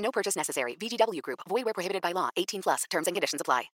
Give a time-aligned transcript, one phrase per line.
[0.00, 0.74] No purchase necessary.
[0.74, 1.40] VGW Group.
[1.48, 2.30] Void where prohibited by law.
[2.36, 2.84] 18 plus.
[2.90, 3.70] Terms and conditions apply.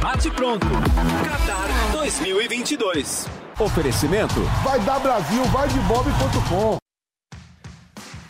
[0.00, 0.66] Bate pronto.
[0.66, 3.26] Qatar 2022.
[3.58, 4.40] Oferecimento.
[4.62, 6.78] Vai dar Brasil, vai de bob.com.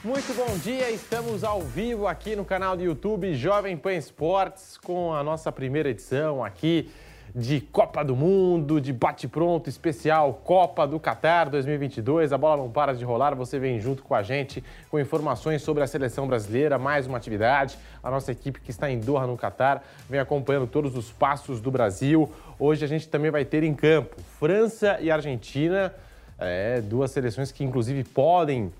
[0.05, 5.13] Muito bom dia, estamos ao vivo aqui no canal do YouTube Jovem Pan Esportes com
[5.13, 6.89] a nossa primeira edição aqui
[7.37, 12.33] de Copa do Mundo, de bate-pronto especial Copa do Catar 2022.
[12.33, 15.83] A bola não para de rolar, você vem junto com a gente com informações sobre
[15.83, 17.77] a seleção brasileira, mais uma atividade.
[18.03, 21.71] A nossa equipe que está em Doha, no Catar, vem acompanhando todos os passos do
[21.71, 22.33] Brasil.
[22.59, 25.93] Hoje a gente também vai ter em campo França e Argentina,
[26.39, 28.73] é, duas seleções que inclusive podem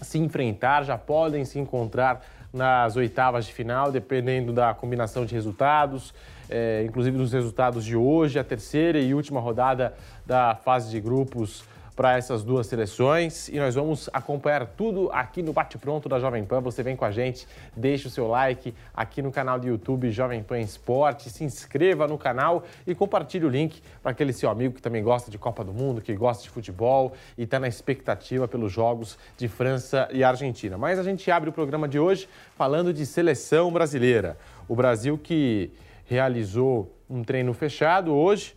[0.00, 6.14] se enfrentar, já podem se encontrar nas oitavas de final, dependendo da combinação de resultados,
[6.50, 9.94] é, inclusive dos resultados de hoje, a terceira e última rodada
[10.26, 11.64] da fase de grupos
[12.00, 16.42] para essas duas seleções e nós vamos acompanhar tudo aqui no Bate Pronto da Jovem
[16.46, 16.62] Pan.
[16.62, 20.42] Você vem com a gente, deixe o seu like aqui no canal do YouTube Jovem
[20.42, 24.80] Pan Esporte, se inscreva no canal e compartilhe o link para aquele seu amigo que
[24.80, 28.72] também gosta de Copa do Mundo, que gosta de futebol e está na expectativa pelos
[28.72, 30.78] jogos de França e Argentina.
[30.78, 34.38] Mas a gente abre o programa de hoje falando de seleção brasileira.
[34.66, 35.70] O Brasil que
[36.10, 38.54] realizou um treino fechado hoje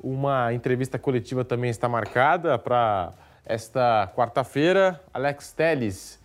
[0.00, 3.12] uma entrevista coletiva também está marcada para
[3.44, 5.00] esta quarta-feira.
[5.12, 6.20] Alex Telles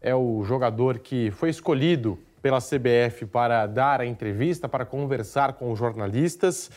[0.00, 5.72] é o jogador que foi escolhido pela CBF para dar a entrevista, para conversar com
[5.72, 6.70] os jornalistas.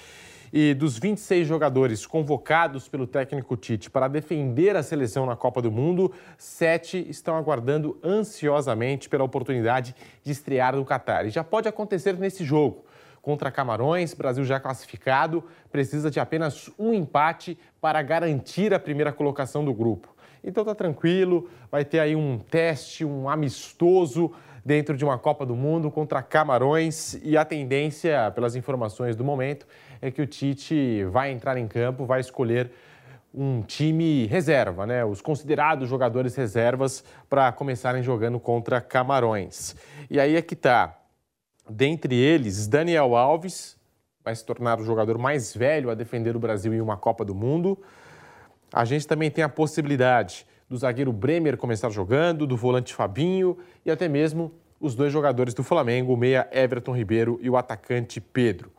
[0.51, 5.71] E dos 26 jogadores convocados pelo técnico Tite para defender a seleção na Copa do
[5.71, 9.93] Mundo, sete estão aguardando ansiosamente pela oportunidade
[10.23, 11.27] de estrear no Catar.
[11.27, 12.88] E já pode acontecer nesse jogo
[13.21, 19.63] contra Camarões, Brasil já classificado, precisa de apenas um empate para garantir a primeira colocação
[19.63, 20.15] do grupo.
[20.43, 24.31] Então tá tranquilo, vai ter aí um teste, um amistoso
[24.63, 29.65] dentro de uma Copa do Mundo contra Camarões e a tendência, pelas informações do momento,
[30.01, 32.71] é que o Tite vai entrar em campo, vai escolher
[33.33, 35.05] um time reserva, né?
[35.05, 39.75] Os considerados jogadores reservas para começarem jogando contra Camarões.
[40.09, 40.98] E aí é que tá.
[41.69, 43.77] Dentre eles, Daniel Alves
[44.23, 47.35] vai se tornar o jogador mais velho a defender o Brasil em uma Copa do
[47.35, 47.77] Mundo.
[48.73, 53.91] A gente também tem a possibilidade do zagueiro Bremer começar jogando, do volante Fabinho e
[53.91, 58.71] até mesmo os dois jogadores do Flamengo, o meia Everton Ribeiro e o atacante Pedro.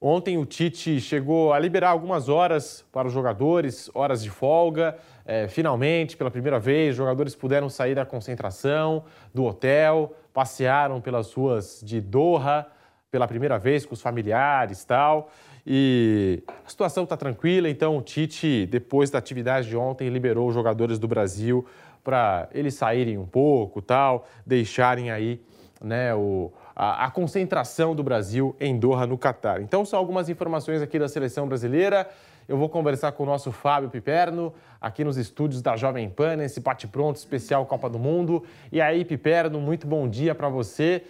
[0.00, 4.96] Ontem o Tite chegou a liberar algumas horas para os jogadores, horas de folga.
[5.24, 11.32] É, finalmente, pela primeira vez, os jogadores puderam sair da concentração, do hotel, passearam pelas
[11.32, 12.66] ruas de Doha
[13.10, 15.30] pela primeira vez com os familiares tal.
[15.66, 20.52] E a situação está tranquila, então o Tite, depois da atividade de ontem, liberou os
[20.54, 21.64] jogadores do Brasil
[22.04, 25.40] para eles saírem um pouco tal, deixarem aí
[25.80, 29.62] né, o, a, a, concentração do Brasil em Doha, no Catar.
[29.62, 32.06] Então, são algumas informações aqui da seleção brasileira.
[32.46, 36.60] Eu vou conversar com o nosso Fábio Piperno, aqui nos estúdios da Jovem Pan, nesse
[36.60, 38.44] bate-pronto especial Copa do Mundo.
[38.70, 41.02] E aí, Piperno, muito bom dia para você.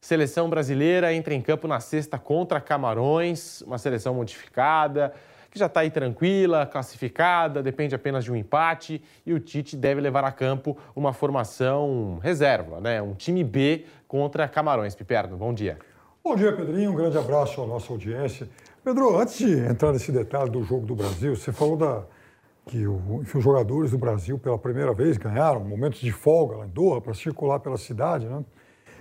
[0.00, 5.14] Seleção brasileira entra em campo na sexta contra Camarões, uma seleção modificada,
[5.54, 9.00] que já está aí tranquila, classificada, depende apenas de um empate.
[9.24, 13.00] E o Tite deve levar a campo uma formação reserva, né?
[13.00, 14.96] um time B contra Camarões.
[14.96, 15.78] Piperno, bom dia.
[16.24, 16.90] Bom dia, Pedrinho.
[16.90, 18.48] Um grande abraço à nossa audiência.
[18.82, 22.02] Pedro, antes de entrar nesse detalhe do jogo do Brasil, você falou da,
[22.66, 26.66] que o, enfim, os jogadores do Brasil, pela primeira vez, ganharam momentos de folga lá
[26.66, 28.26] em Doha para circular pela cidade.
[28.26, 28.44] Né?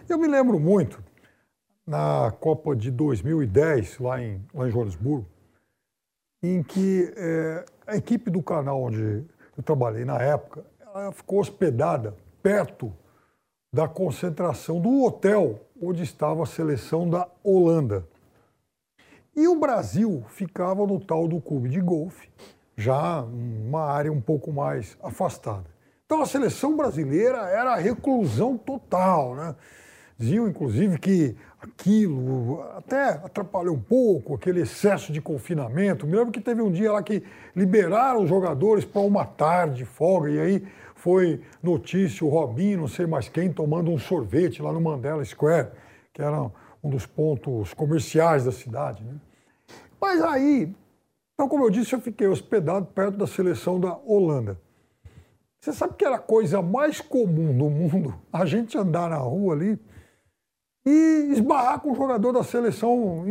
[0.07, 1.03] Eu me lembro muito,
[1.85, 5.32] na Copa de 2010, lá em, lá em Joanesburgo,
[6.43, 9.23] em que é, a equipe do canal onde
[9.57, 10.65] eu trabalhei na época,
[11.13, 12.93] ficou hospedada perto
[13.73, 18.05] da concentração do hotel onde estava a seleção da Holanda.
[19.35, 22.29] E o Brasil ficava no tal do clube de golfe,
[22.77, 25.65] já uma área um pouco mais afastada.
[26.05, 29.55] Então a seleção brasileira era a reclusão total, né?
[30.15, 36.05] Diziam, inclusive, que aquilo até atrapalhou um pouco, aquele excesso de confinamento.
[36.05, 37.23] Me lembro que teve um dia lá que
[37.55, 43.05] liberaram os jogadores para uma tarde, folga, e aí foi notícia o Robinho, não sei
[43.05, 45.69] mais quem, tomando um sorvete lá no Mandela Square,
[46.11, 46.51] que era
[46.83, 49.03] um dos pontos comerciais da cidade.
[49.03, 49.15] Né?
[49.99, 50.73] Mas aí,
[51.33, 54.59] então, como eu disse, eu fiquei hospedado perto da seleção da Holanda.
[55.61, 59.53] Você sabe que era a coisa mais comum do mundo a gente andar na rua
[59.55, 59.79] ali
[60.85, 63.25] e esbarrar com um jogador da seleção,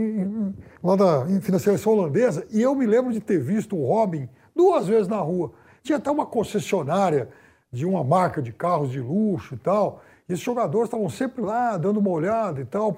[0.83, 2.47] lá da, enfim, da seleção holandesa.
[2.51, 5.53] E eu me lembro de ter visto o Robin duas vezes na rua.
[5.83, 7.29] Tinha até uma concessionária
[7.71, 10.03] de uma marca de carros de luxo e tal.
[10.29, 12.97] E esses jogadores estavam sempre lá, dando uma olhada e tal.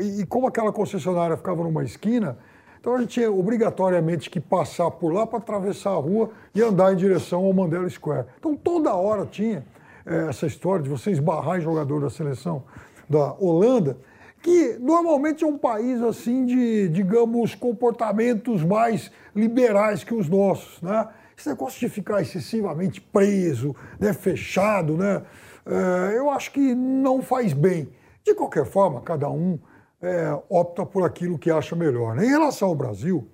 [0.00, 2.38] E como aquela concessionária ficava numa esquina,
[2.78, 6.92] então a gente tinha obrigatoriamente que passar por lá para atravessar a rua e andar
[6.92, 8.26] em direção ao Mandela Square.
[8.38, 9.64] Então toda hora tinha
[10.04, 12.62] é, essa história de você esbarrar em jogador da seleção
[13.08, 13.98] da Holanda,
[14.42, 21.08] que normalmente é um país assim de, digamos, comportamentos mais liberais que os nossos, né?
[21.36, 25.22] Esse negócio de ficar excessivamente preso, né, fechado, né?
[25.66, 27.88] É, eu acho que não faz bem.
[28.24, 29.58] De qualquer forma, cada um
[30.00, 32.14] é, opta por aquilo que acha melhor.
[32.14, 32.24] Né?
[32.24, 33.28] Em relação ao Brasil,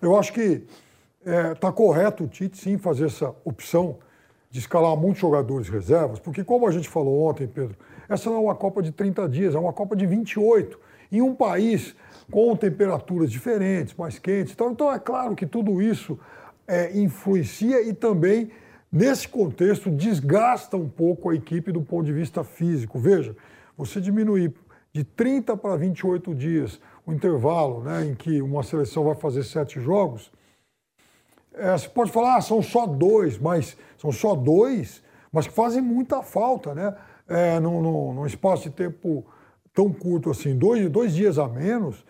[0.00, 0.66] eu acho que
[1.54, 3.98] está é, correto o Tite sim fazer essa opção
[4.50, 7.76] de escalar muitos jogadores reservas, porque como a gente falou ontem, Pedro,
[8.08, 10.78] essa não é uma Copa de 30 dias, é uma Copa de 28.
[11.10, 11.94] Em um país
[12.30, 14.52] com temperaturas diferentes, mais quentes.
[14.52, 16.18] Então, então é claro que tudo isso
[16.66, 18.50] é, influencia e também,
[18.92, 22.98] nesse contexto, desgasta um pouco a equipe do ponto de vista físico.
[22.98, 23.34] Veja,
[23.76, 24.52] você diminuir
[24.92, 29.80] de 30 para 28 dias o intervalo né, em que uma seleção vai fazer sete
[29.80, 30.30] jogos,
[31.54, 35.02] é, você pode falar, ah, são só dois, mas são só dois,
[35.32, 36.94] mas que fazem muita falta, né?
[37.28, 39.24] É, num, num, num espaço de tempo
[39.74, 42.04] tão curto assim, dois, dois dias a menos,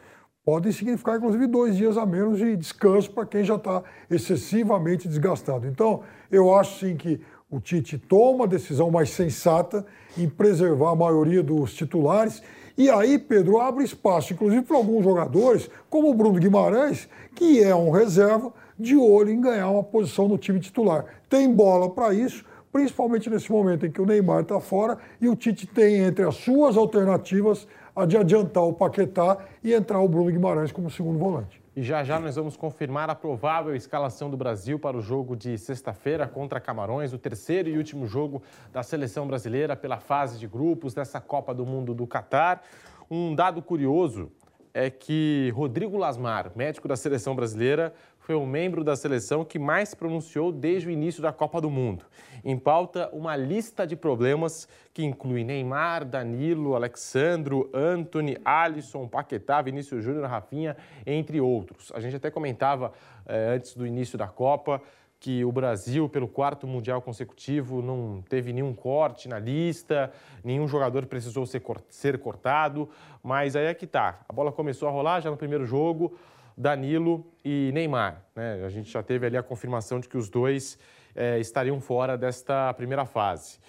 [0.44, 5.66] podem significar, inclusive, dois dias a menos de descanso para quem já está excessivamente desgastado.
[5.66, 7.20] Então, eu acho sim que
[7.50, 9.84] o Tite toma a decisão mais sensata
[10.16, 12.42] em preservar a maioria dos titulares
[12.78, 17.74] e aí, Pedro, abre espaço, inclusive para alguns jogadores, como o Bruno Guimarães, que é
[17.74, 21.04] um reserva, de olho em ganhar uma posição no time titular.
[21.28, 25.36] Tem bola para isso, principalmente nesse momento em que o Neymar está fora e o
[25.36, 30.30] Tite tem entre as suas alternativas a de adiantar o Paquetá e entrar o Bruno
[30.30, 31.60] Guimarães como segundo volante.
[31.74, 35.56] E já já nós vamos confirmar a provável escalação do Brasil para o jogo de
[35.56, 38.42] sexta-feira contra Camarões, o terceiro e último jogo
[38.72, 42.62] da seleção brasileira pela fase de grupos dessa Copa do Mundo do Catar.
[43.10, 44.30] Um dado curioso
[44.78, 49.88] é que Rodrigo Lasmar, médico da seleção brasileira, foi o membro da seleção que mais
[49.88, 52.04] se pronunciou desde o início da Copa do Mundo.
[52.44, 60.04] Em pauta, uma lista de problemas que inclui Neymar, Danilo, Alexandro, Anthony, Alisson, Paquetá, Vinícius
[60.04, 61.90] Júnior, Rafinha, entre outros.
[61.92, 62.92] A gente até comentava
[63.26, 64.80] eh, antes do início da Copa
[65.20, 70.12] que o Brasil, pelo quarto mundial consecutivo, não teve nenhum corte na lista,
[70.44, 72.88] nenhum jogador precisou ser, ser cortado,
[73.22, 74.20] mas aí é que tá.
[74.28, 76.16] A bola começou a rolar já no primeiro jogo.
[76.56, 78.24] Danilo e Neymar.
[78.34, 78.64] Né?
[78.64, 80.76] A gente já teve ali a confirmação de que os dois
[81.14, 83.60] é, estariam fora desta primeira fase.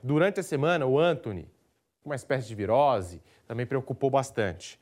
[0.00, 1.48] Durante a semana, o Anthony,
[2.04, 4.78] uma espécie de virose, também preocupou bastante.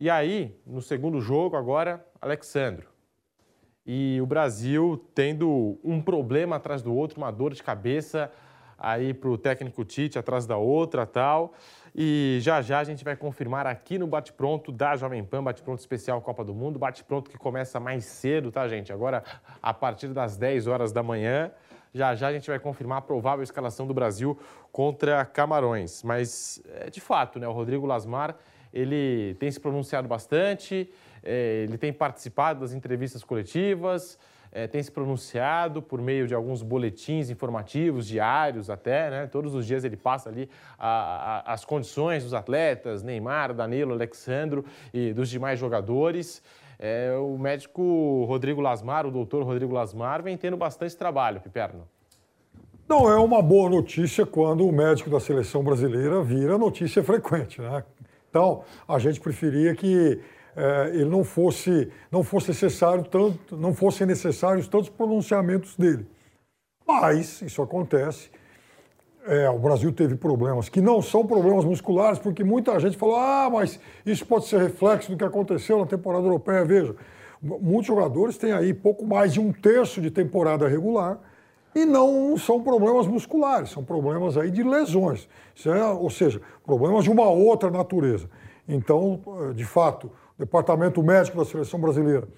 [0.00, 2.95] E aí, no segundo jogo, agora, Alexandro.
[3.86, 8.30] E o Brasil tendo um problema atrás do outro, uma dor de cabeça
[8.78, 11.54] aí para o técnico Tite atrás da outra tal.
[11.94, 15.62] E já já a gente vai confirmar aqui no Bate Pronto da Jovem Pan, Bate
[15.62, 18.92] Pronto especial Copa do Mundo, Bate Pronto que começa mais cedo, tá, gente?
[18.92, 19.22] Agora
[19.62, 21.50] a partir das 10 horas da manhã.
[21.94, 24.38] Já já a gente vai confirmar a provável escalação do Brasil
[24.70, 26.02] contra Camarões.
[26.02, 28.36] Mas, é, de fato, né, o Rodrigo Lasmar
[28.72, 30.90] ele tem se pronunciado bastante,
[31.26, 34.16] é, ele tem participado das entrevistas coletivas,
[34.52, 39.26] é, tem se pronunciado por meio de alguns boletins informativos, diários até, né?
[39.26, 44.64] Todos os dias ele passa ali a, a, as condições dos atletas, Neymar, Danilo, Alexandro
[44.94, 46.42] e dos demais jogadores.
[46.78, 51.86] É, o médico Rodrigo Lasmar, o doutor Rodrigo Lasmar, vem tendo bastante trabalho, Piperno.
[52.88, 57.82] Não é uma boa notícia quando o médico da seleção brasileira vira notícia frequente, né?
[58.30, 60.20] Então, a gente preferia que
[60.56, 66.06] é, ele não fosse, não fosse necessário tanto, não fossem necessários tantos pronunciamentos dele.
[66.86, 68.30] Mas isso acontece.
[69.26, 73.50] É, o Brasil teve problemas que não são problemas musculares, porque muita gente falou: ah,
[73.52, 76.64] mas isso pode ser reflexo do que aconteceu na temporada europeia.
[76.64, 76.94] Veja,
[77.42, 81.18] muitos jogadores têm aí pouco mais de um terço de temporada regular
[81.74, 85.28] e não são problemas musculares, são problemas aí de lesões,
[85.98, 88.30] ou seja, problemas de uma outra natureza.
[88.66, 89.20] Então,
[89.54, 92.28] de fato, Departamento Médico da Seleção Brasileira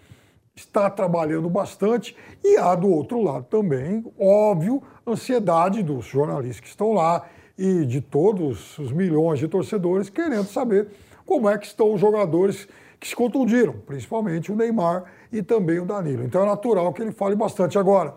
[0.55, 6.93] está trabalhando bastante e há do outro lado também, óbvio, ansiedade dos jornalistas que estão
[6.93, 7.27] lá
[7.57, 10.89] e de todos os milhões de torcedores querendo saber
[11.25, 15.85] como é que estão os jogadores que se contundiram, principalmente o Neymar e também o
[15.85, 16.25] Danilo.
[16.25, 18.15] Então é natural que ele fale bastante agora.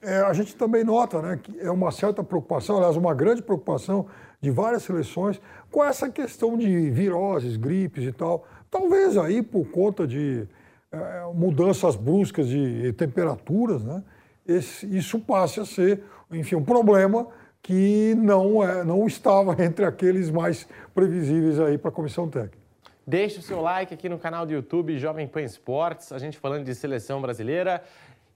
[0.00, 4.06] É, a gente também nota né, que é uma certa preocupação, aliás, uma grande preocupação
[4.40, 5.40] de várias seleções
[5.70, 8.46] com essa questão de viroses, gripes e tal.
[8.74, 10.48] Talvez aí por conta de
[10.90, 14.02] é, mudanças bruscas de temperaturas, né,
[14.44, 17.28] esse, isso passe a ser, enfim, um problema
[17.62, 22.58] que não, é, não estava entre aqueles mais previsíveis aí para a comissão técnica.
[23.06, 26.64] Deixe o seu like aqui no canal do YouTube Jovem Pan Esportes, a gente falando
[26.64, 27.80] de seleção brasileira.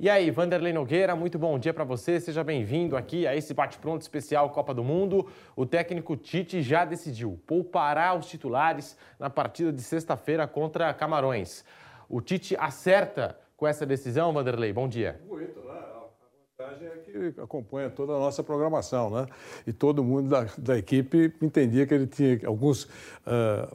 [0.00, 2.20] E aí, Vanderlei Nogueira, muito bom dia para você.
[2.20, 5.26] Seja bem-vindo aqui a esse bate-pronto especial Copa do Mundo.
[5.56, 11.64] O técnico Tite já decidiu poupará os titulares na partida de sexta-feira contra Camarões.
[12.08, 14.72] O Tite acerta com essa decisão, Vanderlei?
[14.72, 15.20] Bom dia.
[15.28, 15.82] Muito, né?
[16.60, 19.26] É que acompanha toda a nossa programação, né?
[19.64, 22.88] E todo mundo da, da equipe entendia que ele tinha alguns, uh,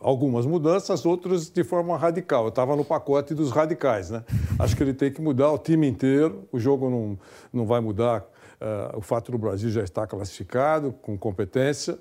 [0.01, 2.43] algumas mudanças, outras de forma radical.
[2.43, 4.25] Eu estava no pacote dos radicais, né?
[4.59, 7.17] Acho que ele tem que mudar o time inteiro, o jogo não,
[7.53, 8.25] não vai mudar.
[8.59, 11.97] Uh, o fato do Brasil já estar classificado, com competência,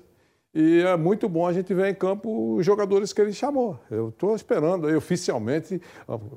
[0.53, 3.79] e é muito bom a gente ver em campo os jogadores que ele chamou.
[3.89, 5.81] Eu estou esperando aí oficialmente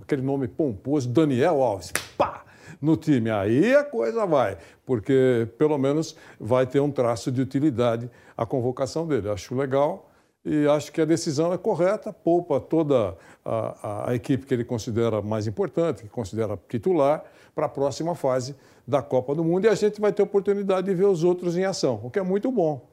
[0.02, 1.92] aquele nome pomposo, Daniel Alves.
[2.16, 2.45] Pá!
[2.80, 3.30] No time.
[3.30, 9.06] Aí a coisa vai, porque pelo menos vai ter um traço de utilidade a convocação
[9.06, 9.28] dele.
[9.30, 10.10] Acho legal
[10.44, 14.64] e acho que a decisão é correta, poupa toda a, a, a equipe que ele
[14.64, 17.24] considera mais importante, que considera titular,
[17.56, 18.54] para a próxima fase
[18.86, 21.64] da Copa do Mundo e a gente vai ter oportunidade de ver os outros em
[21.64, 22.86] ação, o que é muito bom.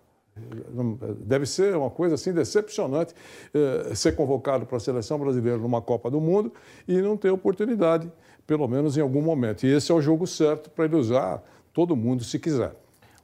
[1.19, 3.13] Deve ser uma coisa assim decepcionante
[3.53, 6.51] eh, ser convocado para a seleção brasileira numa Copa do Mundo
[6.87, 8.09] e não ter oportunidade,
[8.45, 9.65] pelo menos em algum momento.
[9.65, 11.41] E esse é o jogo certo para ele usar
[11.73, 12.73] todo mundo se quiser.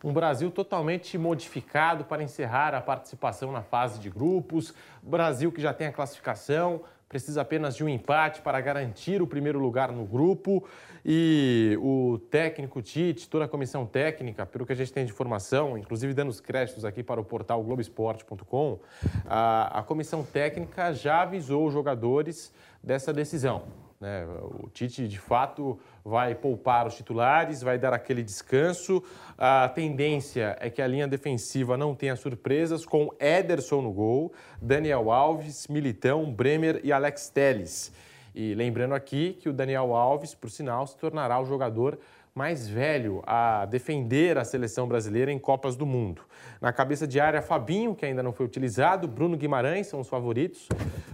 [0.04, 4.74] Um Brasil totalmente modificado para encerrar a participação na fase de grupos.
[5.04, 9.60] Brasil que já tem a classificação, precisa apenas de um empate para garantir o primeiro
[9.60, 10.64] lugar no grupo.
[11.06, 15.78] E o técnico Tite, toda a comissão técnica, pelo que a gente tem de informação,
[15.78, 18.80] inclusive dando os créditos aqui para o portal Globoesporte.com,
[19.26, 23.88] a, a comissão técnica já avisou os jogadores dessa decisão.
[24.00, 24.25] Né?
[24.41, 29.03] O Tite, de fato, vai poupar os titulares, vai dar aquele descanso.
[29.38, 35.12] A tendência é que a linha defensiva não tenha surpresas, com Ederson no gol, Daniel
[35.12, 37.91] Alves, Militão, Bremer e Alex Telles.
[38.34, 42.00] E lembrando aqui que o Daniel Alves, por sinal, se tornará o jogador
[42.34, 46.22] mais velho a defender a seleção brasileira em Copas do Mundo.
[46.62, 50.70] Na cabeça de área, Fabinho, que ainda não foi utilizado, Bruno Guimarães são os favoritos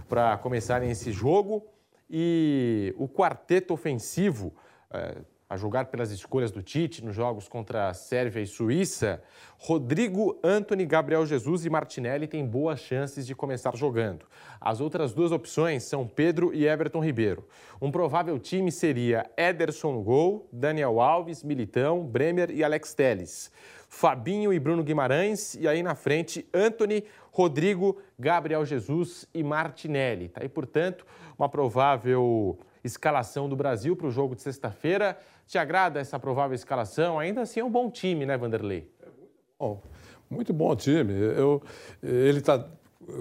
[0.08, 1.64] para começarem esse jogo
[2.08, 4.54] e o quarteto ofensivo,
[4.90, 5.16] é,
[5.48, 9.22] a jogar pelas escolhas do Tite nos jogos contra a Sérvia e Suíça,
[9.56, 14.26] Rodrigo, Anthony, Gabriel Jesus e Martinelli têm boas chances de começar jogando.
[14.60, 17.46] As outras duas opções são Pedro e Everton Ribeiro.
[17.80, 23.52] Um provável time seria Ederson no gol, Daniel Alves, Militão, Bremer e Alex Teles.
[23.88, 30.28] Fabinho e Bruno Guimarães, e aí na frente, Anthony, Rodrigo, Gabriel Jesus e Martinelli.
[30.28, 31.06] Tá aí, portanto,
[31.38, 35.18] uma provável escalação do Brasil para o jogo de sexta-feira.
[35.46, 37.18] Te agrada essa provável escalação?
[37.18, 38.90] Ainda assim é um bom time, né, Vanderlei?
[39.00, 39.82] É muito bom,
[40.30, 41.12] muito bom time.
[41.12, 41.62] Eu,
[42.02, 42.66] ele está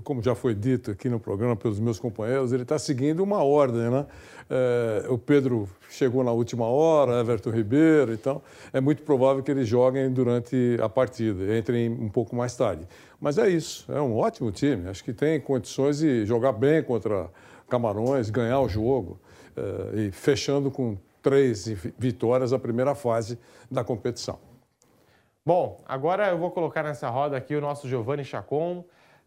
[0.04, 3.90] como já foi dito aqui no programa pelos meus companheiros, ele está seguindo uma ordem,
[3.90, 4.06] né?
[4.50, 9.68] É, o Pedro chegou na última hora, Everton Ribeiro, então é muito provável que eles
[9.68, 12.88] joguem durante a partida, entrem um pouco mais tarde.
[13.20, 17.30] Mas é isso, é um ótimo time, acho que tem condições de jogar bem contra
[17.68, 19.20] Camarões, ganhar o jogo
[19.56, 21.66] é, e fechando com três
[21.98, 23.40] vitórias a primeira fase
[23.70, 24.38] da competição.
[25.44, 28.84] Bom, agora eu vou colocar nessa roda aqui o nosso Giovanni Chacon,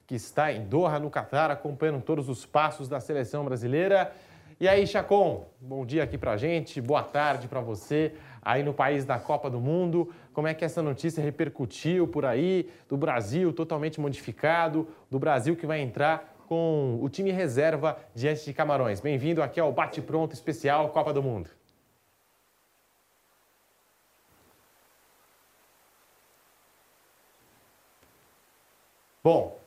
[0.09, 4.11] que está em Doha, no Catar, acompanhando todos os passos da seleção brasileira.
[4.59, 9.05] E aí, Chacon, bom dia aqui pra gente, boa tarde para você aí no país
[9.05, 10.11] da Copa do Mundo.
[10.33, 15.67] Como é que essa notícia repercutiu por aí do Brasil totalmente modificado, do Brasil que
[15.67, 19.01] vai entrar com o time reserva diante de Camarões?
[19.01, 21.51] Bem-vindo aqui ao Bate Pronto especial Copa do Mundo.
[29.23, 29.58] Bom,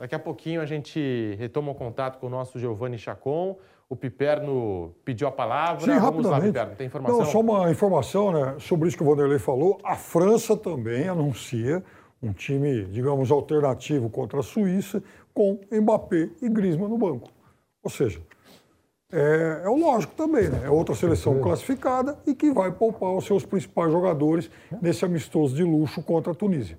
[0.00, 3.58] Daqui a pouquinho a gente retoma o contato com o nosso Giovanni Chacon.
[3.86, 5.84] O Piperno pediu a palavra.
[5.84, 7.18] Sim, Vamos lá, Piperno, tem informação?
[7.18, 9.78] Não, só uma informação né, sobre isso que o Vanderlei falou.
[9.84, 11.84] A França também anuncia
[12.22, 15.02] um time, digamos, alternativo contra a Suíça,
[15.34, 17.28] com Mbappé e Griezmann no banco.
[17.82, 18.22] Ou seja,
[19.12, 20.62] é, é o lógico também, né?
[20.64, 25.62] É outra seleção classificada e que vai poupar os seus principais jogadores nesse amistoso de
[25.62, 26.78] luxo contra a Tunísia.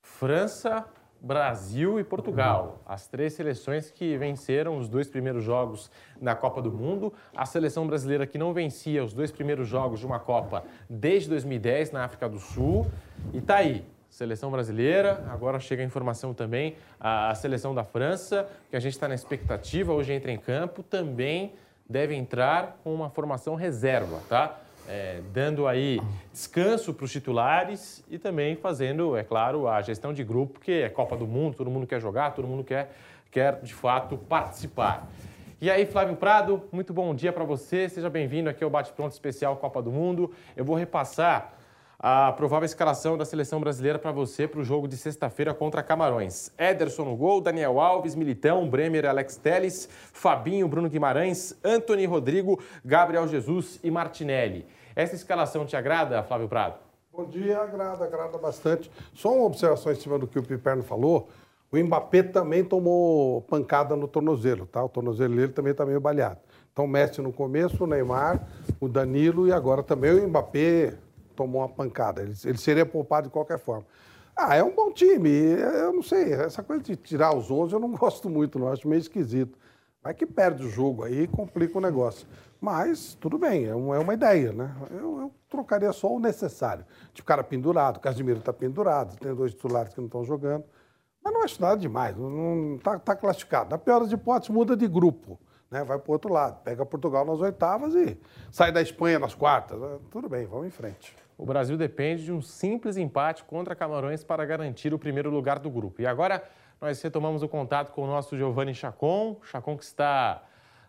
[0.00, 0.86] França,
[1.20, 2.80] Brasil e Portugal.
[2.86, 7.12] As três seleções que venceram os dois primeiros jogos na Copa do Mundo.
[7.34, 11.92] A seleção brasileira que não vencia os dois primeiros jogos de uma Copa desde 2010
[11.92, 12.86] na África do Sul.
[13.32, 13.84] E tá aí.
[14.08, 18.94] Seleção brasileira, agora chega a informação também, a, a seleção da França, que a gente
[18.94, 21.52] está na expectativa, hoje entra em campo, também
[21.88, 24.58] deve entrar com uma formação reserva, tá?
[24.90, 26.00] É, dando aí
[26.32, 30.88] descanso para os titulares e também fazendo, é claro, a gestão de grupo, porque é
[30.88, 32.90] Copa do Mundo, todo mundo quer jogar, todo mundo quer,
[33.30, 35.06] quer de fato participar.
[35.60, 39.12] E aí, Flávio Prado, muito bom dia para você, seja bem-vindo aqui ao Bate Pronto
[39.12, 40.32] Especial Copa do Mundo.
[40.56, 41.52] Eu vou repassar
[41.98, 46.52] a provável escalação da seleção brasileira para você para o jogo de sexta-feira contra Camarões.
[46.56, 53.26] Ederson no gol, Daniel Alves, Militão, Bremer, Alex Teles, Fabinho, Bruno Guimarães, Anthony Rodrigo, Gabriel
[53.26, 54.64] Jesus e Martinelli.
[54.98, 56.74] Essa escalação te agrada, Flávio Prado?
[57.12, 58.90] Bom dia, agrada, agrada bastante.
[59.14, 61.28] Só uma observação em cima do que o Piperno falou.
[61.70, 64.84] O Mbappé também tomou pancada no tornozelo, tá?
[64.84, 66.40] O tornozelo dele também está meio baleado.
[66.72, 68.44] Então, o Messi no começo, o Neymar,
[68.80, 70.94] o Danilo e agora também o Mbappé
[71.36, 72.20] tomou uma pancada.
[72.20, 73.86] Ele, ele seria poupado de qualquer forma.
[74.36, 75.30] Ah, é um bom time.
[75.30, 78.66] Eu não sei, essa coisa de tirar os 11 eu não gosto muito, não.
[78.66, 79.56] Acho meio esquisito.
[80.02, 82.26] Vai que perde o jogo aí complica o negócio.
[82.60, 84.74] Mas tudo bem, é, é uma ideia, né?
[84.90, 86.84] Eu, eu, trocaria só o necessário.
[87.14, 90.64] Tipo, cara pendurado, o Casimiro está pendurado, tem dois titulares que não estão jogando.
[91.22, 93.70] Mas não acho nada demais, não está tá classificado.
[93.70, 95.38] Na pior das hipóteses, muda de grupo.
[95.70, 95.84] Né?
[95.84, 98.18] Vai para o outro lado, pega Portugal nas oitavas e
[98.50, 99.78] sai da Espanha nas quartas.
[100.10, 101.14] Tudo bem, vamos em frente.
[101.36, 105.70] O Brasil depende de um simples empate contra Camarões para garantir o primeiro lugar do
[105.70, 106.02] grupo.
[106.02, 106.42] E agora
[106.80, 110.42] nós retomamos o contato com o nosso Giovanni Chacon, Chacon que está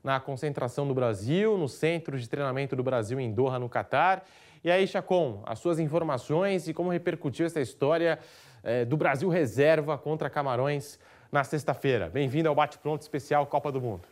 [0.04, 4.26] na concentração do Brasil, no Centro de Treinamento do Brasil em Doha, no Catar.
[4.64, 8.20] E aí, Chacon, as suas informações e como repercutiu essa história
[8.64, 11.00] eh, do Brasil reserva contra Camarões
[11.32, 12.10] na sexta-feira.
[12.10, 14.08] Bem-vindo ao Bate Pronto Especial Copa do Mundo.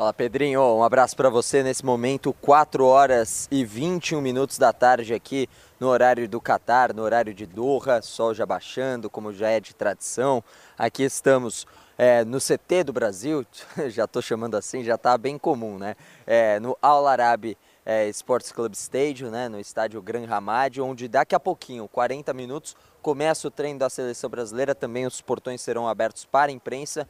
[0.00, 5.12] Fala Pedrinho, um abraço para você nesse momento, 4 horas e 21 minutos da tarde
[5.12, 5.46] aqui
[5.78, 9.74] no horário do Catar, no horário de Doha, sol já baixando, como já é de
[9.74, 10.42] tradição.
[10.78, 11.66] Aqui estamos
[12.02, 13.44] é, no CT do Brasil,
[13.90, 15.94] já estou chamando assim, já está bem comum, né?
[16.26, 19.50] É, no Al Arabi é, Sports Club Stadium, né?
[19.50, 24.30] no estádio Gran Hamad, onde daqui a pouquinho, 40 minutos, começa o treino da seleção
[24.30, 24.74] brasileira.
[24.74, 27.06] Também os portões serão abertos para a imprensa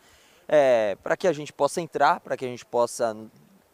[0.48, 3.16] é, para que a gente possa entrar, para que a gente possa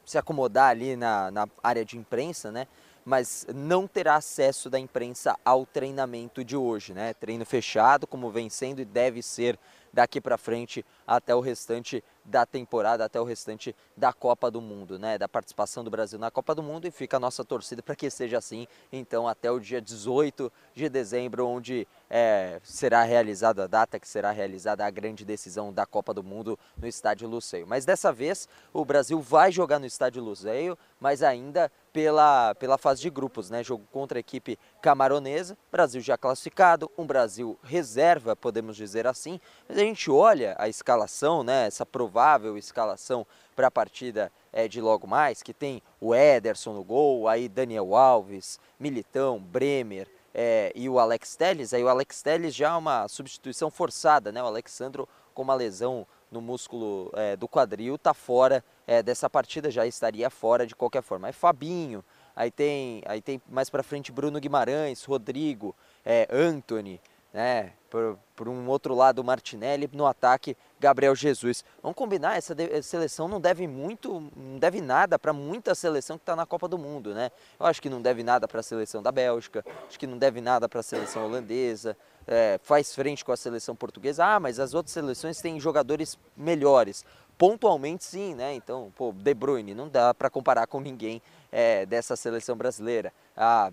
[0.04, 2.66] se acomodar ali na, na área de imprensa, né?
[3.06, 7.14] mas não terá acesso da imprensa ao treinamento de hoje, né?
[7.14, 9.56] Treino fechado, como vem sendo e deve ser
[9.96, 14.98] daqui para frente até o restante da temporada, até o restante da Copa do Mundo,
[14.98, 15.16] né?
[15.16, 18.10] Da participação do Brasil na Copa do Mundo e fica a nossa torcida para que
[18.10, 23.98] seja assim, então até o dia 18 de dezembro, onde é, será realizada a data
[23.98, 27.66] que será realizada a grande decisão da Copa do Mundo no Estádio Luceio.
[27.66, 33.00] Mas dessa vez o Brasil vai jogar no Estádio Luceio, mas ainda pela, pela fase
[33.00, 33.64] de grupos, né?
[33.64, 39.40] Jogo contra a equipe camaronesa, Brasil já classificado, um Brasil reserva, podemos dizer assim.
[39.66, 41.66] Mas a gente olha a escalação, né?
[41.66, 42.15] Essa provável
[42.58, 47.48] escalação para a partida é, de logo mais, que tem o Ederson no gol, aí
[47.48, 52.76] Daniel Alves, Militão, Bremer, é, e o Alex Telles, aí o Alex Telles já é
[52.76, 54.42] uma substituição forçada, né?
[54.42, 59.70] O Alexandro com uma lesão no músculo é, do quadril está fora é, dessa partida,
[59.70, 61.28] já estaria fora de qualquer forma.
[61.28, 65.74] Aí Fabinho, aí tem, aí tem mais para frente Bruno Guimarães, Rodrigo,
[66.04, 67.00] é, Anthony,
[67.32, 67.72] né?
[67.88, 71.64] Por, por, um outro lado, Martinelli, no ataque, Gabriel Jesus.
[71.82, 76.36] Vamos combinar, essa, seleção não deve muito, não deve nada para muita seleção que está
[76.36, 77.30] na Copa do Mundo, né?
[77.58, 80.40] Eu acho que não deve nada para a seleção da Bélgica, acho que não deve
[80.40, 84.24] nada para a seleção holandesa, é, faz frente com a seleção portuguesa.
[84.24, 87.04] Ah, mas as outras seleções têm jogadores melhores.
[87.38, 88.54] Pontualmente sim, né?
[88.54, 91.20] Então, pô, De Bruyne não dá para comparar com ninguém
[91.52, 93.12] é, dessa seleção brasileira.
[93.36, 93.70] Ah,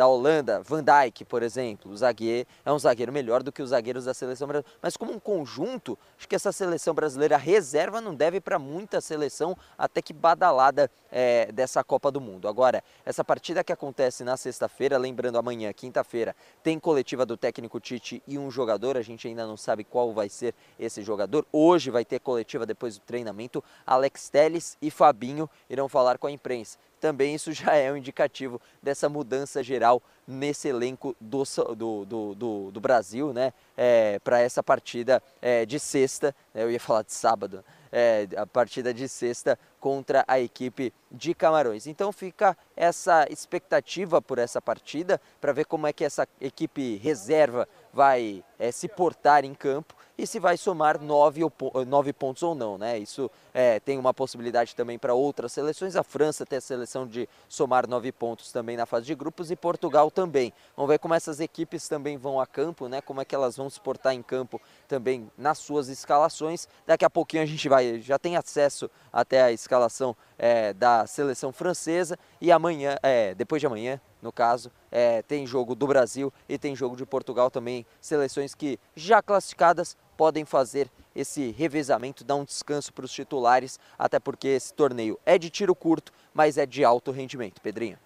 [0.00, 3.68] da Holanda, Van Dijk, por exemplo, o zagueiro é um zagueiro melhor do que os
[3.68, 4.78] zagueiros da seleção brasileira.
[4.80, 9.54] Mas como um conjunto, acho que essa seleção brasileira reserva não deve para muita seleção
[9.76, 12.48] até que badalada é, dessa Copa do Mundo.
[12.48, 18.22] Agora, essa partida que acontece na sexta-feira, lembrando amanhã, quinta-feira, tem coletiva do técnico Tite
[18.26, 21.44] e um jogador, a gente ainda não sabe qual vai ser esse jogador.
[21.52, 23.62] Hoje vai ter coletiva depois do treinamento.
[23.86, 28.60] Alex Teles e Fabinho irão falar com a imprensa também isso já é um indicativo
[28.82, 31.42] dessa mudança geral nesse elenco do,
[31.74, 33.52] do, do, do, Brasil, né?
[33.76, 36.62] É, para essa partida é, de sexta, né?
[36.62, 41.86] eu ia falar de sábado, é, a partida de sexta contra a equipe de Camarões.
[41.86, 47.68] Então fica essa expectativa por essa partida para ver como é que essa equipe reserva
[47.92, 51.40] vai é, se portar em campo e se vai somar nove,
[51.86, 52.78] nove pontos ou não.
[52.78, 52.98] Né?
[52.98, 55.96] Isso é, tem uma possibilidade também para outras seleções.
[55.96, 59.56] A França tem a seleção de somar nove pontos também na fase de grupos e
[59.56, 60.52] Portugal também.
[60.76, 63.00] Vamos ver como essas equipes também vão a campo, né?
[63.00, 66.68] como é que elas vão se portar em campo também nas suas escalações.
[66.86, 71.52] Daqui a pouquinho a gente vai, já tem acesso até a escalação é, da seleção
[71.52, 76.58] francesa e amanhã, é, depois de amanhã, no caso, é, tem jogo do Brasil e
[76.58, 82.44] tem jogo de Portugal também, seleções que já classificadas podem fazer esse revezamento, dar um
[82.44, 86.84] descanso para os titulares, até porque esse torneio é de tiro curto, mas é de
[86.84, 87.58] alto rendimento.
[87.62, 87.96] Pedrinho.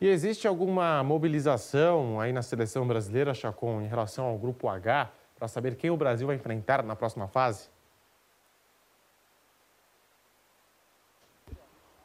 [0.00, 5.48] E existe alguma mobilização aí na seleção brasileira, Chacon, em relação ao grupo H, para
[5.48, 7.68] saber quem o Brasil vai enfrentar na próxima fase?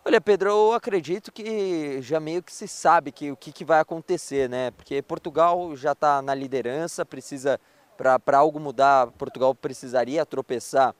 [0.03, 3.79] Olha, Pedro, eu acredito que já meio que se sabe que o que, que vai
[3.79, 4.71] acontecer, né?
[4.71, 7.59] Porque Portugal já está na liderança, precisa
[7.97, 10.95] para algo mudar, Portugal precisaria tropeçar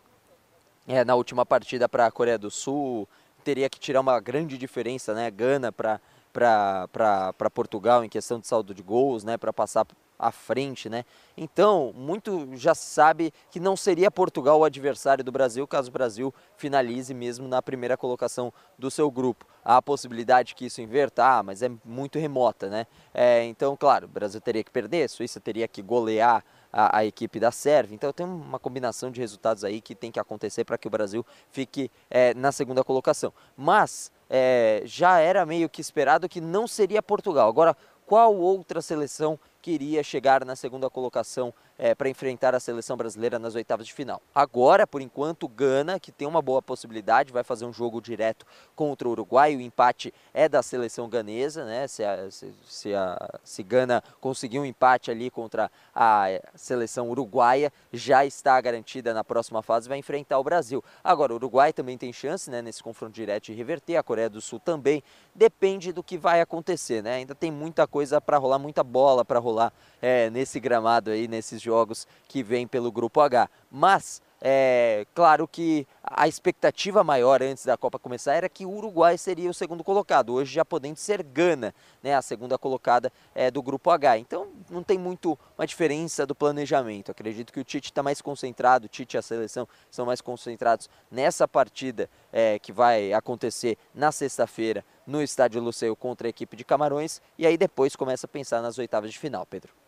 [0.88, 3.08] é, na última partida para a Coreia do Sul,
[3.44, 5.30] teria que tirar uma grande diferença, né?
[5.30, 9.38] Gana para Portugal em questão de saldo de gols, né?
[9.38, 9.86] Para passar
[10.18, 11.04] à frente, né?
[11.36, 16.34] Então, muito já sabe que não seria Portugal o adversário do Brasil caso o Brasil
[16.56, 19.46] finalize mesmo na primeira colocação do seu grupo.
[19.66, 22.86] Há a possibilidade que isso inverta, ah, mas é muito remota, né?
[23.14, 26.44] É, então, claro, o Brasil teria que perder, a Suíça teria que golear
[26.74, 27.94] a, a, equipe da Sérvia.
[27.94, 31.24] Então tem uma combinação de resultados aí que tem que acontecer para que o Brasil
[31.52, 33.32] fique é, na segunda colocação.
[33.56, 37.48] Mas é, já era meio que esperado que não seria Portugal.
[37.48, 43.40] Agora, qual outra seleção queria chegar na segunda colocação é, para enfrentar a seleção brasileira
[43.40, 44.22] nas oitavas de final.
[44.36, 48.46] Agora, por enquanto, Gana, que tem uma boa possibilidade, vai fazer um jogo direto
[48.76, 49.56] contra o Uruguai.
[49.56, 51.88] O empate é da seleção ganesa, né?
[51.88, 57.72] Se, a, se, se, a, se Gana conseguir um empate ali contra a seleção uruguaia,
[57.94, 60.84] já está garantida na próxima fase, vai enfrentar o Brasil.
[61.02, 64.42] Agora, o Uruguai também tem chance, né, nesse confronto direto de reverter, a Coreia do
[64.42, 65.02] Sul também.
[65.34, 67.16] Depende do que vai acontecer, né?
[67.16, 71.28] Ainda tem muita coisa para rolar, muita bola para rolar rolar é, nesse gramado aí,
[71.28, 73.48] nesses jogos que vem pelo Grupo H.
[73.72, 79.18] Mas é claro que a expectativa maior antes da Copa começar era que o Uruguai
[79.18, 83.64] seria o segundo colocado, hoje já podendo ser Gana, né, a segunda colocada é, do
[83.64, 84.18] Grupo H.
[84.18, 87.10] Então não tem muito uma diferença do planejamento.
[87.10, 90.90] Acredito que o Tite está mais concentrado, o Tite e a seleção estão mais concentrados
[91.10, 96.66] nessa partida é, que vai acontecer na sexta-feira no Estádio Luceio contra a equipe de
[96.66, 99.83] Camarões e aí depois começa a pensar nas oitavas de final, Pedro.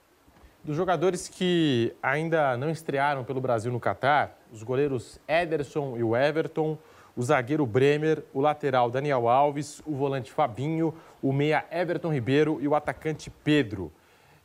[0.65, 6.17] Dos jogadores que ainda não estrearam pelo Brasil no Catar, os goleiros Ederson e o
[6.17, 6.75] Everton,
[7.15, 12.67] o zagueiro Bremer, o lateral Daniel Alves, o volante Fabinho, o meia Everton Ribeiro e
[12.67, 13.91] o atacante Pedro.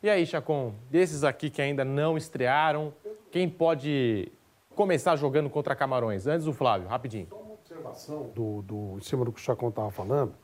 [0.03, 2.93] E aí, Chacon, desses aqui que ainda não estrearam,
[3.31, 4.31] quem pode
[4.77, 6.27] começar jogando contra Camarões?
[6.27, 7.29] Antes o Flávio, rapidinho.
[7.31, 10.35] Só uma observação do, do, em cima do que o Chacon estava falando.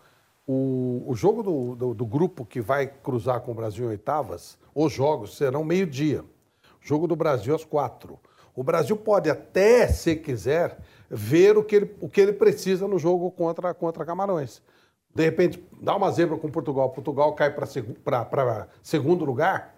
[0.47, 4.57] O, o jogo do, do, do, grupo que vai cruzar com o Brasil em oitavas,
[4.75, 6.25] os jogos serão meio-dia.
[6.81, 8.19] Jogo do Brasil às quatro.
[8.55, 10.79] O Brasil pode até, se quiser,
[11.11, 14.63] ver o que ele, o que ele precisa no jogo contra, contra Camarões.
[15.15, 19.76] De repente, dá uma zebra com Portugal, Portugal cai para segundo lugar,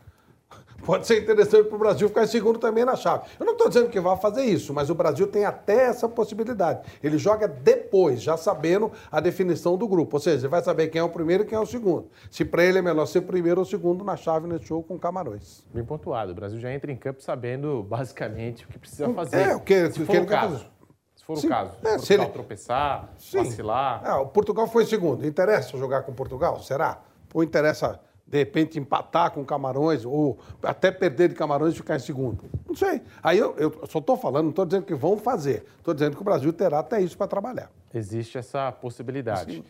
[0.84, 3.24] pode ser interessante para o Brasil ficar em segundo também na chave.
[3.38, 6.80] Eu não estou dizendo que vai fazer isso, mas o Brasil tem até essa possibilidade.
[7.02, 10.16] Ele joga depois, já sabendo a definição do grupo.
[10.16, 12.08] Ou seja, ele vai saber quem é o primeiro e quem é o segundo.
[12.30, 15.66] Se para ele é melhor ser primeiro ou segundo na chave nesse jogo com Camarões.
[15.72, 16.32] Bem pontuado.
[16.32, 19.36] O Brasil já entra em campo sabendo basicamente o que precisa fazer.
[19.50, 20.46] É, o que, se o for que o ele caso.
[20.52, 20.70] quer fazer.
[21.16, 23.38] Se for Sim, o caso, é, se se ele- tropeçar, Sim.
[23.44, 24.00] vacilar.
[24.04, 25.26] Ah, o Portugal foi segundo.
[25.26, 26.60] Interessa jogar com Portugal?
[26.62, 27.00] Será?
[27.34, 32.00] Ou interessa, de repente, empatar com Camarões, ou até perder de Camarões e ficar em
[32.00, 32.44] segundo?
[32.66, 33.00] Não sei.
[33.22, 35.64] Aí eu, eu só estou falando, não estou dizendo que vão fazer.
[35.78, 37.70] Estou dizendo que o Brasil terá até isso para trabalhar.
[37.92, 39.64] Existe essa possibilidade.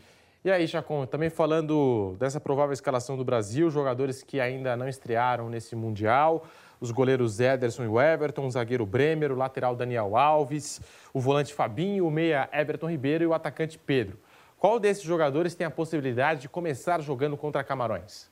[0.44, 5.48] E aí, Chacon, também falando dessa provável escalação do Brasil, jogadores que ainda não estrearam
[5.48, 6.44] nesse Mundial,
[6.80, 10.80] os goleiros Ederson e o Everton, o zagueiro Bremer, o lateral Daniel Alves,
[11.12, 14.18] o volante Fabinho, o meia Everton Ribeiro e o atacante Pedro.
[14.58, 18.28] Qual desses jogadores tem a possibilidade de começar jogando contra Camarões?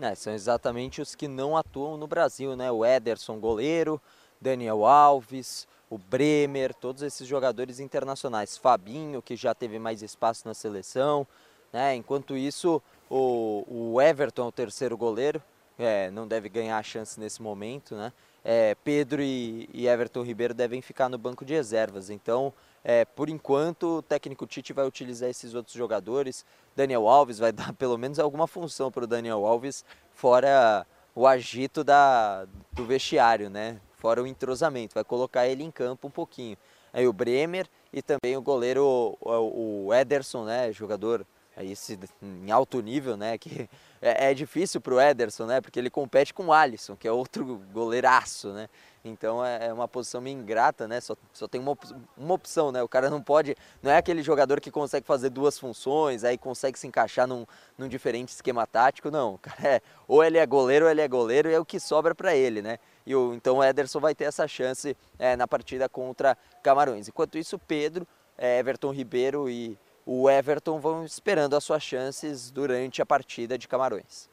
[0.00, 2.70] É, são exatamente os que não atuam no Brasil, né?
[2.70, 4.00] O Ederson, goleiro,
[4.40, 8.56] Daniel Alves, o Bremer, todos esses jogadores internacionais.
[8.56, 11.26] Fabinho, que já teve mais espaço na seleção,
[11.72, 11.94] né?
[11.94, 15.42] Enquanto isso, o, o Everton é o terceiro goleiro,
[15.78, 18.12] é, não deve ganhar a chance nesse momento, né?
[18.48, 22.10] é, Pedro e, e, Everton Ribeiro devem ficar no banco de reservas.
[22.10, 22.52] Então,
[22.88, 26.46] é, por enquanto, o técnico Tite vai utilizar esses outros jogadores.
[26.76, 31.82] Daniel Alves vai dar pelo menos alguma função para o Daniel Alves, fora o agito
[31.82, 33.80] da, do vestiário, né?
[33.96, 36.56] Fora o entrosamento, vai colocar ele em campo um pouquinho.
[36.92, 40.70] Aí o Bremer e também o goleiro, o, o Ederson, né?
[40.70, 41.26] Jogador
[41.64, 43.36] esse, em alto nível, né?
[43.36, 43.68] Que
[44.00, 45.60] é, é difícil para o Ederson, né?
[45.60, 48.68] Porque ele compete com o Alisson, que é outro goleiraço, né?
[49.08, 51.00] Então é, é uma posição meio ingrata, né?
[51.00, 51.76] Só, só tem uma,
[52.16, 52.82] uma opção, né?
[52.82, 53.56] O cara não pode.
[53.82, 57.88] Não é aquele jogador que consegue fazer duas funções, aí consegue se encaixar num, num
[57.88, 59.34] diferente esquema tático, não.
[59.34, 61.80] O cara é, ou ele é goleiro ou ele é goleiro e é o que
[61.80, 62.78] sobra para ele, né?
[63.06, 67.08] E o, então o Ederson vai ter essa chance é, na partida contra Camarões.
[67.08, 73.02] Enquanto isso, Pedro, é, Everton Ribeiro e o Everton vão esperando as suas chances durante
[73.02, 74.28] a partida de Camarões.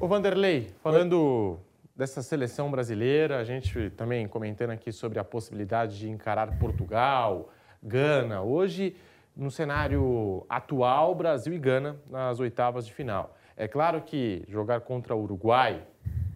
[0.00, 1.58] O Vanderlei, falando
[1.98, 7.50] dessa seleção brasileira, a gente também comentando aqui sobre a possibilidade de encarar Portugal,
[7.82, 8.40] Gana.
[8.40, 8.94] Hoje,
[9.34, 13.36] no cenário atual, Brasil e Gana nas oitavas de final.
[13.56, 15.82] É claro que jogar contra o Uruguai,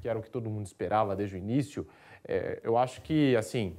[0.01, 1.87] que era o que todo mundo esperava desde o início,
[2.27, 3.77] é, eu acho que, assim,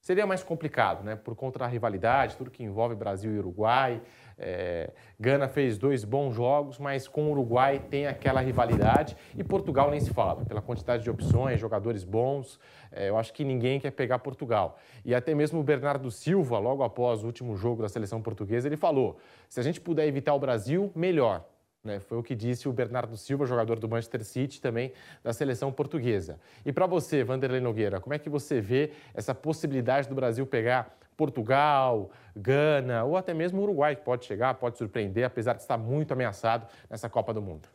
[0.00, 1.14] seria mais complicado, né?
[1.14, 4.00] Por conta da rivalidade, tudo que envolve Brasil e Uruguai.
[4.38, 9.90] É, Gana fez dois bons jogos, mas com o Uruguai tem aquela rivalidade e Portugal
[9.90, 12.60] nem se fala, pela quantidade de opções, jogadores bons.
[12.92, 14.78] É, eu acho que ninguém quer pegar Portugal.
[15.04, 18.76] E até mesmo o Bernardo Silva, logo após o último jogo da seleção portuguesa, ele
[18.76, 21.44] falou: se a gente puder evitar o Brasil, melhor.
[21.82, 22.00] Né?
[22.00, 26.38] Foi o que disse o Bernardo Silva, jogador do Manchester City, também da seleção portuguesa.
[26.64, 30.98] E para você, Vanderlei Nogueira, como é que você vê essa possibilidade do Brasil pegar
[31.18, 36.12] Portugal, Gana ou até mesmo Uruguai, que pode chegar, pode surpreender, apesar de estar muito
[36.12, 37.68] ameaçado nessa Copa do Mundo?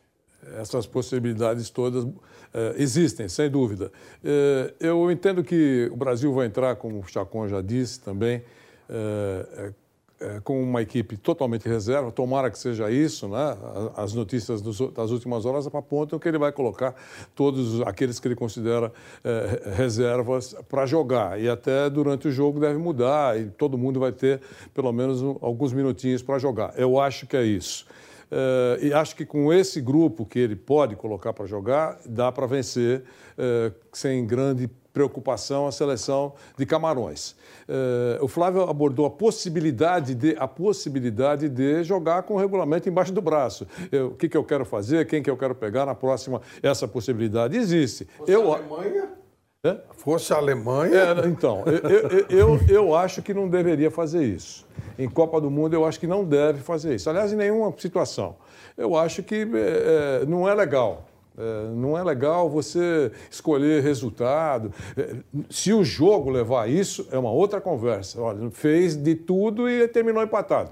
[0.58, 2.06] Essas possibilidades todas
[2.52, 3.92] eh, existem, sem dúvida.
[4.22, 8.42] Eh, eu entendo que o Brasil vai entrar, como o Chacon já disse também,
[8.88, 9.72] eh,
[10.20, 13.56] é, com uma equipe totalmente reserva, tomara que seja isso, né?
[13.96, 16.94] As notícias dos, das últimas horas apontam que ele vai colocar
[17.34, 18.92] todos aqueles que ele considera
[19.24, 21.40] é, reservas para jogar.
[21.40, 24.40] E até durante o jogo deve mudar e todo mundo vai ter
[24.72, 26.72] pelo menos um, alguns minutinhos para jogar.
[26.76, 27.86] Eu acho que é isso.
[28.30, 32.46] É, e acho que com esse grupo que ele pode colocar para jogar, dá para
[32.46, 33.02] vencer
[33.36, 37.32] é, sem grande preocupação a seleção de Camarões.
[37.68, 43.12] Uh, o Flávio abordou a possibilidade de, a possibilidade de jogar com o regulamento embaixo
[43.12, 43.66] do braço.
[43.90, 46.86] Eu, o que, que eu quero fazer, quem que eu quero pegar na próxima, essa
[46.86, 48.06] possibilidade existe.
[48.16, 49.08] Fosse eu, a Alemanha?
[49.64, 49.78] É?
[49.96, 50.94] Fosse a Alemanha?
[50.94, 54.64] É, então, eu, eu, eu, eu acho que não deveria fazer isso.
[54.96, 57.10] Em Copa do Mundo, eu acho que não deve fazer isso.
[57.10, 58.36] Aliás, em nenhuma situação.
[58.76, 61.06] Eu acho que é, não é legal.
[61.36, 64.72] É, não é legal você escolher resultado.
[64.96, 65.16] É,
[65.50, 68.20] se o jogo levar isso, é uma outra conversa.
[68.20, 70.70] Olha, fez de tudo e terminou empatado.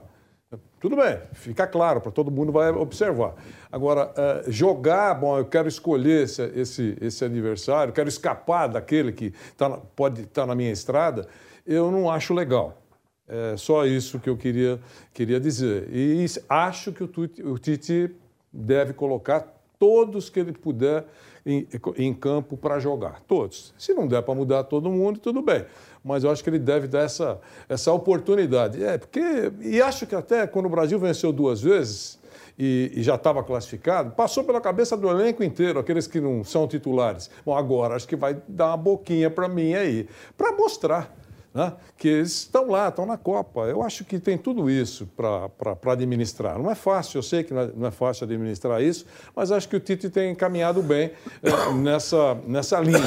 [0.78, 3.34] Tudo bem, fica claro, para todo mundo vai observar.
[3.70, 9.32] Agora, é, jogar, bom, eu quero escolher esse, esse, esse adversário, quero escapar daquele que
[9.56, 11.26] tá, pode estar tá na minha estrada,
[11.64, 12.82] eu não acho legal.
[13.28, 14.80] É só isso que eu queria,
[15.14, 15.88] queria dizer.
[15.90, 18.10] E acho que o Tite
[18.52, 21.04] deve colocar todos que ele puder
[21.44, 21.66] em,
[21.96, 23.20] em campo para jogar.
[23.26, 23.74] Todos.
[23.76, 25.66] Se não der para mudar todo mundo, tudo bem.
[26.04, 28.80] Mas eu acho que ele deve dar essa, essa oportunidade.
[28.84, 29.50] É, porque.
[29.60, 32.22] E acho que até quando o Brasil venceu duas vezes.
[32.56, 36.68] E, e, já estava classificado, passou pela cabeça do elenco inteiro, aqueles que não são
[36.68, 37.30] titulares.
[37.46, 41.16] Bom, agora acho que vai dar uma boquinha para mim aí, para mostrar
[41.54, 41.72] né?
[41.96, 43.62] que estão lá, estão na Copa.
[43.62, 46.58] Eu acho que tem tudo isso para administrar.
[46.58, 49.68] Não é fácil, eu sei que não é, não é, fácil administrar isso, mas acho
[49.68, 51.12] que o Tite tem caminhado bem
[51.42, 52.98] é, nessa, nessa linha.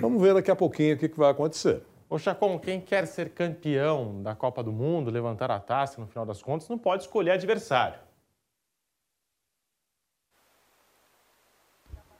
[0.00, 1.82] Vamos ver daqui a pouquinho o que, que vai acontecer.
[2.08, 6.26] Ô Chacon, quem quer ser campeão da Copa do Mundo, levantar a taça no final
[6.26, 7.98] das contas, não pode escolher adversário.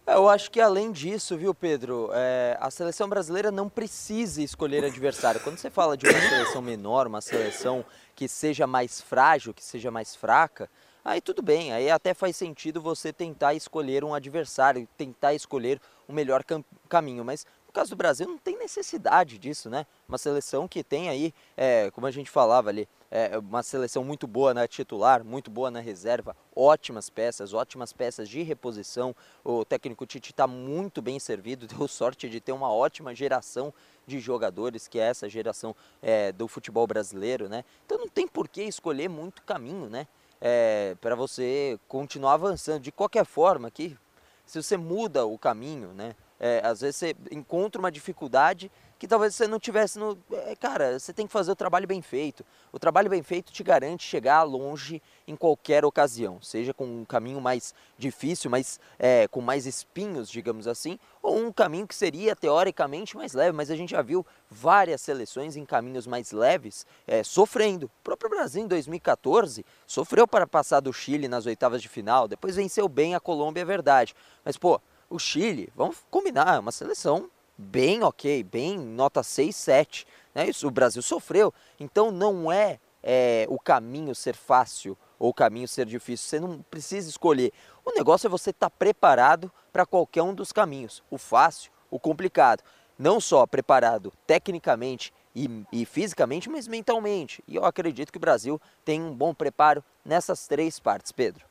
[0.07, 5.41] Eu acho que além disso, viu, Pedro, é, a seleção brasileira não precisa escolher adversário.
[5.41, 9.91] Quando você fala de uma seleção menor, uma seleção que seja mais frágil, que seja
[9.91, 10.69] mais fraca,
[11.05, 16.13] aí tudo bem, aí até faz sentido você tentar escolher um adversário, tentar escolher o
[16.13, 17.25] melhor cam caminho.
[17.25, 19.85] Mas caso do Brasil não tem necessidade disso, né?
[20.09, 24.27] Uma seleção que tem aí, é, como a gente falava ali, é uma seleção muito
[24.27, 29.15] boa na titular, muito boa na reserva, ótimas peças, ótimas peças de reposição.
[29.45, 33.73] O técnico Tite está muito bem servido, deu sorte de ter uma ótima geração
[34.05, 37.65] de jogadores, que é essa geração é, do futebol brasileiro, né?
[37.87, 40.09] Então não tem por que escolher muito caminho, né?
[40.41, 42.83] É, para você continuar avançando.
[42.83, 43.97] De qualquer forma, aqui,
[44.45, 46.17] se você muda o caminho, né?
[46.41, 50.19] É, às vezes você encontra uma dificuldade que talvez você não tivesse no.
[50.33, 52.45] É, cara, você tem que fazer o trabalho bem feito.
[52.73, 57.41] O trabalho bem feito te garante chegar longe em qualquer ocasião, seja com um caminho
[57.41, 63.17] mais difícil, mas é, com mais espinhos, digamos assim, ou um caminho que seria teoricamente
[63.17, 67.87] mais leve, mas a gente já viu várias seleções em caminhos mais leves é, sofrendo.
[67.87, 72.57] O próprio Brasil em 2014 sofreu para passar do Chile nas oitavas de final, depois
[72.57, 74.15] venceu bem a Colômbia, é verdade.
[74.45, 80.07] Mas, pô, o Chile, vamos combinar, é uma seleção bem ok, bem nota 6, 7.
[80.35, 80.49] Né?
[80.49, 81.53] Isso, o Brasil sofreu.
[81.79, 86.29] Então não é, é o caminho ser fácil ou o caminho ser difícil.
[86.29, 87.53] Você não precisa escolher.
[87.85, 91.03] O negócio é você estar tá preparado para qualquer um dos caminhos.
[91.11, 92.63] O fácil, o complicado.
[92.99, 97.43] Não só preparado tecnicamente e, e, fisicamente, mas mentalmente.
[97.49, 101.45] E eu acredito que o Brasil tem um bom preparo nessas três partes, Pedro.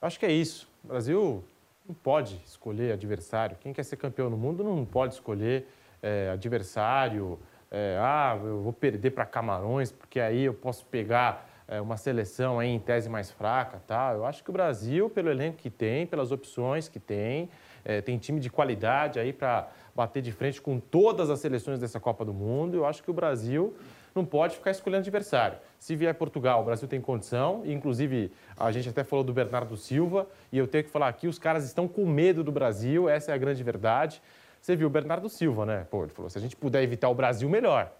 [0.00, 0.68] Acho que é isso.
[0.84, 1.44] O Brasil
[1.90, 3.56] não pode escolher adversário.
[3.60, 5.66] Quem quer ser campeão no mundo não pode escolher
[6.00, 7.38] é, adversário.
[7.68, 12.60] É, ah, eu vou perder para Camarões, porque aí eu posso pegar é, uma seleção
[12.60, 13.82] aí em tese mais fraca.
[13.86, 14.12] Tá?
[14.14, 17.50] Eu acho que o Brasil, pelo elenco que tem, pelas opções que tem,
[17.84, 21.98] é, tem time de qualidade aí para bater de frente com todas as seleções dessa
[21.98, 22.76] Copa do Mundo.
[22.76, 23.74] Eu acho que o Brasil
[24.14, 25.58] não pode ficar escolhendo adversário.
[25.78, 30.26] Se vier Portugal, o Brasil tem condição, inclusive a gente até falou do Bernardo Silva,
[30.52, 33.34] e eu tenho que falar aqui, os caras estão com medo do Brasil, essa é
[33.34, 34.22] a grande verdade.
[34.60, 35.86] Você viu o Bernardo Silva, né?
[35.90, 37.90] Pô, ele falou, se a gente puder evitar o Brasil, melhor.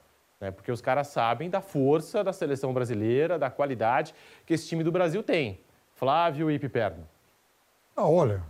[0.40, 0.50] Né?
[0.50, 4.14] Porque os caras sabem da força da seleção brasileira, da qualidade
[4.46, 5.60] que esse time do Brasil tem.
[5.94, 7.06] Flávio e Piperno.
[7.94, 8.42] Ah, olha,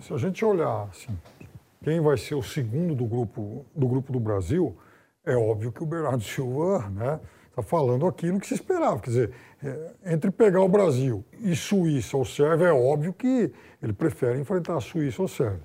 [0.00, 1.16] se a gente olhar assim,
[1.82, 4.76] quem vai ser o segundo do grupo do, grupo do Brasil,
[5.24, 9.00] é óbvio que o Bernardo Silva né, está falando aquilo que se esperava.
[9.00, 13.92] Quer dizer, é, entre pegar o Brasil e Suíça ou Sérvia, é óbvio que ele
[13.92, 15.62] prefere enfrentar a Suíça ou Sérvia.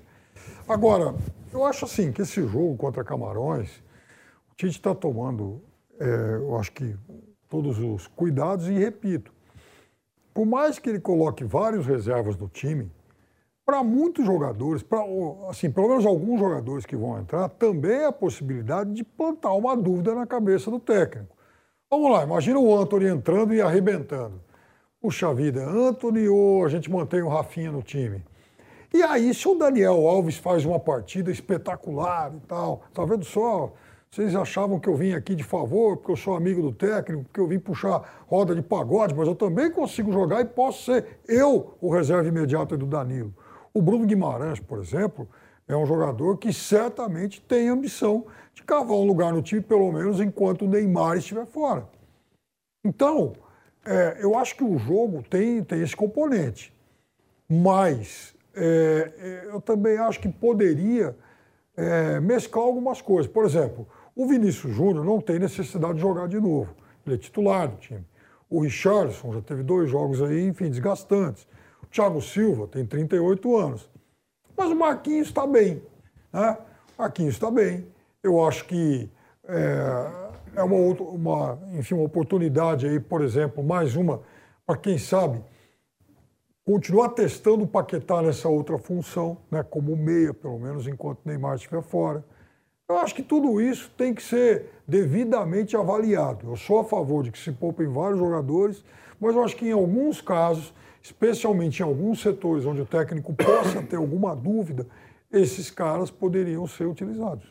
[0.68, 1.14] Agora,
[1.52, 3.82] eu acho assim que esse jogo contra Camarões,
[4.50, 5.60] o Tite está tomando,
[5.98, 6.96] é, eu acho que
[7.48, 9.32] todos os cuidados e repito,
[10.32, 12.90] por mais que ele coloque vários reservas no time,
[13.70, 14.98] para muitos jogadores, para
[15.48, 19.76] assim, pelo menos alguns jogadores que vão entrar, também é a possibilidade de plantar uma
[19.76, 21.36] dúvida na cabeça do técnico.
[21.88, 24.40] Vamos lá, imagina o Anthony entrando e arrebentando.
[25.00, 28.24] Puxa vida, Anthony ou a gente mantém o Rafinha no time?
[28.92, 33.72] E aí, se o Daniel Alves faz uma partida espetacular e tal, tá vendo só?
[34.10, 37.38] Vocês achavam que eu vim aqui de favor, porque eu sou amigo do técnico, porque
[37.38, 41.76] eu vim puxar roda de pagode, mas eu também consigo jogar e posso ser eu
[41.80, 43.32] o reserva imediato do Danilo.
[43.72, 45.28] O Bruno Guimarães, por exemplo,
[45.68, 50.20] é um jogador que certamente tem ambição de cavar um lugar no time, pelo menos
[50.20, 51.88] enquanto o Neymar estiver fora.
[52.84, 53.34] Então,
[53.84, 56.74] é, eu acho que o jogo tem, tem esse componente.
[57.48, 61.16] Mas é, é eu também acho que poderia
[61.76, 63.30] é, mesclar algumas coisas.
[63.30, 66.74] Por exemplo, o Vinícius Júnior não tem necessidade de jogar de novo.
[67.06, 68.04] Ele é titular do time.
[68.48, 71.46] O Richardson já teve dois jogos aí, enfim, desgastantes.
[71.90, 73.88] Thiago Silva tem 38 anos.
[74.56, 75.82] Mas o Marquinhos está bem.
[76.32, 76.56] Né?
[76.98, 77.86] Marquinhos está bem.
[78.22, 79.10] Eu acho que
[79.48, 84.22] é, é uma, outra, uma, enfim, uma oportunidade aí, por exemplo, mais uma,
[84.66, 85.42] para quem sabe,
[86.64, 91.82] continuar testando o Paquetá nessa outra função, né, como meia, pelo menos, enquanto Neymar estiver
[91.82, 92.24] fora.
[92.88, 96.50] Eu acho que tudo isso tem que ser devidamente avaliado.
[96.50, 98.84] Eu sou a favor de que se poupem vários jogadores,
[99.18, 100.72] mas eu acho que em alguns casos
[101.02, 104.86] especialmente em alguns setores onde o técnico possa ter alguma dúvida,
[105.32, 107.48] esses caras poderiam ser utilizados.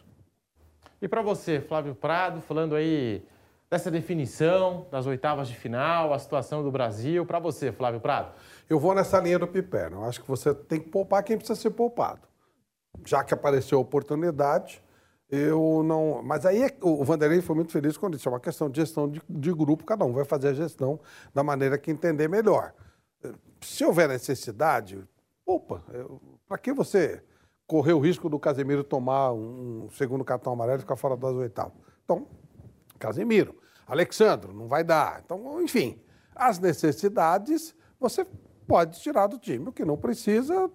[1.02, 3.26] E para você, Flávio Prado, falando aí
[3.70, 8.34] dessa definição das oitavas de final, a situação do Brasil, para você, Flávio Prado?
[8.70, 9.98] Eu vou nessa linha do Piperno.
[10.02, 12.22] Eu acho que você tem que poupar quem precisa ser poupado.
[13.06, 14.82] Já que apareceu a oportunidade,
[15.30, 16.22] eu não.
[16.22, 19.08] Mas aí é o Vanderlei foi muito feliz quando disse: é uma questão de gestão
[19.08, 21.00] de, de grupo, cada um vai fazer a gestão
[21.34, 22.74] da maneira que entender melhor
[23.62, 25.04] se houver necessidade,
[25.46, 25.84] opa,
[26.48, 27.24] para que você
[27.68, 31.74] correr o risco do Casemiro tomar um segundo cartão amarelo e ficar fora das oitavas?
[32.04, 32.28] Então,
[32.98, 33.56] Casemiro.
[33.88, 35.22] Alexandro, não vai dar.
[35.26, 36.00] Então, enfim,
[36.36, 38.26] as necessidades você
[38.68, 39.68] pode tirar do time.
[39.68, 40.70] O que não precisa,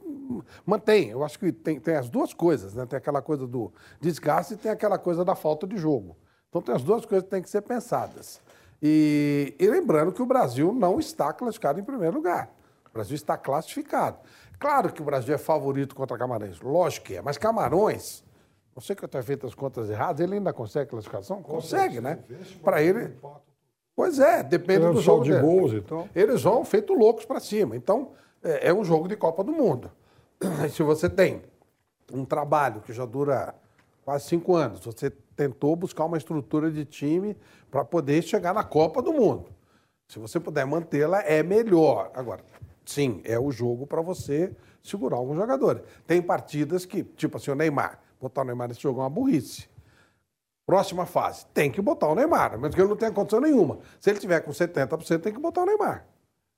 [0.67, 1.11] mantém.
[1.11, 2.85] Eu acho que tem, tem as duas coisas, né?
[2.87, 6.17] Tem aquela coisa do desgaste e tem aquela coisa da falta de jogo.
[6.49, 8.41] Então, tem as duas coisas que têm que ser pensadas.
[8.83, 12.51] E, e lembrando que o Brasil não está classificado em primeiro lugar.
[12.91, 14.19] O Brasil está classificado.
[14.59, 18.25] Claro que o Brasil é favorito contra Camarões, lógico que é, mas Camarões,
[18.75, 21.43] não sei que eu tenha feito as contas erradas, ele ainda consegue classificação?
[21.43, 22.19] Consegue, né?
[22.63, 23.17] Para ele.
[23.97, 26.09] Pois é, depende do jogo de gols então.
[26.15, 27.77] Eles vão feito loucos para cima.
[27.77, 28.13] Então,
[28.43, 29.91] é, é, um jogo de Copa do Mundo.
[30.71, 31.43] Se você tem
[32.13, 33.55] um trabalho que já dura
[34.05, 34.85] quase cinco anos.
[34.85, 37.37] Você tentou buscar uma estrutura de time
[37.71, 39.47] para poder chegar na Copa do Mundo.
[40.09, 42.11] Se você puder mantê-la, é melhor.
[42.15, 42.45] Agora,
[42.85, 45.83] sim, é o jogo para você segurar alguns jogadores.
[46.07, 48.01] Tem partidas que, tipo assim, o Neymar.
[48.21, 49.69] Botar o Neymar nesse jogo é uma burrice.
[50.67, 53.81] Próxima fase, tem que botar o Neymar, mesmo que ele não tenha condição nenhuma.
[54.01, 56.07] Se ele tiver com 70%, tem que botar o Neymar.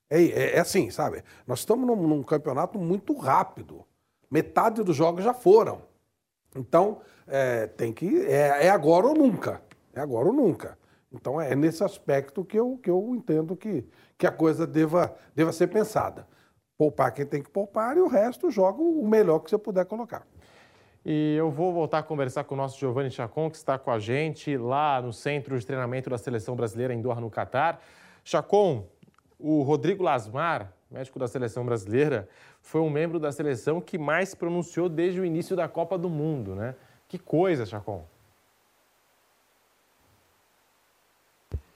[0.08, 1.24] É, é, é assim, sabe?
[1.44, 3.84] Nós estamos num, num, campeonato muito rápido.
[4.30, 5.82] Metade dos jogos já foram.
[6.56, 8.24] Então, é, tem que.
[8.26, 9.62] É, é, agora ou nunca.
[9.94, 10.78] É agora ou nunca.
[11.12, 13.84] Então, é nesse aspecto que eu, que eu entendo que,
[14.18, 16.26] que a coisa deva, deva ser pensada.
[16.76, 20.26] Poupar quem tem que poupar e o resto joga o melhor que você puder colocar.
[21.08, 23.98] E eu vou voltar a conversar com o nosso Giovanni Chacon, que está com a
[23.98, 27.80] gente lá no Centro de Treinamento da Seleção Brasileira em Doha, no Catar.
[28.24, 28.84] Chacon,
[29.38, 32.28] o Rodrigo Lasmar, médico da Seleção Brasileira,
[32.60, 36.54] foi um membro da seleção que mais pronunciou desde o início da Copa do Mundo,
[36.54, 36.74] né?
[37.08, 38.04] Que coisa, Chacon.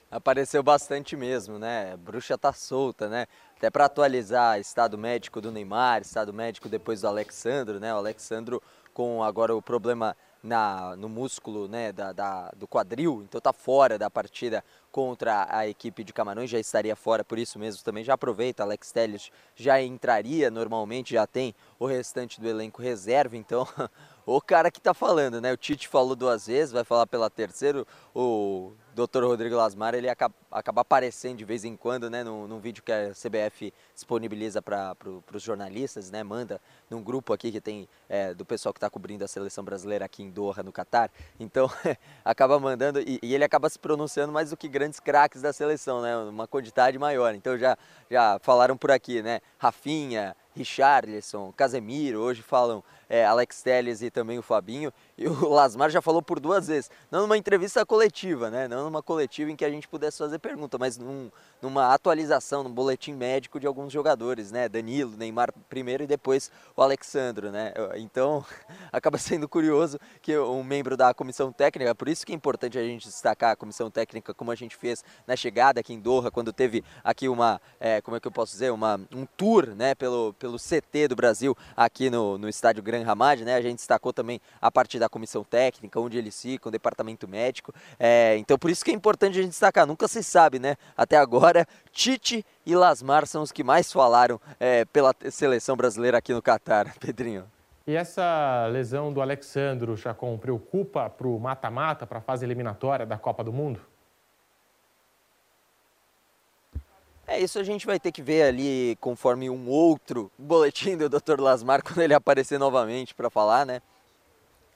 [0.09, 1.95] Apareceu bastante mesmo, né?
[1.95, 3.27] Bruxa tá solta, né?
[3.55, 7.93] Até para atualizar estado médico do Neymar, estado médico depois do Alexandro, né?
[7.93, 8.61] O Alexandro
[8.93, 13.97] com agora o problema na, no músculo né, da, da, do quadril, então está fora
[13.97, 18.03] da partida contra a equipe de Camarões, já estaria fora por isso mesmo também.
[18.03, 23.67] Já aproveita, Alex Telles já entraria normalmente, já tem o restante do elenco reserva, então
[24.25, 25.53] o cara que está falando, né?
[25.53, 29.23] O Tite falou duas vezes, vai falar pela terceira, o Dr.
[29.23, 32.91] Rodrigo Lasmar, ele acaba, acaba aparecendo de vez em quando, né, num, num vídeo que
[32.91, 38.33] a CBF disponibiliza para pro, os jornalistas, né, manda num grupo aqui que tem é,
[38.33, 41.09] do pessoal que está cobrindo a seleção brasileira aqui em Doha, no Catar.
[41.39, 41.69] Então,
[42.25, 46.01] acaba mandando e, e, ele acaba se pronunciando mais do que grandes craques da seleção,
[46.01, 47.33] né, uma quantidade maior.
[47.33, 47.77] Então, já,
[48.09, 54.39] já falaram por aqui, né, Rafinha, Richarlison, Casemiro, hoje falam é, Alex Telles e também
[54.39, 54.93] o Fabinho.
[55.17, 58.69] E o Lasmar já falou por duas vezes, não numa entrevista coletiva, né?
[58.69, 61.29] Não numa coletiva em que a gente pudesse fazer pergunta, mas num,
[61.61, 64.69] numa atualização, num boletim médico de alguns jogadores, né?
[64.69, 67.73] Danilo, Neymar primeiro e depois o Alexandro, né?
[67.97, 68.45] Então
[68.93, 72.83] acaba sendo curioso que um membro da comissão técnica, por isso que é importante a
[72.83, 76.53] gente destacar a comissão técnica como a gente fez na chegada aqui em Doha, quando
[76.53, 79.93] teve aqui uma, é, como é que eu posso dizer, uma, um tour, né?
[79.95, 83.55] Pelo, pelo CT do Brasil aqui no, no estádio Gran Hamad, né?
[83.55, 87.73] A gente destacou também a parte da comissão técnica, onde eles ficam, o departamento médico.
[87.99, 89.85] É, então por isso que é importante a gente destacar.
[89.85, 90.75] Nunca se sabe, né?
[90.95, 96.33] Até agora, Tite e Lasmar são os que mais falaram é, pela seleção brasileira aqui
[96.33, 97.45] no Catar, Pedrinho.
[97.87, 103.17] E essa lesão do Alexandro Chacon preocupa para o mata-mata, para a fase eliminatória da
[103.17, 103.81] Copa do Mundo?
[107.27, 111.39] É, isso a gente vai ter que ver ali conforme um outro boletim do Dr.
[111.39, 113.81] Lasmar quando ele aparecer novamente para falar, né?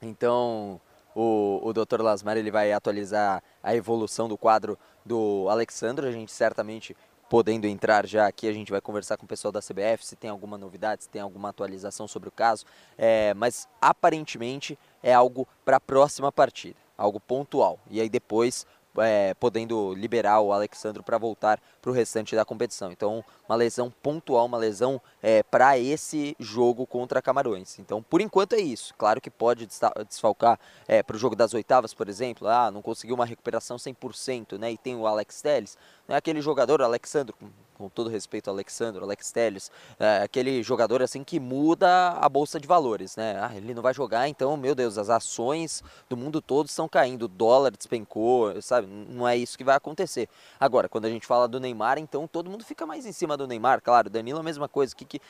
[0.01, 0.79] Então,
[1.15, 2.01] o, o Dr.
[2.01, 6.07] Lasmar ele vai atualizar a evolução do quadro do Alexandre.
[6.07, 6.95] A gente certamente
[7.29, 10.29] podendo entrar já aqui, a gente vai conversar com o pessoal da CBF se tem
[10.29, 12.65] alguma novidade, se tem alguma atualização sobre o caso.
[12.97, 17.79] É, mas aparentemente é algo para a próxima partida, algo pontual.
[17.89, 18.65] E aí depois
[18.97, 22.91] é, podendo liberar o Alexandre para voltar para o restante da competição.
[22.91, 27.79] Então, uma lesão pontual, uma lesão é, para esse jogo contra Camarões.
[27.79, 28.93] Então, por enquanto é isso.
[28.97, 29.67] Claro que pode
[30.07, 32.47] desfalcar é, para o jogo das oitavas, por exemplo.
[32.47, 34.71] Ah, não conseguiu uma recuperação 100%, né?
[34.71, 35.77] E tem o Alex Telles.
[36.07, 37.35] Não é aquele jogador, Alexandre,
[37.77, 42.59] com todo respeito ao Alexandre, Alex Telles, é aquele jogador assim que muda a bolsa
[42.59, 43.37] de valores, né?
[43.41, 47.23] Ah, ele não vai jogar, então, meu Deus, as ações do mundo todo estão caindo,
[47.23, 48.87] o dólar despencou, sabe?
[48.87, 50.27] Não é isso que vai acontecer.
[50.59, 53.47] Agora, quando a gente fala do Neymar, então todo mundo fica mais em cima do
[53.47, 55.21] Neymar, claro, Danilo a mesma coisa, que, que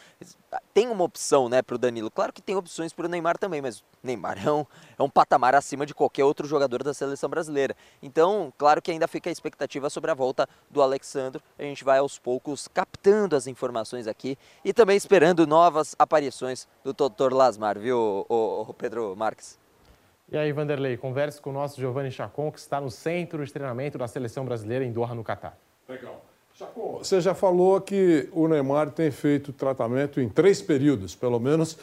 [0.74, 2.12] tem uma opção, né, para o Danilo.
[2.12, 4.38] Claro que tem opções para o Neymar também, mas Neymar
[4.95, 7.76] é é um patamar acima de qualquer outro jogador da seleção brasileira.
[8.02, 11.42] Então, claro que ainda fica a expectativa sobre a volta do Alexandre.
[11.58, 16.94] A gente vai aos poucos captando as informações aqui e também esperando novas aparições do
[16.94, 17.34] Dr.
[17.34, 19.60] Lasmar, viu, o, o Pedro Marques?
[20.32, 23.98] E aí, Vanderlei, converse com o nosso Giovanni Chacon, que está no centro de treinamento
[23.98, 25.56] da seleção brasileira em Doha, no Catar.
[25.88, 26.20] Legal.
[26.58, 31.78] Chacon, você já falou que o Neymar tem feito tratamento em três períodos, pelo menos,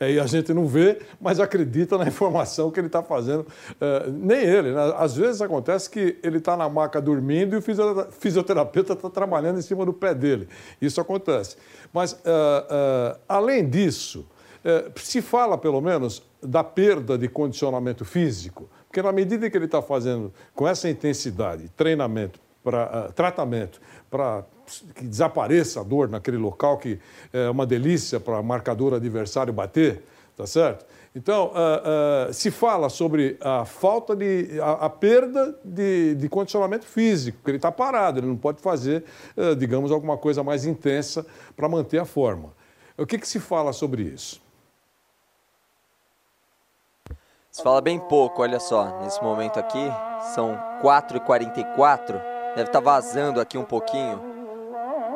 [0.00, 3.46] é, e a gente não vê, mas acredita na informação que ele está fazendo.
[3.80, 4.92] É, nem ele, né?
[4.96, 7.62] às vezes acontece que ele está na maca dormindo e o
[8.10, 10.48] fisioterapeuta está trabalhando em cima do pé dele.
[10.82, 11.56] Isso acontece.
[11.92, 14.26] Mas, é, além disso,
[14.96, 19.80] se fala, pelo menos, da perda de condicionamento físico, porque na medida que ele está
[19.80, 23.80] fazendo com essa intensidade, treinamento, para uh, tratamento,
[24.10, 24.44] para
[24.94, 26.98] que desapareça a dor naquele local que
[27.32, 30.02] é uma delícia para marcador adversário bater,
[30.36, 30.84] tá certo?
[31.14, 34.60] Então, ah, ah, se fala sobre a falta de.
[34.60, 39.04] a, a perda de, de condicionamento físico, porque ele está parado, ele não pode fazer,
[39.36, 42.52] ah, digamos, alguma coisa mais intensa para manter a forma.
[42.96, 44.40] O que, que se fala sobre isso?
[47.50, 49.84] Se fala bem pouco, olha só, nesse momento aqui,
[50.34, 52.20] são 4h44,
[52.56, 54.20] deve estar vazando aqui um pouquinho.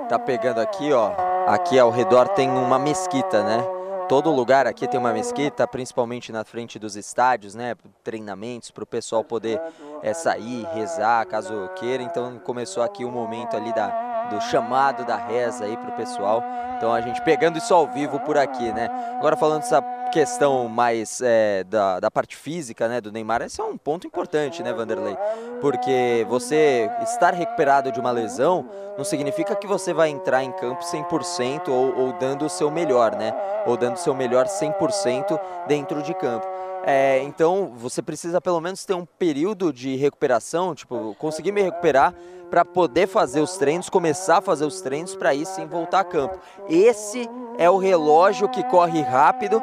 [0.09, 1.13] Tá pegando aqui, ó,
[1.47, 3.65] aqui ao redor tem uma mesquita, né?
[4.09, 7.75] Todo lugar aqui tem uma mesquita, principalmente na frente dos estádios, né?
[8.03, 9.61] Treinamentos para o pessoal poder
[10.03, 12.03] é, sair, rezar, caso queira.
[12.03, 16.43] Então começou aqui o momento ali da, do chamado da reza aí para o pessoal.
[16.77, 18.89] Então a gente pegando isso ao vivo por aqui, né?
[19.19, 23.65] Agora falando dessa questão mais é, da, da parte física né, do Neymar, esse é
[23.65, 25.17] um ponto importante, né, Vanderlei?
[25.61, 30.83] Porque você estar recuperado de uma lesão não significa que você vai entrar em campo
[30.85, 33.35] 100% ou, ou dando o seu melhor, né?
[33.67, 36.47] Ou dando o seu melhor 100% dentro de campo.
[36.87, 42.15] É, então você precisa pelo menos ter um período de recuperação, tipo, conseguir me recuperar
[42.51, 46.05] para poder fazer os treinos, começar a fazer os treinos para aí sim voltar a
[46.05, 46.39] campo.
[46.69, 47.29] Esse
[47.59, 49.63] é o relógio que corre rápido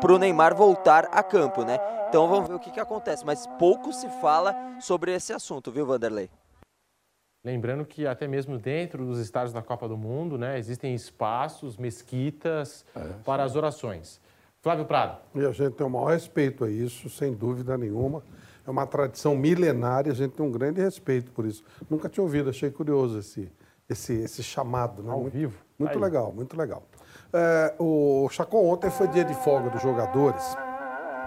[0.00, 1.78] para o Neymar voltar a campo, né?
[2.08, 5.86] Então vamos ver o que, que acontece, mas pouco se fala sobre esse assunto, viu,
[5.86, 6.28] Vanderlei?
[7.44, 12.84] Lembrando que até mesmo dentro dos estádios da Copa do Mundo, né, existem espaços, mesquitas
[12.94, 14.20] é, para as orações.
[14.62, 15.18] Flávio Prado.
[15.34, 18.22] E a gente tem o maior respeito a isso, sem dúvida nenhuma.
[18.66, 21.64] É uma tradição milenária, a gente tem um grande respeito por isso.
[21.88, 23.50] Nunca tinha ouvido, achei curioso esse,
[23.88, 25.02] esse, esse chamado.
[25.02, 25.10] Né?
[25.10, 25.58] Ao muito, vivo.
[25.78, 25.98] Muito Aí.
[25.98, 26.82] legal, muito legal.
[27.32, 30.44] É, o Chacon ontem foi dia de folga dos jogadores.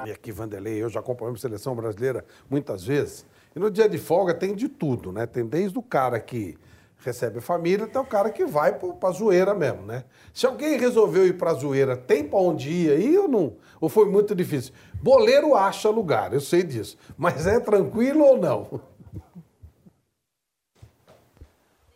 [0.06, 3.26] E aqui, Vanderlei, eu já acompanhei a seleção brasileira muitas vezes.
[3.56, 5.26] E no dia de folga tem de tudo, né?
[5.26, 6.56] Tem desde o cara que
[7.04, 10.06] recebe a família até o cara que vai para a zoeira mesmo, né?
[10.34, 13.56] Se alguém resolveu ir para a zoeira, tem para onde ir aí ou não?
[13.82, 14.74] Ou foi muito difícil?
[15.02, 16.98] Boleiro acha lugar, eu sei disso.
[17.18, 18.82] Mas é tranquilo ou não?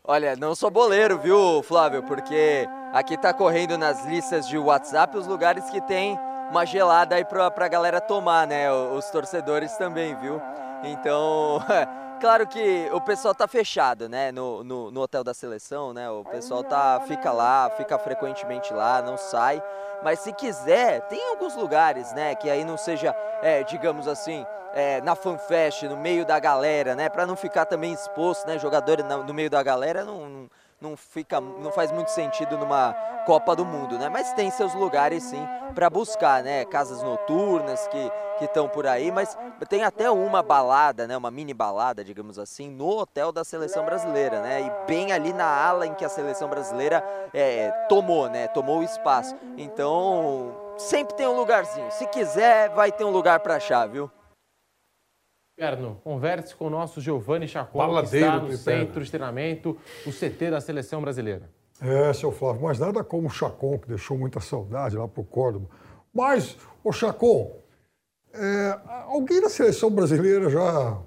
[0.03, 2.01] Olha, não sou boleiro, viu, Flávio?
[2.03, 6.17] Porque aqui tá correndo nas listas de WhatsApp os lugares que tem
[6.49, 8.71] uma gelada aí pra, pra galera tomar, né?
[8.71, 10.41] Os torcedores também, viu?
[10.83, 11.61] Então,
[12.17, 14.31] claro que o pessoal tá fechado, né?
[14.31, 16.09] No, no, no, hotel da seleção, né?
[16.09, 19.61] O pessoal tá, fica lá, fica frequentemente lá, não sai.
[20.03, 22.35] Mas se quiser, tem alguns lugares, né?
[22.35, 27.09] Que aí não seja, é, digamos assim, é, na fanfest, no meio da galera, né?
[27.09, 28.59] Para não ficar também exposto, né?
[28.59, 30.49] Jogador no meio da galera não, não
[30.81, 32.93] não fica, não faz muito sentido numa
[33.25, 34.09] Copa do Mundo, né?
[34.09, 36.65] Mas tem seus lugares sim para buscar, né?
[36.65, 41.17] Casas noturnas que que estão por aí, mas tem até uma balada, né?
[41.17, 44.61] Uma mini balada, digamos assim, no hotel da seleção brasileira, né?
[44.61, 47.03] E bem ali na ala em que a seleção brasileira
[47.33, 48.47] é, tomou, né?
[48.47, 49.35] Tomou o espaço.
[49.57, 51.91] Então sempre tem um lugarzinho.
[51.91, 54.09] Se quiser, vai ter um lugar para achar, viu?
[55.57, 60.51] Perno, converse com o nosso Giovanni Chacon, que está no centro de treinamento, o CT
[60.51, 61.49] da seleção brasileira.
[61.81, 65.23] É, seu Flávio, mas nada como o Chacon, que deixou muita saudade lá para o
[65.23, 65.67] Córdoba.
[66.13, 67.59] Mas, o Chacon,
[68.35, 70.99] é, alguém da seleção brasileira já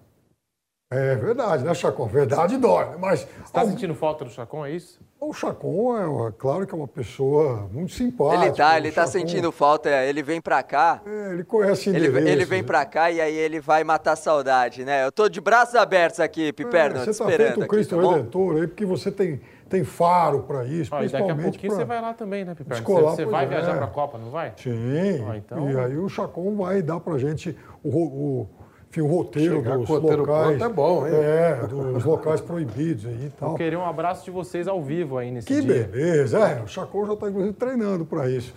[0.92, 2.06] é verdade, né, Chacon?
[2.06, 2.96] Verdade dói, né?
[2.98, 3.20] mas...
[3.20, 4.98] Você está sentindo falta do Chacon, é isso?
[5.20, 8.46] O Chacon, é, é, claro que é uma pessoa muito simpática.
[8.46, 11.00] Ele tá, ele tá sentindo falta, ele vem pra cá...
[11.06, 12.66] É, ele conhece ele, ele vem né?
[12.66, 15.06] pra cá e aí ele vai matar a saudade, né?
[15.06, 18.12] Eu tô de braços abertos aqui, Piperno, é, Você tá feito o Cristo aqui, tá
[18.12, 21.78] Redentor aí, porque você tem, tem faro para isso, Ó, principalmente daqui a pouquinho pra...
[21.82, 22.84] você vai lá também, né, Piperno?
[22.84, 23.48] Descolar, Você, você vai é.
[23.48, 24.54] viajar pra Copa, não vai?
[24.56, 28.50] Sim, Ó, então- e aí o Chacon vai dar pra gente o, o,
[28.90, 30.58] enfim, o roteiro Chegar dos com o roteiro locais...
[30.58, 31.14] pronto é bom, hein?
[31.14, 33.50] É, dos locais proibidos aí e tal.
[33.50, 35.84] Vou querer um abraço de vocês ao vivo aí nesse Que dia.
[35.84, 38.52] beleza, é, o Chacon já está inclusive treinando para isso.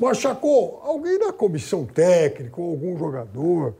[0.00, 3.74] Mas, Chacon, alguém da comissão técnica ou algum jogador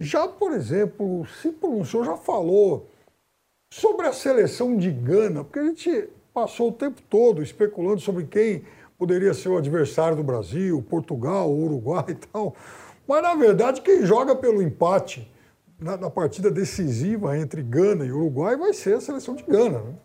[0.00, 2.88] já, por exemplo, se pronunciou, já falou
[3.70, 8.64] sobre a seleção de Gana, porque a gente passou o tempo todo especulando sobre quem
[8.98, 12.54] poderia ser o adversário do Brasil, Portugal, Uruguai e tal.
[13.06, 15.30] Mas, na verdade, quem joga pelo empate
[15.78, 19.80] na, na partida decisiva entre Gana e Uruguai vai ser a seleção de Gana.
[19.80, 19.98] Né?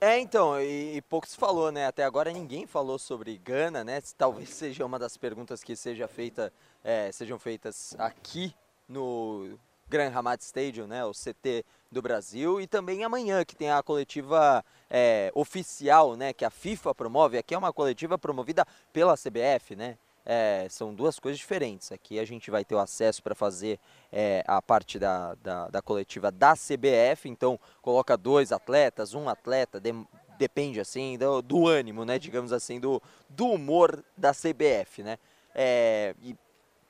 [0.00, 1.86] É, então, e, e pouco se falou, né?
[1.86, 4.02] Até agora ninguém falou sobre Gana, né?
[4.18, 6.52] Talvez seja uma das perguntas que seja feita,
[6.82, 8.52] é, sejam feitas aqui
[8.88, 9.56] no
[9.88, 11.04] Gran Hamad Stadium, né?
[11.04, 12.60] O CT do Brasil.
[12.60, 16.32] E também amanhã, que tem a coletiva é, oficial, né?
[16.32, 17.38] Que a FIFA promove.
[17.38, 19.96] Aqui é uma coletiva promovida pela CBF, né?
[20.24, 21.90] É, são duas coisas diferentes.
[21.90, 23.78] Aqui a gente vai ter o acesso para fazer
[24.12, 29.80] é, a parte da, da, da, coletiva da CBF, então coloca dois atletas, um atleta,
[29.80, 29.92] de,
[30.38, 32.18] depende assim do, do ânimo, né?
[32.18, 35.18] Digamos assim, do, do humor da CBF, né?
[35.54, 36.36] É, e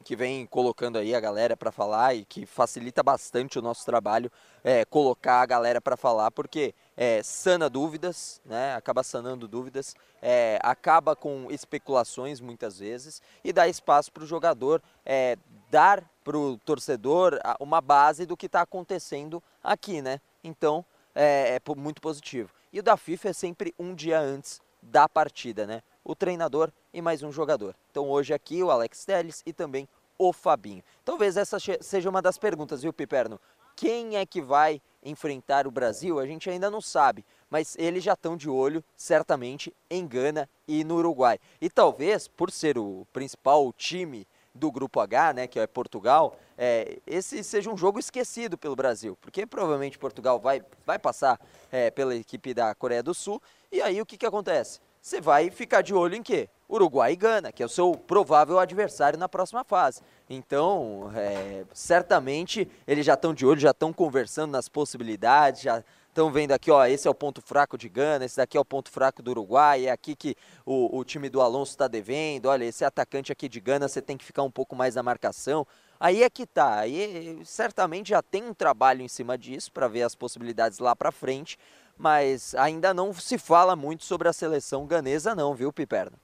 [0.02, 4.30] que vem colocando aí a galera para falar e que facilita bastante o nosso trabalho
[4.64, 8.74] é, colocar a galera para falar, porque é, sana dúvidas, né?
[8.74, 14.82] acaba sanando dúvidas, é, acaba com especulações muitas vezes e dá espaço para o jogador
[15.04, 15.36] é,
[15.70, 20.20] dar para o torcedor uma base do que está acontecendo aqui, né?
[20.44, 20.84] Então
[21.14, 22.50] é, é muito positivo.
[22.72, 25.82] E o da FIFA é sempre um dia antes da partida, né?
[26.04, 27.74] O treinador e mais um jogador.
[27.90, 29.88] Então hoje aqui o Alex Telles e também
[30.18, 30.82] o Fabinho.
[31.04, 33.40] Talvez essa seja uma das perguntas, viu, Piperno?
[33.74, 36.20] Quem é que vai enfrentar o Brasil?
[36.20, 40.84] A gente ainda não sabe, mas eles já estão de olho, certamente, em Gana e
[40.84, 41.38] no Uruguai.
[41.60, 46.98] E talvez, por ser o principal time do Grupo H, né, que é Portugal, é,
[47.06, 51.40] esse seja um jogo esquecido pelo Brasil, porque provavelmente Portugal vai, vai passar
[51.70, 53.40] é, pela equipe da Coreia do Sul,
[53.70, 54.78] e aí o que, que acontece?
[55.02, 56.48] Você vai ficar de olho em quê?
[56.70, 60.00] Uruguai e Gana, que é o seu provável adversário na próxima fase.
[60.30, 66.30] Então, é, certamente eles já estão de olho, já estão conversando nas possibilidades, já estão
[66.30, 68.90] vendo aqui, ó, esse é o ponto fraco de Gana, esse daqui é o ponto
[68.90, 72.84] fraco do Uruguai, é aqui que o, o time do Alonso está devendo, olha, esse
[72.84, 75.66] atacante aqui de Gana, você tem que ficar um pouco mais na marcação.
[75.98, 80.02] Aí é que tá, aí certamente já tem um trabalho em cima disso para ver
[80.02, 81.58] as possibilidades lá para frente,
[82.02, 86.18] mas ainda não se fala muito sobre a seleção ganesa não, viu, Piperno?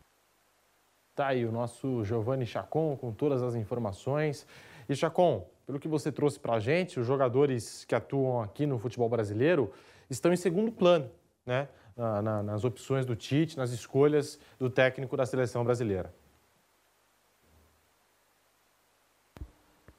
[1.15, 4.45] Tá aí o nosso Giovanni Chacon com todas as informações.
[4.89, 8.77] E Chacon, pelo que você trouxe para a gente, os jogadores que atuam aqui no
[8.77, 9.73] futebol brasileiro
[10.11, 11.09] estão em segundo plano,
[11.47, 11.69] né?
[11.97, 16.13] Na, na, nas opções do Tite, nas escolhas do técnico da seleção brasileira.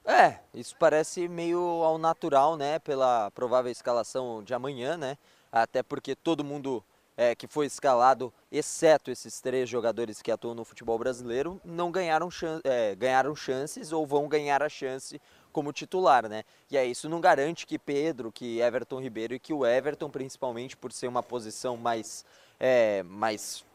[0.05, 2.79] É, isso parece meio ao natural, né?
[2.79, 5.17] Pela provável escalação de amanhã, né?
[5.51, 6.83] Até porque todo mundo
[7.19, 12.31] é, que foi escalado, exceto esses três jogadores que atuam no futebol brasileiro, não ganharam,
[12.31, 15.19] chan é, ganharam chances ou vão ganhar a chance
[15.51, 16.43] como titular, né?
[16.71, 20.77] E aí isso não garante que Pedro, que Everton Ribeiro e que o Everton, principalmente
[20.77, 22.23] por ser uma posição mais,
[22.57, 23.65] é, mais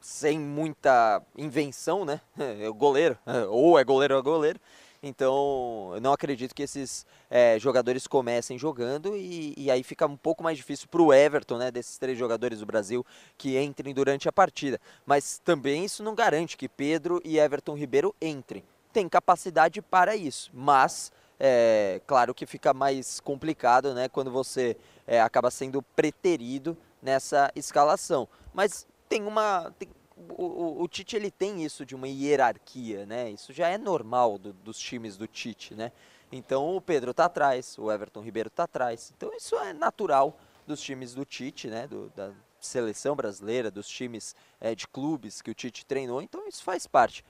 [0.00, 2.20] sem muita invenção, né?
[2.36, 3.16] É goleiro,
[3.50, 4.60] ou é goleiro ou é goleiro.
[5.02, 10.16] Então, eu não acredito que esses é, jogadores comecem jogando e, e, aí fica um
[10.16, 13.04] pouco mais difícil para o Everton, né, desses três jogadores do Brasil,
[13.38, 14.78] que entrem durante a partida.
[15.06, 18.62] Mas também isso não garante que Pedro e Everton Ribeiro entrem.
[18.92, 24.76] Tem capacidade para isso, mas é claro que fica mais complicado né, quando você
[25.06, 28.28] é, acaba sendo preterido nessa escalação.
[28.52, 29.72] Mas tem uma.
[29.78, 29.88] Tem,
[30.28, 33.30] o, o, Tite ele tem isso de uma hierarquia, né?
[33.30, 35.92] Isso já é normal do, dos times do Tite, né?
[36.30, 39.12] Então o Pedro está atrás, o Everton Ribeiro está atrás.
[39.16, 41.86] Então isso é natural dos times do Tite, né?
[41.86, 46.20] Do, da seleção brasileira, dos times é, de clubes que o Tite treinou.
[46.20, 47.24] Então isso faz parte.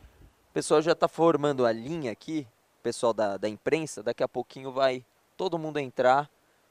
[0.51, 2.47] O pessoal já está formando a linha aqui,
[2.80, 4.03] o pessoal da, da imprensa.
[4.03, 5.05] Daqui a pouquinho vai
[5.36, 6.28] todo mundo entrar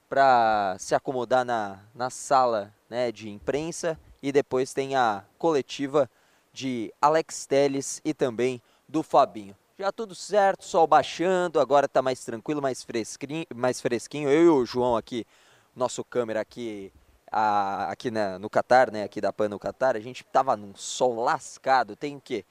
[0.10, 6.10] para se acomodar na, na sala né, de imprensa e depois tem a coletiva
[6.52, 9.56] de Alex Teles e também do Fabinho.
[9.78, 14.30] Já tudo certo, sol baixando, agora está mais tranquilo, mais fresquinho, mais fresquinho.
[14.30, 15.26] Eu e o João aqui,
[15.74, 16.92] nosso câmera aqui,
[17.32, 20.76] a, aqui na, no Catar, né, aqui da PAN no Catar, a gente tava num
[20.76, 22.44] sol lascado, tem o quê?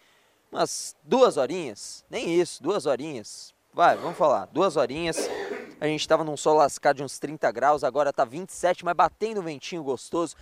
[0.50, 3.52] Umas duas horinhas, nem isso, duas horinhas.
[3.74, 5.28] Vai, vamos falar, duas horinhas.
[5.78, 9.40] A gente estava num sol lascado de uns 30 graus, agora tá 27, mas batendo
[9.40, 10.34] um ventinho gostoso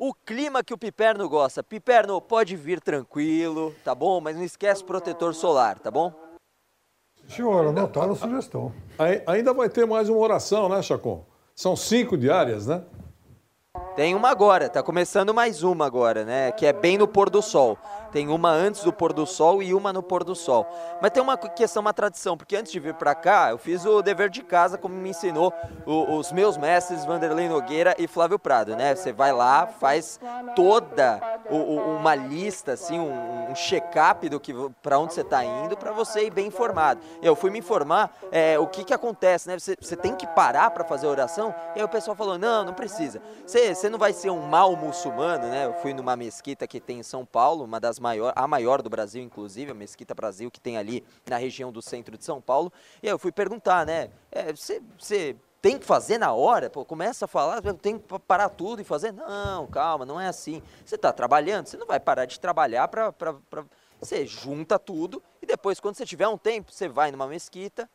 [0.00, 1.62] o clima que o Piperno gosta.
[1.62, 4.18] Piperno, pode vir tranquilo, tá bom?
[4.18, 6.10] Mas não esquece o protetor solar, tá bom?
[7.28, 8.72] Senhor, anotaram a sugestão.
[9.26, 11.22] Ainda vai ter mais uma oração, né, Chacon?
[11.54, 12.82] São cinco diárias, né?
[13.94, 16.50] Tem uma agora, tá começando mais uma agora, né?
[16.52, 17.76] Que é bem no pôr do sol.
[18.12, 20.66] Tem uma antes do pôr do sol e uma no pôr do sol.
[21.00, 24.02] Mas tem uma questão, uma tradição, porque antes de vir para cá, eu fiz o
[24.02, 25.52] dever de casa, como me ensinou
[25.86, 28.94] o, os meus mestres Vanderlei Nogueira e Flávio Prado, né?
[28.94, 30.18] Você vai lá, faz
[30.56, 34.52] toda o, o, uma lista, assim, um, um check-up do que
[34.82, 37.00] para onde você está indo, para você ir bem informado.
[37.22, 39.58] Eu fui me informar é, o que que acontece, né?
[39.58, 41.54] Você, você tem que parar para fazer oração.
[41.76, 43.22] E aí o pessoal falou: não, não precisa.
[43.46, 45.66] Você, você não vai ser um mau muçulmano, né?
[45.66, 48.90] Eu fui numa mesquita que tem em São Paulo, uma das maior, a maior do
[48.90, 52.72] Brasil, inclusive, a Mesquita Brasil, que tem ali na região do centro de São Paulo.
[53.02, 54.10] E aí eu fui perguntar, né?
[54.56, 54.82] Você
[55.12, 56.70] é, tem que fazer na hora?
[56.70, 59.12] Pô, começa a falar, tem que parar tudo e fazer?
[59.12, 60.62] Não, calma, não é assim.
[60.84, 63.14] Você está trabalhando, você não vai parar de trabalhar para.
[64.00, 67.88] Você junta tudo e depois, quando você tiver um tempo, você vai numa mesquita,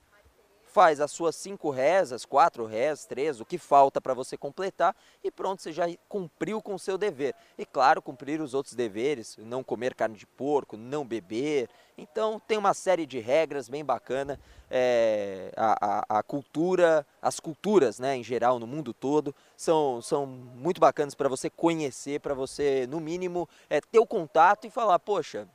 [0.75, 5.31] faz as suas cinco rezas, quatro rezas, três, o que falta para você completar e
[5.31, 7.33] pronto, você já cumpriu com o seu dever.
[7.57, 11.69] E claro, cumprir os outros deveres, não comer carne de porco, não beber.
[11.97, 14.39] Então tem uma série de regras bem bacana.
[14.69, 20.25] É, a, a, a, cultura, as culturas né, em geral no mundo todo são, são
[20.25, 24.99] muito bacanas para você conhecer, para você, no mínimo, é, ter o contato e falar,
[24.99, 25.47] poxa,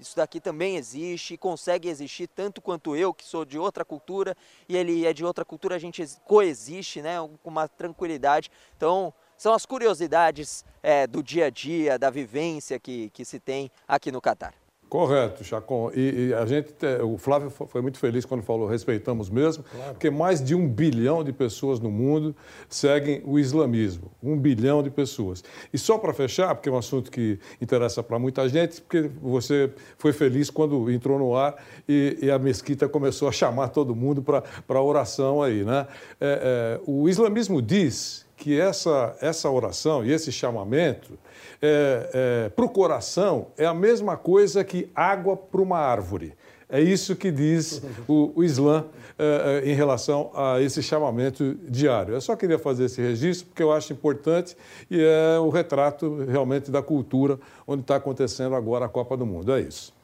[0.00, 4.36] isso daqui também existe, consegue existir tanto quanto eu, que sou de outra cultura,
[4.68, 8.50] e ele é de outra cultura, a gente coexiste né, com uma tranquilidade.
[8.76, 13.70] Então, são as curiosidades é, do dia a dia, da vivência que, que se tem
[13.88, 14.61] aqui no Catar.
[14.92, 15.90] Correto, Chacon.
[15.94, 19.92] E, e, a gente, o Flávio foi muito feliz quando falou respeitamos mesmo, claro.
[19.92, 22.36] porque mais de um bilhão de pessoas no mundo
[22.68, 24.12] seguem o islamismo.
[24.22, 25.42] Um bilhão de pessoas.
[25.72, 29.72] E só para fechar, porque é um assunto que interessa para muita gente, porque você
[29.96, 31.56] foi feliz quando entrou no ar
[31.88, 35.86] e, e a mesquita começou a chamar todo mundo para a oração aí, né?
[36.20, 41.16] É, é, o islamismo diz que essa, essa oração e esse chamamento
[41.62, 46.34] é, é, para o coração é a mesma coisa que água para uma árvore.
[46.68, 48.86] É isso que diz o, o Islã
[49.16, 52.14] é, é, em relação a esse chamamento diário.
[52.14, 54.56] Eu só queria fazer esse registro porque eu acho importante
[54.90, 59.52] e é o retrato realmente da cultura onde está acontecendo agora a Copa do Mundo.
[59.52, 59.94] É isso.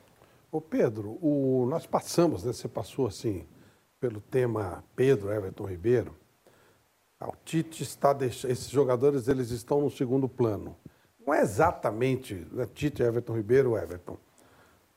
[0.52, 3.44] Ô Pedro, o, nós passamos, né, você passou assim
[3.98, 6.14] pelo tema Pedro, Everton Ribeiro.
[7.20, 10.76] O Tite está deixando, esses jogadores eles estão no segundo plano
[11.28, 14.16] não é exatamente né, Tite, Everton Ribeiro, Everton.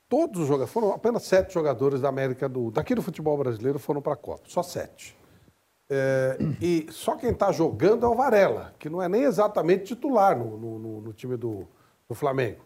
[0.08, 2.72] Todos os jogadores, foram apenas sete jogadores da América do.
[2.72, 5.18] daqui do futebol brasileiro foram para a Copa, só sete.
[5.90, 10.38] É, e só quem está jogando é o Varela, que não é nem exatamente titular
[10.38, 11.68] no, no, no time do,
[12.08, 12.62] do Flamengo.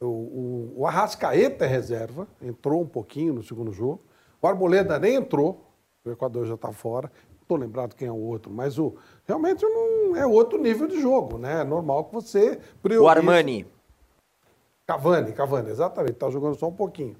[0.00, 4.00] O, o, o, Arrascaeta é reserva, entrou um pouquinho no segundo jogo.
[4.40, 5.68] O Arboleda nem entrou,
[6.04, 7.10] o Equador já está fora
[7.50, 8.94] estou lembrado quem é o outro, mas o,
[9.26, 11.62] realmente não é outro nível de jogo, né?
[11.62, 13.04] É normal que você priorize.
[13.04, 13.66] O Armani.
[14.86, 17.16] Cavani, Cavani, exatamente, está jogando só um pouquinho.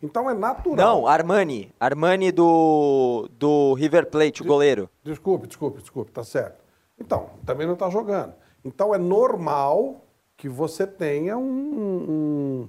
[0.00, 0.76] Então é natural.
[0.76, 1.72] Não, Armani.
[1.78, 4.88] Armani do, do River Plate, o goleiro.
[5.02, 6.62] Desculpe, desculpe, desculpe, tá certo.
[6.98, 8.34] Então, também não está jogando.
[8.64, 10.04] Então é normal
[10.36, 12.68] que você tenha um, um,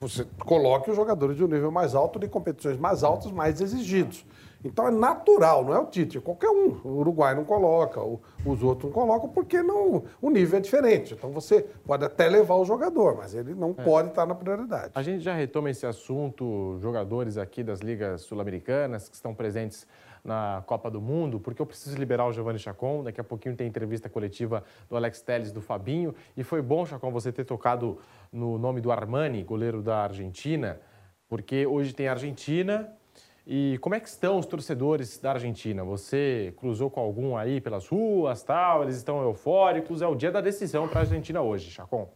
[0.00, 4.24] Você coloque os jogadores de um nível mais alto, de competições mais altas, mais exigidos.
[4.64, 6.80] Então é natural, não é o Tite, qualquer um.
[6.84, 11.14] O Uruguai não coloca, os outros não colocam, porque não, o nível é diferente.
[11.14, 13.82] Então você pode até levar o jogador, mas ele não é.
[13.82, 14.92] pode estar na prioridade.
[14.94, 19.86] A gente já retoma esse assunto, jogadores aqui das ligas sul-americanas que estão presentes
[20.22, 23.02] na Copa do Mundo, porque eu preciso liberar o Giovanni Chacon.
[23.02, 26.14] Daqui a pouquinho tem entrevista coletiva do Alex Telles, do Fabinho.
[26.36, 27.98] E foi bom, Chacon, você ter tocado
[28.30, 30.78] no nome do Armani, goleiro da Argentina,
[31.28, 32.92] porque hoje tem Argentina,
[33.46, 35.82] e como é que estão os torcedores da Argentina?
[35.84, 38.82] Você cruzou com algum aí pelas ruas, tal?
[38.82, 40.02] Eles estão eufóricos?
[40.02, 42.08] É o dia da decisão para a Argentina hoje, Chacon.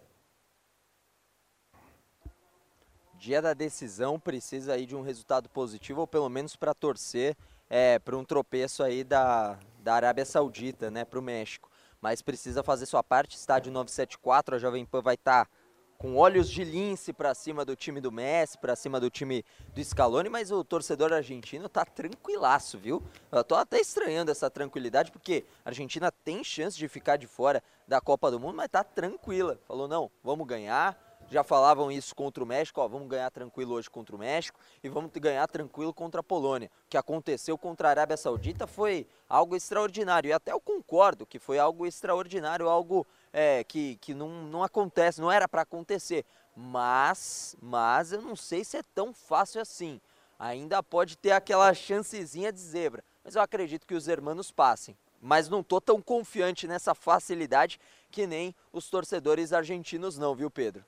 [3.18, 7.34] Dia da decisão precisa aí de um resultado positivo ou pelo menos para torcer
[7.70, 11.70] é, para um tropeço aí da, da Arábia Saudita, né, para o México.
[12.00, 13.36] Mas precisa fazer sua parte.
[13.36, 15.50] Estádio 974, a Jovem Pan vai estar tá
[15.98, 19.82] com olhos de lince para cima do time do Messi, para cima do time do
[19.82, 23.02] Scaloni, mas o torcedor argentino tá tranquilaço, viu?
[23.32, 27.62] Eu tô até estranhando essa tranquilidade, porque a Argentina tem chance de ficar de fora
[27.86, 29.58] da Copa do Mundo, mas tá tranquila.
[29.66, 30.98] Falou, não, vamos ganhar,
[31.30, 34.88] já falavam isso contra o México, ó, vamos ganhar tranquilo hoje contra o México e
[34.88, 36.70] vamos ganhar tranquilo contra a Polônia.
[36.86, 41.38] O que aconteceu contra a Arábia Saudita foi algo extraordinário, e até eu concordo que
[41.38, 46.24] foi algo extraordinário, algo é, que, que não, não acontece, não era para acontecer.
[46.56, 50.00] Mas, mas eu não sei se é tão fácil assim.
[50.38, 55.48] Ainda pode ter aquela chancezinha de zebra, mas eu acredito que os hermanos passem mas
[55.48, 57.80] não tô tão confiante nessa facilidade
[58.10, 60.84] que nem os torcedores argentinos não, viu, Pedro?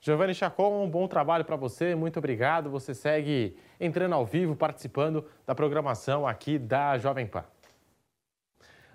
[0.00, 2.70] Giovanni Chacon, um bom trabalho para você, muito obrigado.
[2.70, 7.44] Você segue entrando ao vivo, participando da programação aqui da Jovem Pan.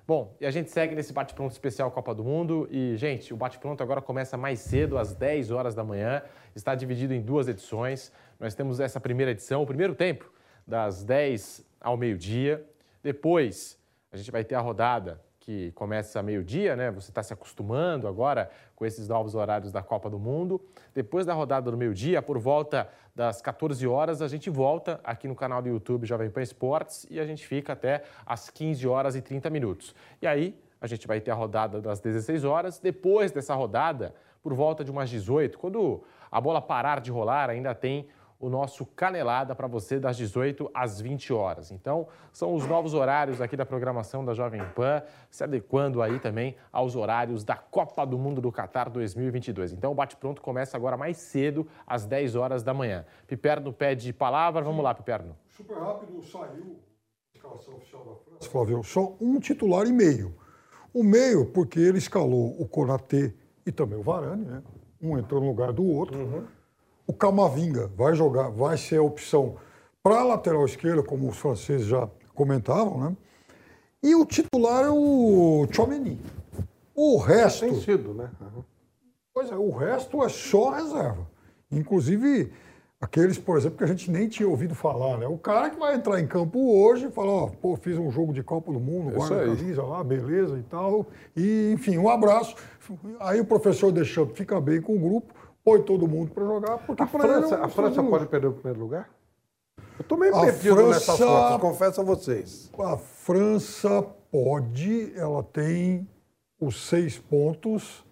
[0.06, 2.68] Bom, e a gente segue nesse bate-pronto especial Copa do Mundo.
[2.70, 6.22] E, gente, o bate-pronto agora começa mais cedo, às 10 horas da manhã.
[6.54, 8.12] Está dividido em duas edições.
[8.38, 10.30] Nós temos essa primeira edição, o primeiro tempo,
[10.68, 12.66] das 10 ao meio-dia.
[13.02, 13.80] Depois,
[14.12, 16.90] a gente vai ter a rodada que começa meio-dia, né?
[16.92, 20.62] Você está se acostumando agora com esses novos horários da Copa do Mundo.
[20.96, 25.36] Depois da rodada do meio-dia, por volta das 14 horas, a gente volta aqui no
[25.36, 29.22] canal do YouTube Jovem Pan Esportes e a gente fica até às 15 horas e
[29.22, 29.94] 30 minutos.
[30.22, 32.80] E aí, a gente vai ter a rodada das 16 horas.
[32.80, 37.76] Depois dessa rodada, por volta de umas 18, quando a bola parar de rolar, ainda
[37.76, 38.08] tem
[38.44, 41.72] o nosso Canelada para você das 18 às 20 horas.
[41.72, 46.58] Então, são os novos horários aqui da programação da Jovem Pan, se adequando aí também
[46.70, 49.72] aos horários da Copa do Mundo do Catar 2022.
[49.72, 53.06] Então, o bate-pronto começa agora mais cedo, às 10 horas da manhã.
[53.26, 55.38] Piperno pede palavra, vamos lá, Piperno.
[55.48, 56.82] Super rápido, saiu
[57.34, 58.50] a escalação oficial da França.
[58.50, 60.36] Flávio, só um titular e meio.
[60.94, 63.34] O meio, porque ele escalou o Konaté
[63.66, 64.62] e também o Varane, né?
[65.02, 66.20] Um entrou no lugar do outro.
[66.20, 66.46] Uhum.
[67.06, 69.56] O Camavinga vai jogar, vai ser a opção
[70.02, 73.18] para a lateral esquerda, como os franceses já comentavam, né?
[74.02, 76.20] E o titular é o Chomeny.
[76.94, 77.66] O resto.
[77.66, 78.30] Tem sido, né?
[79.34, 81.28] Pois é, o resto é só reserva.
[81.72, 82.52] Inclusive,
[83.00, 85.26] aqueles, por exemplo, que a gente nem tinha ouvido falar, né?
[85.26, 88.34] O cara que vai entrar em campo hoje e fala, ó, pô, fiz um jogo
[88.34, 91.08] de Copa do Mundo, Isso guarda a camisa lá, beleza e tal.
[91.36, 92.56] E, enfim, um abraço.
[93.20, 95.34] Aí o professor Deschamps fica bem com o grupo,
[95.64, 98.80] põe todo mundo para jogar, porque A é França, a França pode perder o primeiro
[98.80, 99.10] lugar?
[99.98, 102.72] Eu tô meio A perdido nessas França- fotos, confesso a vocês.
[102.80, 104.02] A França
[104.32, 106.08] pode, ela tem
[106.60, 108.04] os seis pontos.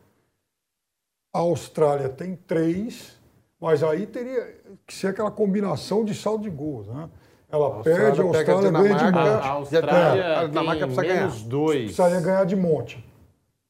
[1.34, 3.18] A Austrália tem três,
[3.60, 7.10] mas aí teria que ser aquela combinação de saldo de gols, né?
[7.50, 9.16] Ela perde, a pega a Austrália ganha de monte.
[9.46, 11.20] A Austrália A Dinamarca tem precisa ganhar.
[11.28, 11.82] menos dois.
[11.84, 13.11] Precisaria ganhar de monte.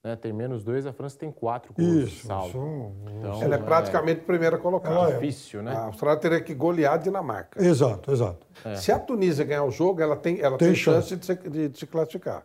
[0.04, 0.16] Né?
[0.16, 2.28] Tem menos dois, a França tem quatro gols de Isso.
[2.28, 2.48] saldo.
[2.50, 2.94] isso.
[3.20, 5.12] Então, Ela é praticamente primeira colocada.
[5.12, 5.14] É.
[5.14, 5.74] difícil, né?
[5.76, 7.64] A Austrália teria que golear a Dinamarca.
[7.64, 8.46] Exato, exato.
[8.76, 11.70] Se a Tunísia ganhar o jogo, ela tem, ela tem, Tem chance de se, de-
[11.70, 12.44] de se classificar.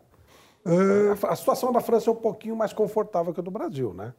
[0.65, 4.13] A, a situação da França é um pouquinho mais confortável que a do Brasil, né?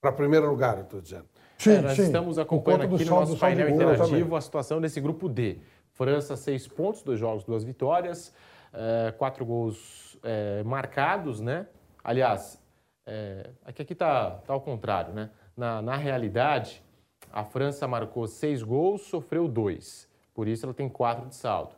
[0.00, 1.24] Para primeiro lugar, eu estou dizendo.
[1.56, 2.02] Sim, É, nós sim.
[2.02, 5.58] estamos acompanhando aqui no saldo- nosso painel interativo a situação desse grupo D.
[5.92, 8.32] França, seis pontos, dois jogos, duas vitórias,
[8.72, 11.66] eh, quatro gols eh, marcados, né?
[12.04, 12.62] Aliás,
[13.06, 15.30] eh, aqui aqui está tá ao contrário, né?
[15.56, 16.82] Na, na realidade,
[17.32, 20.06] a França marcou seis gols, sofreu dois.
[20.34, 21.74] Por isso ela tem quatro de saldo.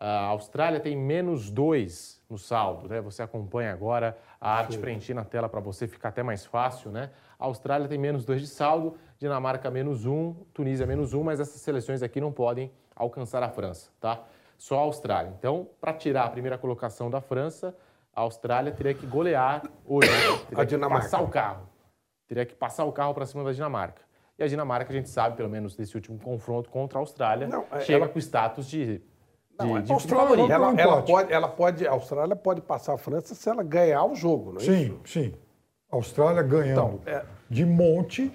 [0.00, 3.00] A Austrália tem menos dois no saldo, né?
[3.00, 7.10] Você acompanha agora a arte preencher na tela para você ficar até mais fácil, né?
[7.38, 11.60] A Austrália tem menos dois de saldo, Dinamarca menos um, Tunísia menos um, mas essas
[11.60, 14.22] seleções aqui não podem alcançar a França, tá?
[14.56, 15.34] Só a Austrália.
[15.36, 17.74] Então, para tirar a primeira colocação da França,
[18.14, 20.16] a Austrália teria que golear hoje, né?
[20.48, 21.04] teria A que Dinamarca.
[21.04, 21.68] passar o carro,
[22.26, 24.02] teria que passar o carro para cima da Dinamarca.
[24.38, 27.64] E a Dinamarca, a gente sabe, pelo menos desse último confronto contra a Austrália, Não,
[27.72, 29.02] é- chega ela- com status de, de,
[29.58, 30.46] Não, de Austrália favorito.
[30.48, 31.12] vai Ela, ela empate.
[31.12, 34.60] pode, ela pode, a Austrália pode passar a França se ela ganhar o jogo, não
[34.60, 34.72] é isso?
[34.72, 35.34] Sim, sim.
[35.90, 38.32] A Austrália ganhando Então, é- de monte.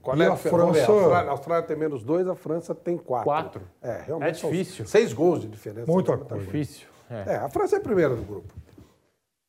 [0.00, 0.92] Qual E é a a França...
[0.92, 3.24] A Austrália, a Austrália tem menos dois, a França tem quatro.
[3.24, 3.62] Quatro.
[3.82, 4.30] É, realmente.
[4.30, 4.86] É são difícil.
[4.86, 5.90] Seis gols de diferença.
[5.90, 6.36] É coisa.
[6.38, 6.86] Difícil.
[7.10, 7.32] É.
[7.32, 8.54] É, a França é a primeira do grupo.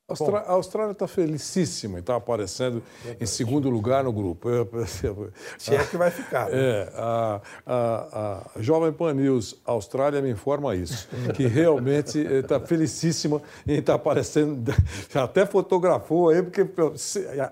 [0.09, 2.81] A Austra- a Austrália está felicíssima e está aparecendo
[3.19, 4.49] em segundo lugar no grupo.
[4.49, 4.65] Eu.
[5.59, 6.49] Se é que vai ficar.
[6.49, 6.51] né?
[6.57, 13.41] É, a, a, a Jovem Pan News Austrália me informa isso, que realmente está felicíssima
[13.67, 14.73] em estar aparecendo,
[15.13, 16.65] até fotografou aí, porque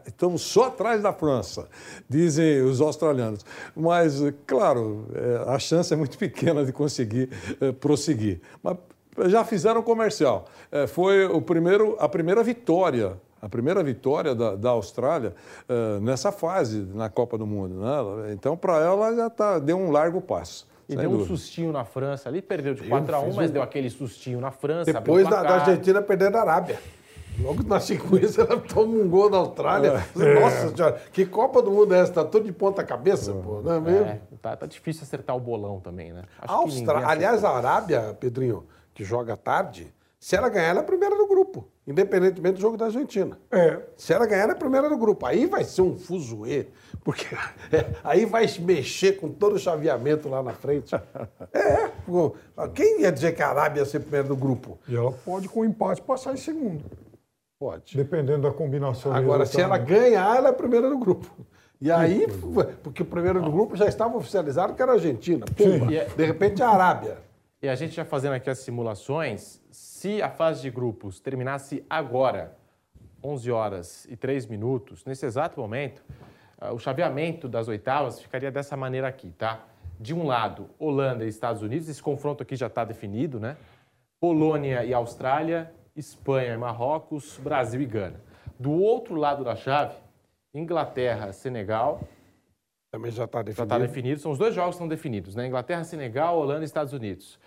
[0.06, 1.68] estamos só atrás da França,
[2.10, 3.46] dizem os australianos.
[3.76, 4.14] Mas,
[4.48, 7.30] claro, é, a chance é muito pequena de conseguir
[7.60, 8.40] é, prosseguir.
[8.64, 8.78] Mas
[9.28, 10.46] já fizeram comercial.
[10.72, 15.34] É, foi o primeiro, a primeira vitória, a primeira vitória da, da Austrália
[15.68, 17.76] é, nessa fase na Copa do Mundo.
[17.76, 18.34] Né?
[18.34, 20.68] Então, para ela, já tá, deu um largo passo.
[20.88, 21.30] E deu um dúvida.
[21.30, 24.94] sustinho na França ali, perdeu de 4 a 1 mas deu aquele sustinho na França.
[24.94, 25.56] Depois da, da.
[25.56, 26.80] Argentina perder da Arábia.
[27.40, 30.06] Logo na sequência, ela toma um gol da Austrália.
[30.16, 30.40] É.
[30.40, 32.14] Nossa senhora, que Copa do Mundo é essa?
[32.14, 34.06] Tá tudo de ponta cabeça, pô, não é mesmo?
[34.06, 36.24] É, tá, tá difícil acertar o bolão também, né?
[36.40, 37.08] Acho A Austra...
[37.08, 38.64] Aliás, a Arábia, Pedrinho,
[38.96, 42.78] que joga tarde, se ela ganhar, ela é a primeira do grupo, independentemente do jogo
[42.78, 43.38] da Argentina.
[43.52, 45.26] É, Se ela ganhar, ela é a primeira do grupo.
[45.26, 46.68] Aí vai ser um fuzuê,
[47.04, 47.26] porque
[47.72, 50.96] é, aí vai mexer com todo o chaveamento lá na frente.
[51.54, 51.92] É,
[52.74, 54.78] quem ia dizer que a Arábia ia ser primeira do grupo?
[54.88, 56.84] e ela pode, com empate, passar em segundo.
[57.60, 57.96] Pode.
[57.96, 59.14] Dependendo da combinação.
[59.14, 61.30] Agora, se ela ganhar, ela é a primeira do grupo.
[61.82, 62.26] E aí,
[62.84, 65.46] porque o primeiro do grupo já estava oficializado que era a Argentina.
[65.46, 65.94] Pumba.
[65.94, 67.18] É- De repente, a Arábia.
[67.66, 72.56] E a gente já fazendo aqui as simulações, se a fase de grupos terminasse agora,
[73.24, 76.04] 11 horas e 3 minutos, nesse exato momento,
[76.60, 79.66] ah, o chaveamento das oitavas ficaria dessa maneira aqui, tá?
[80.00, 83.58] De um lado, Holanda e Estados Unidos, esse confronto aqui já está definido, né?
[84.20, 88.22] Polônia e Austrália, Espanha e Marrocos, Brasil e Gana.
[88.60, 89.96] Do outro lado da chave,
[90.54, 92.00] Inglaterra, Senegal,
[92.92, 93.64] Também já está já definido.
[93.64, 94.20] está definido.
[94.22, 95.48] São os dois jogos que estão definidos, né?
[95.48, 97.40] Inglaterra, Senegal, Holanda e Estados Unidos.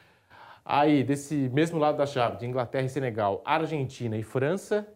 [0.71, 4.87] Aí, desse mesmo lado da chave, de Inglaterra e Senegal, Argentina e França,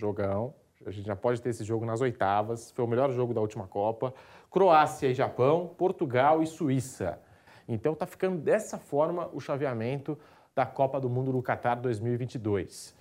[0.00, 0.54] jogão.
[0.86, 2.70] A gente já pode ter esse jogo nas oitavas.
[2.70, 4.14] Foi o melhor jogo da última Copa.
[4.50, 7.20] Croácia e Japão, Portugal e Suíça.
[7.68, 10.18] Então tá ficando dessa forma o chaveamento
[10.56, 12.96] da Copa do Mundo do Qatar 2022.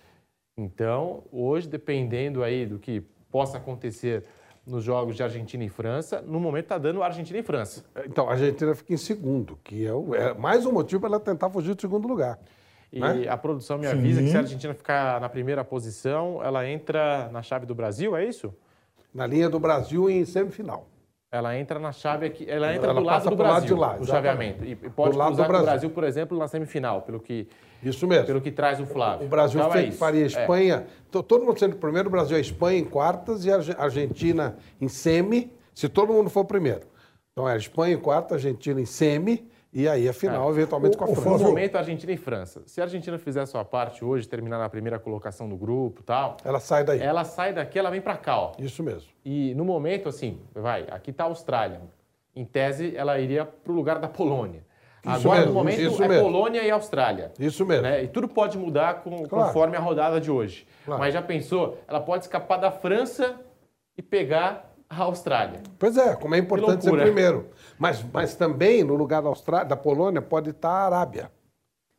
[0.58, 3.00] Então, hoje, dependendo aí do que
[3.32, 4.26] possa acontecer
[4.68, 7.86] nos jogos de Argentina e França, no momento está dando Argentina e França.
[8.05, 11.20] Então, a Argentina fica em segundo, que é, o- é mais um motivo para ela
[11.22, 12.38] tentar fugir do segundo lugar.
[12.91, 13.28] E Né?
[13.30, 17.41] a produção me avisa que se a Argentina ficar na primeira posição, ela entra na
[17.41, 18.53] chave do Brasil, é isso?
[19.13, 20.86] Na linha do Brasil em semifinal.
[21.32, 23.76] Ela entra na chave aqui, ela entra Ela do lado passa do pro lado Brasil,
[23.76, 24.63] de lá, o chaveamento.
[24.65, 25.65] E pode Do lado cruzar do com o Brasil.
[25.65, 27.47] Brasil, por exemplo, na semifinal, pelo que,
[27.84, 28.26] Isso mesmo.
[28.26, 29.26] pelo que traz o Flávio.
[29.26, 29.98] O Brasil Então, é fe- isso.
[29.98, 30.26] faria É.
[30.28, 30.88] Espanha.
[31.12, 34.58] to- Todo mundo sendo primeiro, o Brasil é Espanha em quartas e a Arge- Argentina
[34.82, 36.82] em semi, se todo mundo for primeiro.
[37.32, 41.08] Então é Espanha em quarta, Argentina em semi, e aí a final, eventualmente, com a
[41.10, 41.44] o França.
[41.44, 42.64] No momento, Argentina e França.
[42.66, 46.04] Se a Argentina fizer a sua parte hoje, terminar na primeira colocação do grupo e
[46.04, 47.00] tal, Ela sai daí.
[47.00, 48.52] ela sai daqui, ela vem pra cá, ó.
[48.58, 49.10] Isso mesmo.
[49.24, 51.80] E no momento, assim, vai, aqui tá a Austrália.
[52.36, 54.66] Em tese, ela iria pro lugar da Polônia.
[55.16, 56.24] Agora, mesmo, no momento, é mesmo.
[56.24, 57.32] Polônia e Austrália.
[57.39, 57.84] Isso mesmo.
[57.84, 58.03] né?
[58.03, 59.47] E tudo pode mudar com- Claro.
[59.47, 60.68] conforme a rodada de hoje.
[60.86, 60.99] Claro.
[61.01, 61.78] Mas já pensou?
[61.88, 63.36] Ela pode escapar da França
[63.97, 65.62] e pegar a Austrália.
[65.78, 67.49] Pois é, como é importante ser primeiro.
[67.78, 71.32] Mas, mas também, no lugar da, Austrália, da Polônia, pode estar a Arábia.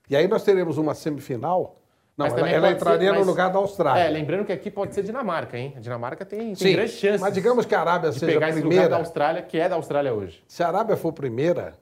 [0.09, 1.75] E aí nós teremos uma semifinal.
[2.17, 4.01] Não, Mas ela, ela entraria ser- no mas- lugar da Austrália.
[4.03, 5.75] É, lembrando que aqui pode ser Dinamarca, hein?
[5.77, 8.49] A Dinamarca tem, tem Sim, grandes chances mas digamos que a Arábia seja pegar a
[8.49, 8.97] esse lugar da primeira.
[8.97, 10.43] Austrália, que é da Austrália hoje.
[10.49, 11.75] Se a Arábia for primeira,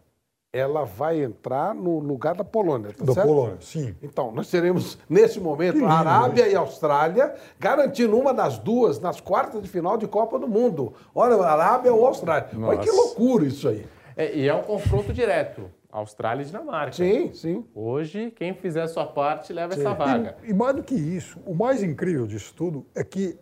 [0.53, 2.91] ela vai entrar no lugar da Polônia.
[2.97, 3.27] Tá Da certo?
[3.27, 3.95] Polônia, sim.
[4.03, 8.99] Então, nós teremos, nesse momento, lindo, a Arábia e a Austrália garantindo uma das duas
[8.99, 10.95] nas quartas de final de Copa do Mundo.
[11.15, 12.49] Olha, Arábia ou Austrália.
[12.63, 12.97] Olha que Nossa.
[13.03, 13.87] loucura isso aí.
[14.17, 15.71] É, e é um confronto direto.
[15.93, 16.93] Austrália e Dinamarca.
[16.93, 17.65] Sim, sim.
[17.75, 20.37] Hoje, quem fizer a sua parte leva essa vaga.
[20.45, 23.39] E, e mais do que isso, o mais incrível disso tudo é que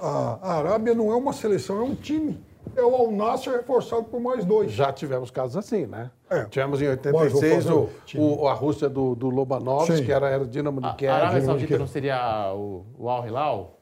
[0.00, 2.40] a- a Arábia não é uma seleção, é um time.
[2.78, 4.70] É o Al Nassr reforçado por mais dois.
[4.70, 6.10] Já tivemos casos assim, né?
[6.30, 6.44] É.
[6.44, 7.12] Tivemos em Mas vou
[7.42, 10.86] 86 fazer o, o a Rússia do, do Lobanovski, que era, era o Dinamo de
[10.86, 11.12] A, Kiev.
[11.12, 13.74] a Arábia Saudita não seria o, o Al Hilal?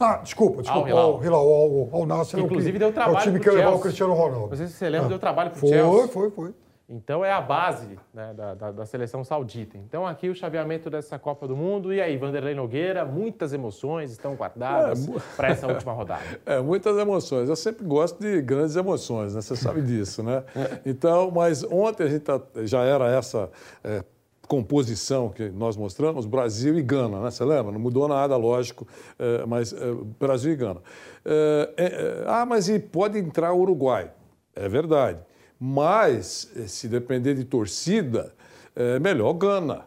[0.00, 0.88] Ah, desculpa, desculpa.
[0.88, 1.44] Al Hilal.
[1.44, 3.52] Al Al, Al Nassr é o Inclusive que- deu trabalho É o time que ia
[3.54, 3.78] levar o.
[3.80, 4.48] Cristiano Ronaldo.
[4.50, 6.08] Não sei se você lembra, deu trabalho pro Foi, Chelsea.
[6.08, 6.54] foi, foi.
[6.94, 9.78] Então é a base né, da, da- da seleção saudita.
[9.78, 11.90] Então aqui o chaveamento dessa Copa do Mundo.
[11.92, 16.22] E aí, Vanderlei Nogueira, muitas emoções estão guardadas para essa última rodada.
[16.44, 17.48] É, muitas emoções.
[17.48, 19.40] Eu sempre gosto de grandes emoções, né?
[19.40, 20.44] Você sabe disso, né?
[20.84, 23.48] Então, mas ontem a gente tá- já era essa
[23.82, 24.04] é,
[24.46, 27.30] composição que nós mostramos, Brasil e Gana, né?
[27.30, 27.72] Você lembra?
[27.72, 28.86] Não mudou nada, lógico,
[29.18, 29.76] é, mas é,
[30.20, 30.80] Brasil e Gana.
[31.24, 34.10] É, é, é, ah, mas e pode entrar o Uruguai.
[34.54, 35.18] É verdade.
[35.64, 38.34] Mas, eh, se depender de torcida,
[38.74, 39.86] é melhor Gana.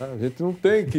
[0.00, 0.98] A gente não tem que.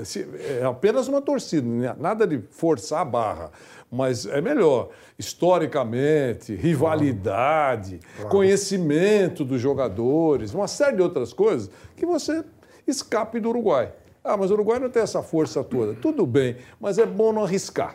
[0.00, 0.26] É, se-
[0.58, 1.94] é apenas uma torcida, né?
[1.96, 3.52] nada de forçar a barra.
[3.88, 12.42] Mas é melhor, historicamente, rivalidade, conhecimento dos jogadores, uma série de outras coisas, que você
[12.84, 13.92] escape do Uruguai.
[14.24, 15.94] Ah, mas o Uruguai não tem essa força toda.
[15.94, 17.94] Tudo bem, mas é bom não arriscar.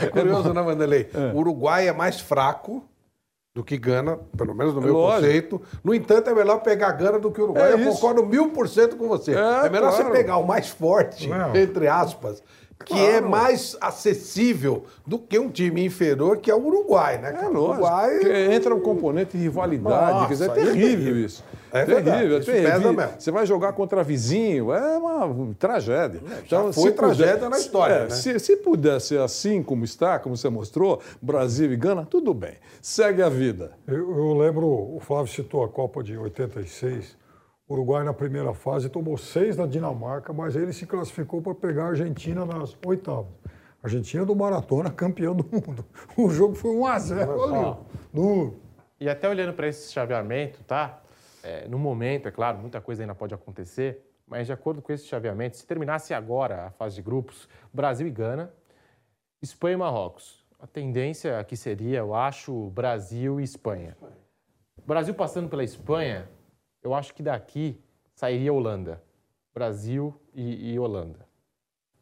[0.00, 1.08] É curioso, né, Vanderlei?
[1.12, 1.32] É.
[1.34, 2.88] O Uruguai é mais fraco
[3.54, 5.22] do que Gana, pelo menos no meu Lógico.
[5.22, 5.62] conceito.
[5.84, 7.70] No entanto, é melhor pegar Gana do que o Uruguai.
[7.70, 7.90] É Eu isso.
[7.92, 9.30] concordo mil por cento com você.
[9.32, 10.06] É, É, melhor claro.
[10.06, 11.54] você pegar o mais forte, Não.
[11.54, 12.42] entre aspas,
[12.84, 17.28] que é mais acessível do que um time inferior, que é o Uruguai, né?
[17.28, 17.48] É cara?
[17.48, 17.72] O lógico.
[17.84, 18.10] Uruguai...
[18.18, 20.12] porque entra um componente de rivalidade.
[20.14, 21.16] Nossa, quer dizer, é aí é terrível.
[21.16, 21.44] isso.
[21.74, 22.70] É verdade, terrível, é terrível.
[22.72, 23.12] pesa mesmo.
[23.20, 26.20] Você vai jogar contra vizinho, é uma tragédia.
[26.46, 28.10] Então, foi se tragédia na se- história, é, né?
[28.10, 32.54] Se, se puder ser assim como está, como você mostrou, Brasil e Gana, tudo bem.
[32.80, 33.72] Segue a vida.
[33.88, 37.16] Eu, eu lembro, o Flávio citou a Copa de 86.
[37.68, 41.84] O Uruguai, na primeira fase, tomou seis da Dinamarca, mas ele se classificou para pegar
[41.84, 43.26] a Argentina nas oitavas.
[43.82, 45.84] Argentina do Maratona, campeão do mundo.
[46.16, 47.76] O jogo foi 1 a 0 ali.
[48.12, 48.56] Duro.
[49.00, 51.00] E até olhando para esse chaveamento, tá?
[51.44, 55.04] É, no momento, é claro, muita coisa ainda pode acontecer, mas de acordo com esse
[55.04, 58.50] chaveamento, se terminasse agora a fase de grupos, Brasil e Gana,
[59.42, 60.42] Espanha e Marrocos.
[60.58, 63.94] A tendência aqui seria, eu acho, Brasil e Espanha.
[64.86, 66.30] Brasil passando pela Espanha,
[66.82, 67.78] eu acho que daqui
[68.14, 69.02] sairia Holanda.
[69.52, 71.28] Brasil e, e Holanda.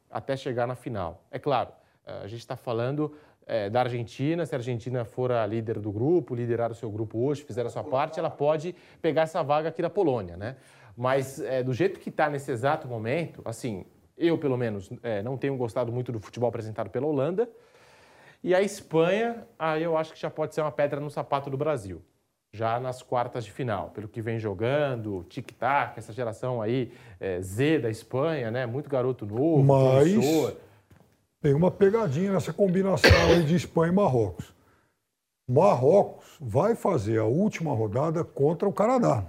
[0.09, 1.25] Até chegar na final.
[1.33, 1.73] É claro,
[2.07, 3.17] a gente está falando
[3.47, 4.45] é, da Argentina.
[4.47, 7.71] Se a Argentina for a líder do grupo, liderar o seu grupo hoje, fizer a
[7.71, 10.57] sua parte, ela pode pegar essa vaga aqui da Polônia, né?
[10.97, 13.85] Mas é, do jeito que está nesse exato momento, assim,
[14.17, 17.49] eu pelo menos é, não tenho gostado muito do futebol apresentado pela Holanda.
[18.45, 21.57] E a Espanha, aí eu acho que já pode ser uma pedra no sapato do
[21.57, 22.03] Brasil.
[22.55, 27.79] Já nas quartas de final, pelo que vem jogando, tic-tac, essa geração aí é, Z
[27.79, 28.67] da Espanha, né?
[28.67, 30.57] Muito garoto novo, Mas- promissor.
[31.43, 34.55] Tem uma pegadinha nessa combinação aí de Espanha e Marrocos.
[35.51, 39.27] Marrocos vai fazer a última rodada contra o Canadá.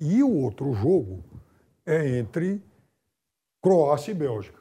[0.00, 1.22] E o outro jogo
[1.84, 2.62] é entre
[3.62, 4.58] Croácia e Bélgica.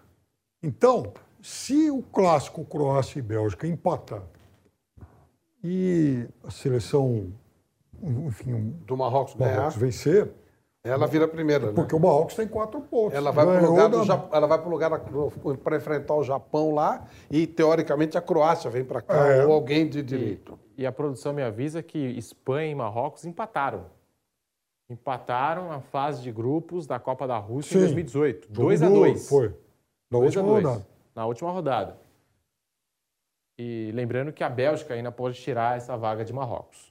[0.61, 4.23] Então, se o clássico Croácia e Bélgica empatar
[5.63, 7.31] e a seleção,
[8.03, 10.29] enfim, Do Marrocos ganhar, Marrocos vencer,
[10.83, 11.73] ela vira a primeira, né?
[11.73, 13.13] porque o Marrocos tem quatro pontos.
[13.13, 14.89] Ela vai para o lugar, da- do Ja- ela vai pro lugar
[15.63, 19.45] para enfrentar o Japão lá e, teoricamente, a Croácia vem para cá, É.
[19.45, 20.57] ou alguém de direito.
[20.77, 23.85] E a produção me avisa que Espanha e Marrocos empataram.
[24.89, 27.93] Empataram a fase de grupos da Copa da Rússia em Sim.
[27.95, 29.47] 2 Jogo 2 a duro, 2 Foi.
[30.09, 30.87] Na 2 a última 2, rodada.
[31.13, 31.97] Na última rodada.
[33.59, 36.88] E lembrando que a Bélgica ainda pode tirar essa vaga de Marrocos.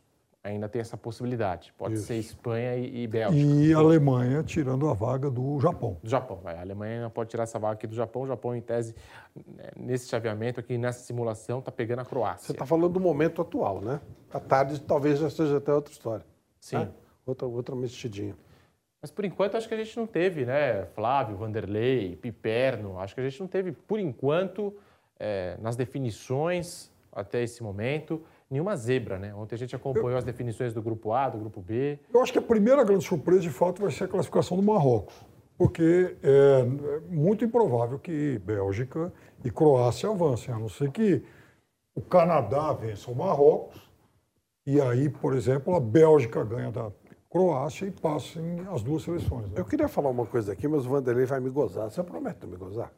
[0.49, 1.73] Ainda tem essa possibilidade.
[1.77, 2.07] Pode Isso.
[2.07, 3.55] ser Espanha e, e Bélgica.
[3.55, 5.99] E a Alemanha tirando a vaga do Japão.
[6.03, 6.57] Do Japão, vai.
[6.57, 8.23] A Alemanha pode tirar essa vaga aqui do Japão.
[8.23, 8.95] O Japão, em tese,
[9.35, 12.47] né, nesse chaveamento aqui, nessa simulação, está pegando a Croácia.
[12.47, 14.01] Você está falando do momento atual, né?
[14.33, 16.25] À tarde talvez já seja até outra história.
[16.61, 16.79] Sim.
[16.79, 16.89] né?
[17.27, 18.35] Outra, outra mexidinha.
[19.01, 20.87] Mas por enquanto acho que a gente não teve, né?
[20.87, 24.75] Flávio, Vanderlei, Piperno, acho que a gente não teve, por enquanto,
[25.21, 29.35] eh, nas definições até esse momento, nenhuma zebra, né?
[29.35, 31.99] Ontem a gente acompanhou as definições do grupo A, do grupo B.
[32.13, 35.15] Eu acho que a primeira grande surpresa, de fato, vai ser a classificação do Marrocos.
[35.57, 36.65] Porque é
[37.11, 39.13] muito improvável que Bélgica
[39.45, 41.23] e Croácia avancem, a não ser que
[41.95, 43.89] o Canadá vença o Marrocos
[44.65, 46.93] e aí, por exemplo, a Bélgica ganha da
[47.31, 49.51] Croácia e passem as duas seleções.
[49.51, 49.55] né?
[49.57, 51.91] Eu queria falar uma coisa aqui, mas o Vanderlei vai me gozar.
[51.91, 52.93] Você promete não me gozar?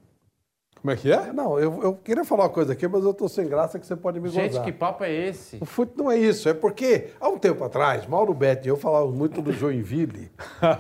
[0.81, 1.31] Como é que é?
[1.33, 3.95] Não, eu, eu queria falar uma coisa aqui, mas eu estou sem graça que você
[3.95, 4.65] pode me Gente, gozar.
[4.65, 5.59] que papo é esse?
[5.61, 8.77] O fute não é isso, é porque há um tempo atrás, Mauro Betti e eu
[8.79, 10.31] falávamos muito do Joinville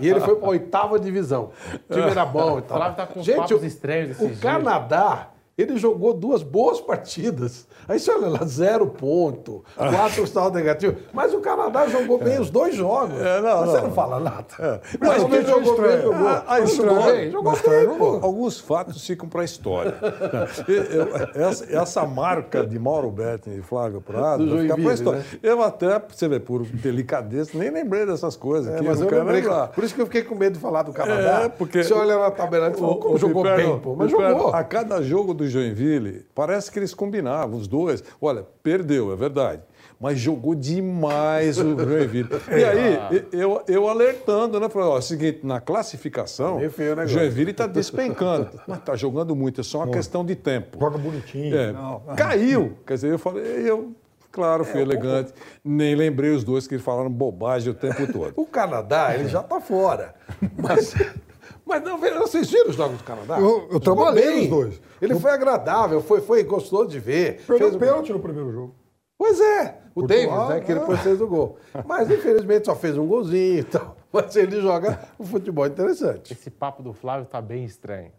[0.00, 1.50] e ele foi para a oitava divisão.
[1.88, 2.78] O time era bom e tal.
[2.78, 4.40] Flávio tá com Gente, papos o- estranhos esses O dias.
[4.40, 5.28] Canadá,
[5.60, 7.66] ele jogou duas boas partidas.
[7.88, 10.96] Aí você olha lá, zero ponto, quatro saldo negativo.
[11.12, 13.20] Mas o Canadá jogou bem os dois jogos.
[13.20, 13.84] É, não, Mas você não.
[13.88, 14.80] não fala nada.
[14.98, 16.02] Mas Mas o ele que jogou é bem, estranho?
[16.02, 16.28] jogou.
[16.28, 18.20] A, a Mas jogou bem, jogou mas, bem.
[18.22, 19.94] Alguns fatos ficam para a história.
[21.34, 25.18] Essa, essa marca de Mauro Betti e Flávio Prado Do vai ficar para a história.
[25.20, 25.24] né?
[25.42, 28.72] Eu até, você vê, por delicadeza, nem lembrei dessas coisas.
[28.74, 29.42] É, mas eu lembrei,
[29.74, 31.42] por isso que eu fiquei com medo de falar do Canadá.
[31.44, 33.94] É, porque Você olha na tabela e fala, jogou bem, pô.
[33.96, 34.48] Mas jogou.
[34.54, 38.02] A cada jogo do Joinville, parece que eles combinavam, os dois.
[38.20, 39.62] Olha, perdeu, é verdade.
[40.00, 42.28] Mas jogou demais o Joinville.
[42.50, 44.68] E aí, eu, eu alertando, né?
[44.70, 47.06] Falei, ó, é o seguinte, na classificação, o o.
[47.06, 48.48] Joinville está despencando.
[48.66, 50.78] Mas está jogando muito, é só uma questão de tempo.
[50.80, 51.54] Joga bonitinho.
[51.54, 52.00] É, Não.
[52.16, 52.78] caiu.
[52.86, 53.92] Quer dizer, eu falei, eu,
[54.32, 55.34] claro, fui elegante.
[55.62, 58.32] Nem lembrei os dois que falaram bobagem o tempo todo.
[58.36, 60.14] O Canadá, ele já está fora.
[60.56, 60.94] Mas,
[61.70, 63.38] mas não, vocês viram os jogos do Canadá?
[63.40, 64.80] Eu- eu trabalhei nos dois.
[65.00, 67.36] Ele foi agradável, foi, foi gostoso de ver.
[67.46, 68.74] Perdeu Fez o pênalti no primeiro jogo.
[69.16, 70.74] Pois é, o Davis, né, que é.
[70.74, 71.58] depois fez o gol.
[71.86, 73.96] Mas, infelizmente, só fez um golzinho e tal.
[74.12, 76.32] Mas ele joga um futebol interessante.
[76.32, 78.10] Esse papo do Flávio tá bem estranho.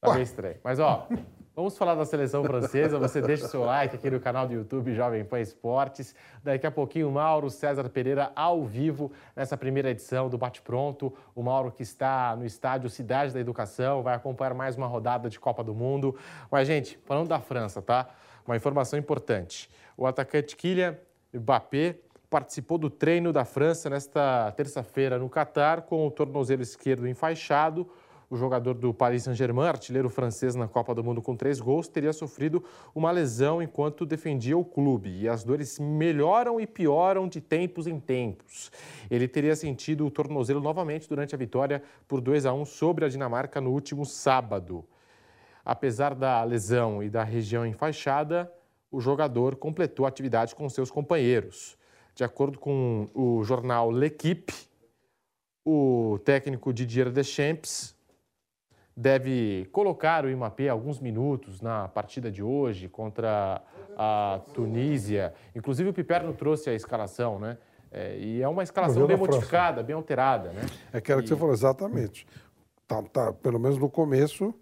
[0.00, 0.56] Tá bem estranho.
[0.62, 1.08] Mas, ó,
[1.56, 2.98] vamos falar da seleção francesa.
[2.98, 6.14] Você deixa o seu like aqui no canal do YouTube Jovem Pan Esportes.
[6.44, 11.14] Daqui a pouquinho, Mauro César Pereira ao vivo nessa primeira edição do Bate Pronto.
[11.34, 15.40] O Mauro que está no estádio Cidade da Educação vai acompanhar mais uma rodada de
[15.40, 16.14] Copa do Mundo.
[16.50, 18.06] Mas, gente, falando da França, tá?
[18.46, 19.70] Uma informação importante.
[19.96, 20.98] O atacante Kylian
[21.32, 21.96] Mbappé
[22.28, 27.88] participou do treino da França nesta terça-feira no Catar com o tornozelo esquerdo enfaixado.
[28.28, 32.12] O jogador do Paris Saint-Germain, artilheiro francês na Copa do Mundo com três gols, teria
[32.12, 35.20] sofrido uma lesão enquanto defendia o clube.
[35.20, 38.72] E as dores melhoram e pioram de tempos em tempos.
[39.08, 43.08] Ele teria sentido o tornozelo novamente durante a vitória por 2 a 1 sobre a
[43.08, 44.84] Dinamarca no último sábado.
[45.64, 48.52] Apesar da lesão e da região enfaixada,
[48.90, 51.78] o jogador completou a atividade com seus companheiros.
[52.12, 54.52] De acordo com o jornal L'Equipe,
[55.64, 57.95] o técnico Didier Deschamps
[58.96, 63.60] deve colocar o Imapé alguns minutos na partida de hoje contra
[63.96, 65.34] a Tunísia.
[65.54, 67.58] Inclusive o Piperno trouxe a escalação, né?
[67.92, 69.32] É, e é uma escalação bem da França.
[69.32, 70.62] modificada, bem alterada, né?
[70.92, 72.26] É aquela que você falou, exatamente.
[72.86, 74.54] Tá, tá, pelo menos no começo,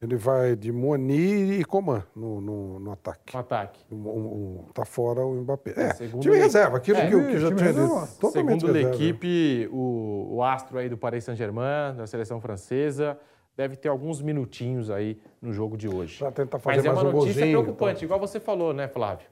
[0.00, 3.34] ele vai de Moni e Coman no, no, no ataque.
[3.34, 3.84] No ataque.
[3.90, 5.74] O, o- o- tá fora o Mbappé.
[5.76, 8.06] É, segundo time reserva, aquilo É, que, o- que já tinha reserva.
[8.06, 8.18] dito.
[8.20, 8.96] Totalmente Segundo a reserva.
[8.96, 13.18] equipe, o, o astro aí do Paris Saint-Germain, da seleção francesa,
[13.60, 16.16] deve ter alguns minutinhos aí no jogo de hoje.
[16.16, 18.88] Pra tentar fazer Mas é mais uma um notícia golzinho, preocupante, igual você falou, né,
[18.88, 19.26] Flávio?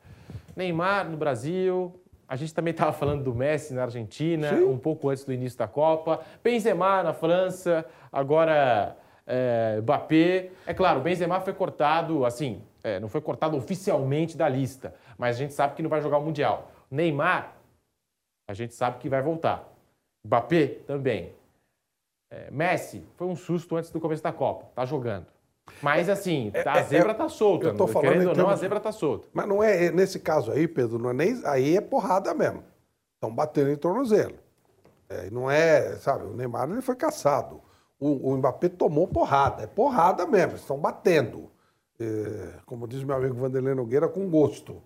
[0.54, 1.98] Neymar no Brasil,
[2.28, 5.66] a gente também estava falando do Messi na Argentina, um pouco antes do início da
[5.66, 6.20] Copa.
[6.44, 8.94] Benzema na França, agora
[9.26, 10.50] é, Mbappé.
[10.66, 15.36] É claro, o Benzema foi cortado, assim, é, não foi cortado oficialmente da lista, mas
[15.36, 16.70] a gente sabe que não vai jogar o Mundial.
[16.90, 17.54] Neymar,
[18.46, 19.66] a gente sabe que vai voltar.
[20.22, 21.37] Mbappé também.
[22.30, 25.26] É, Messi foi um susto antes do começo da Copa, tá jogando.
[25.82, 27.68] Mas assim, tá, a zebra tá solta.
[27.68, 29.28] eu tô falando Querendo ou não, a zebra tá solta.
[29.32, 32.64] Mas não é, nesse caso aí, Pedro, não é nem, aí é porrada mesmo.
[33.14, 34.34] Estão batendo em tornozelo.
[35.08, 37.60] É, não é, sabe, o Neymar ele foi caçado.
[37.98, 41.50] O, o Mbappé tomou porrada, é porrada mesmo, estão batendo.
[41.98, 44.82] É, como diz meu amigo Vanderlei Nogueira, com gosto.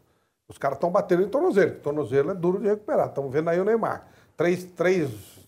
[0.48, 3.08] Os caras estão batendo em tornozelo, tornozelo é duro de recuperar.
[3.08, 4.06] Estamos vendo aí o Neymar.
[4.36, 5.41] Três, três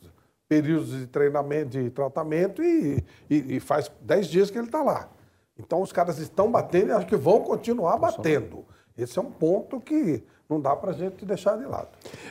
[0.48, 5.08] períodos de treinamento, de tratamento e, e- e faz dez dias que ele está lá.
[5.58, 8.64] Então os caras estão batendo e acho que vão continuar batendo.
[8.96, 11.88] Esse é um ponto que não dá para a gente deixar de lado.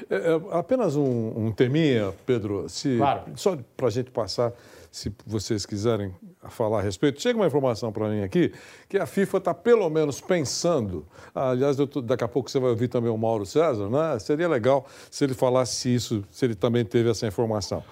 [0.09, 3.23] É, é, apenas um, um teminha, Pedro, se, Claro.
[3.35, 4.53] só para a gente passar,
[4.93, 6.13] se vocês quiserem
[6.49, 7.19] falar a respeito.
[7.19, 8.53] Chega uma informação para mim aqui
[8.87, 11.03] que a FIFA está pelo menos pensando.
[11.33, 14.19] aliás, tô- daqui a pouco você vai ouvir também o Mauro César, né?
[14.19, 17.83] Seria legal se ele falasse isso, se ele também teve essa informação.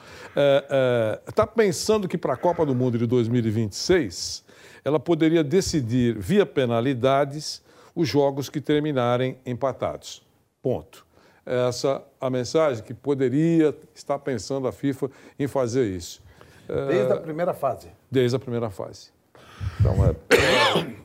[1.27, 4.43] Está pensando que para a Copa do Mundo de 2026
[4.85, 7.63] ela poderia decidir via penalidades
[7.95, 10.21] os jogos que terminarem empatados.
[10.61, 11.03] Ponto.
[11.43, 15.09] Essa a mensagem que poderia estar pensando a FIFA
[15.39, 16.21] em fazer isso.
[16.69, 17.87] É, Desde a primeira fase.
[18.09, 19.09] desde a primeira fase.
[19.79, 20.15] Então, é,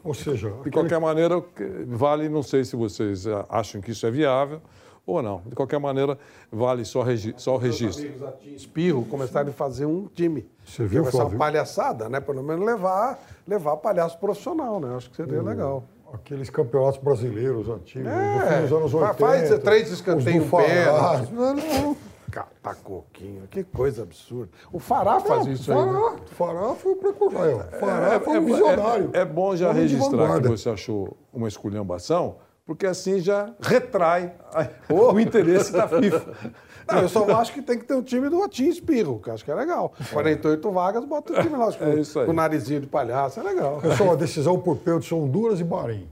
[0.03, 1.43] Ou seja, de aquele- qualquer maneira,
[1.89, 4.61] vale, não sei se vocês ah, acham que isso é viável
[5.05, 5.43] ou não.
[5.47, 6.19] De qualquer maneira,
[6.51, 8.07] vale só, regi só o registro.
[8.47, 10.49] Espirro começaram a fazer um time.
[10.65, 11.39] Você viu, uma Flávio?
[11.39, 12.19] palhaçada, né?
[12.21, 14.97] Pelo menos levar, levar palhaço profissional, né?
[14.97, 15.85] Acho que seria legal.
[16.15, 19.15] aqueles campeonatos brasileiros antigos, É, dos anos 80.
[19.15, 20.51] faz três os escanteios do
[22.37, 22.49] Fará.
[22.53, 22.57] pênalti.
[22.63, 22.67] Não, não.
[22.67, 24.51] Cata coquinho, que coisa absurda.
[24.73, 25.79] O Fará faz isso aí.
[25.79, 25.93] né?
[26.27, 27.67] Fará, Fará foi o precursor.
[27.73, 27.79] ó.
[27.79, 29.11] Fará foi É- um visionário.
[29.15, 32.37] é- é bom já registrar que você achou uma esculhambação,
[32.67, 36.33] porque assim já retrai a- o interesse da FIFA.
[36.89, 39.29] Não, eu só acho que tem que ter um time do Atim e Espirro, que
[39.29, 39.93] acho que é legal.
[40.13, 41.67] 48 vagas, bota o time lá.
[41.67, 42.27] acho que É isso aí.
[42.27, 43.81] Com o narizinho de palhaço, é legal.
[43.81, 46.09] Pessoal, a decisão por pênalti são Honduras e Bahrein.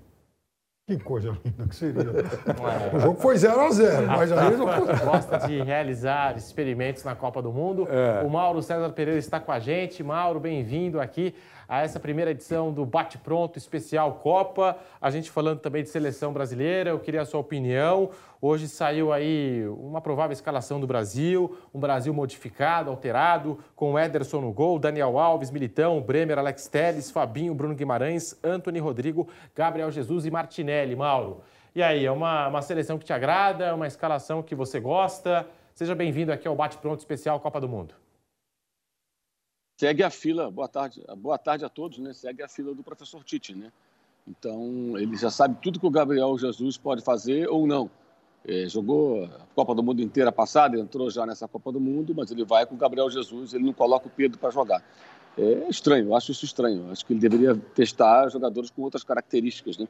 [0.86, 2.05] Que coisa linda que seria.
[2.94, 4.66] O jogo foi 0 a 0 mas aí eles não
[5.02, 7.89] Gosta de realizar experimentos na Copa do Mundo.
[7.90, 8.23] É.
[8.23, 10.02] O Mauro César Pereira está com a gente.
[10.02, 11.35] Mauro, bem-vindo aqui
[11.68, 14.76] a essa primeira edição do Bate Pronto Especial Copa.
[15.00, 18.10] A gente falando também de seleção brasileira, eu queria a sua opinião.
[18.40, 24.52] Hoje saiu aí uma provável escalação do Brasil, um Brasil modificado, alterado, com Ederson no
[24.52, 30.30] gol, Daniel Alves, Militão, Bremer, Alex Telles, Fabinho, Bruno Guimarães, Anthony Rodrigo, Gabriel Jesus e
[30.30, 30.94] Martinelli.
[30.94, 31.40] Mauro,
[31.74, 35.44] e aí, é uma, uma seleção que te agrada, uma escalação que você gosta?
[35.74, 38.03] Seja bem-vindo aqui ao Bate Pronto Especial Copa do Mundo.
[39.85, 42.15] Segue a fila, boa tarde, boa tarde a todos, né?
[42.15, 43.70] Segue a fila do professor Tite, né?
[44.27, 47.90] Então, ele já sabe tudo que o Gabriel Jesus pode fazer ou não.
[48.48, 52.31] É, jogou a Copa do Mundo inteira passada, entrou já nessa Copa do Mundo, mas
[52.31, 54.82] ele vai com o Gabriel Jesus, ele não coloca o Pedro para jogar.
[55.36, 56.86] É estranho, eu acho isso estranho.
[56.86, 59.86] Eu Acho que ele deveria testar jogadores com outras características, né?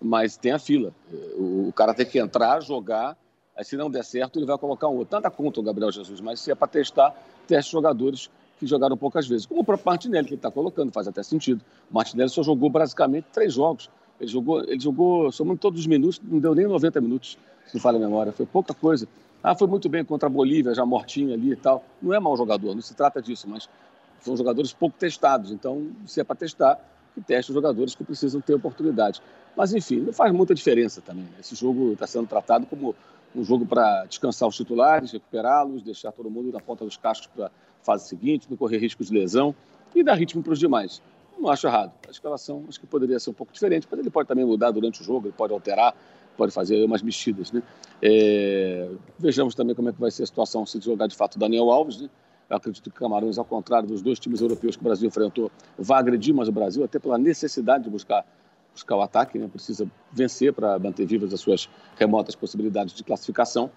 [0.00, 0.90] Mas tem a fila.
[1.12, 3.14] É, O, cara tem que entrar, jogar,
[3.54, 5.16] aí se não der certo, ele vai colocar um outro.
[5.16, 7.14] Nada contra o Gabriel Jesus, mas se é para testar,
[7.46, 9.46] teste jogadores que jogaram poucas vezes.
[9.46, 11.64] Como o próprio Martinelli, que ele está colocando, faz até sentido.
[11.90, 13.90] O Martinelli só jogou basicamente três jogos.
[14.20, 17.36] Ele jogou, ele jogou somando todos os minutos, não deu nem 90 minutos,
[17.66, 18.32] se não falha a memória.
[18.32, 19.08] Foi pouca coisa.
[19.42, 21.84] Ah, foi muito bem contra a Bolívia, já mortinho ali e tal.
[22.00, 23.68] Não é mau jogador, não se trata disso, mas
[24.20, 25.50] são jogadores pouco testados.
[25.50, 26.78] Então, se é para testar,
[27.14, 29.20] que teste os jogadores que precisam ter oportunidade.
[29.56, 31.28] Mas, enfim, não faz muita diferença também.
[31.38, 32.94] Esse jogo está sendo tratado como
[33.34, 37.50] um jogo para descansar os titulares, recuperá-los, deixar todo mundo na ponta dos cascos para
[37.84, 39.54] fase seguinte, não correr risco de lesão
[39.94, 41.02] e dar ritmo para os demais.
[41.38, 41.92] Não acho errado.
[42.06, 45.00] A escalação acho que poderia ser um pouco diferente, mas ele pode também mudar durante
[45.00, 45.94] o jogo, ele pode alterar,
[46.36, 47.52] pode fazer umas mexidas.
[47.52, 47.62] Né?
[48.02, 48.88] É,
[49.18, 52.00] Vejamos também como é que vai ser a situação se jogar de fato Daniel Alves.
[52.00, 52.08] Né?
[52.48, 55.98] Eu acredito que Camarões, ao contrário dos dois times europeus que o Brasil enfrentou, vai
[55.98, 58.24] agredir mais o Brasil, até pela necessidade de buscar,
[58.72, 59.48] buscar o ataque, né?
[59.48, 63.70] precisa vencer para manter vivas as suas remotas possibilidades de classificação.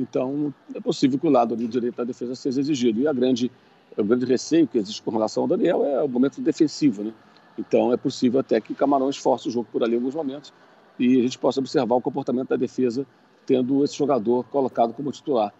[0.00, 3.00] Então, é possível que o lado ali direito da defesa seja exigido.
[3.00, 3.50] E a grande,
[3.96, 7.04] o grande receio que existe com relação ao Daniel é o momento defensivo.
[7.04, 7.12] Né?
[7.58, 10.52] Então, é possível até que Camarões force o jogo por ali em alguns momentos
[10.98, 13.06] e a gente possa observar o comportamento da defesa
[13.44, 15.52] tendo esse jogador colocado como titular.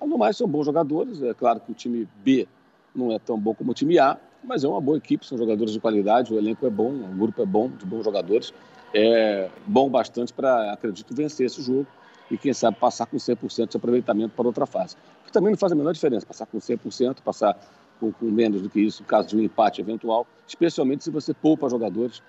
[0.00, 1.22] No mais, são bons jogadores.
[1.22, 2.46] É claro que o time B
[2.94, 5.72] não é tão bom como o time A, mas é uma boa equipe, são jogadores
[5.72, 8.52] de qualidade, o elenco é bom, o grupo é bom, de bons jogadores.
[8.94, 11.86] É bom bastante para, acredito, vencer esse jogo
[12.30, 14.96] e, quem sabe, passar com 100% de aproveitamento para outra fase.
[15.24, 17.58] Que também não faz a menor diferença, passar com 100%, passar
[18.00, 21.32] com, com menos do que isso, no caso de um empate eventual, especialmente se você
[21.32, 22.22] poupa jogadores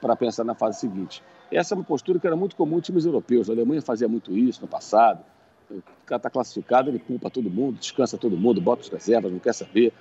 [0.00, 1.22] para pensar na fase seguinte.
[1.50, 3.48] Essa é uma postura que era muito comum em times europeus.
[3.48, 5.22] A Alemanha fazia muito isso no passado.
[5.70, 9.38] O cara está classificado, ele culpa todo mundo, descansa todo mundo, bota os reservas, não
[9.38, 9.92] quer saber.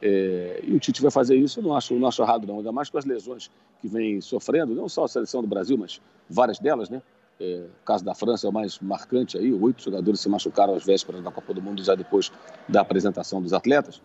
[0.00, 2.70] É, e o Tite vai fazer isso, eu não acho, não acho errado não, ainda
[2.70, 6.60] mais com as lesões que vem sofrendo, não só a seleção do Brasil, mas várias
[6.60, 7.02] delas, né?
[7.40, 10.84] É, o caso da França é o mais marcante aí, oito jogadores se machucaram às
[10.84, 12.32] vésperas da Copa do Mundo já depois
[12.68, 14.02] da apresentação dos atletas.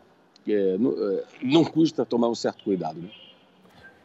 [0.48, 3.10] É, não, é, não custa tomar um certo cuidado, né?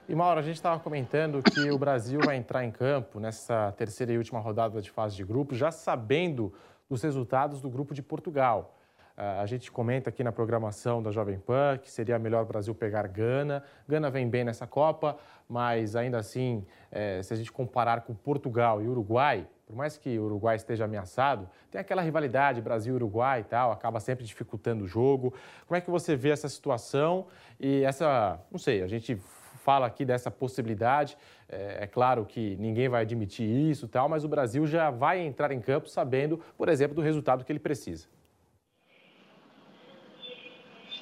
[0.09, 4.11] E Mauro, a gente estava comentando que o Brasil vai entrar em campo nessa terceira
[4.11, 6.51] e última rodada de fase de grupo, já sabendo
[6.89, 8.78] dos resultados do grupo de Portugal.
[9.21, 13.09] A gente comenta aqui na programação da Jovem Pan que seria melhor o Brasil pegar
[13.09, 13.65] Gana.
[13.89, 15.19] Gana vem bem nessa Copa,
[15.49, 20.17] mas ainda assim, é, se a gente comparar com Portugal e Uruguai, por mais que
[20.21, 25.35] o Uruguai esteja ameaçado, tem aquela rivalidade Brasil-Uruguai e tal, acaba sempre dificultando o jogo.
[25.67, 27.27] Como é que você vê essa situação
[27.59, 29.21] e essa, não sei, a gente
[29.65, 31.19] fala aqui dessa possibilidade.
[31.49, 35.51] É, é, claro que ninguém vai admitir isso tal, mas o Brasil já vai entrar
[35.51, 38.07] em campo sabendo, por exemplo, do resultado que ele precisa.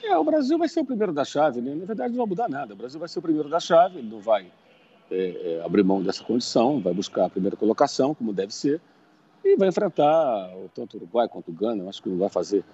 [0.07, 1.74] É, o Brasil vai ser o primeiro da chave, né?
[1.74, 2.74] Na verdade, não vai mudar nada.
[2.74, 4.47] O Brasil vai ser o primeiro da chave, ele não vai
[5.11, 8.81] é, é, abrir mão dessa condição, vai buscar a primeira colocação, como deve ser,
[9.45, 11.83] e vai enfrentar tanto o Uruguai quanto o Gana.
[11.83, 12.65] Eu acho que não vai fazer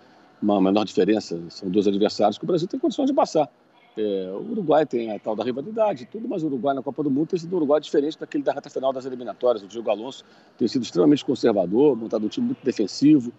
[0.42, 1.40] uma menor diferença.
[1.48, 3.48] São dois adversários que o Brasil tem condições de passar.
[3.96, 7.10] É, o Uruguai tem a tal da rivalidade, tudo, mas o Uruguai na Copa do
[7.10, 9.62] Mundo tem sido um Uruguai diferente daquele da reta final das eliminatórias.
[9.62, 10.22] O Diego Alonso
[10.58, 13.32] tem sido extremamente conservador, montado um time muito defensivo.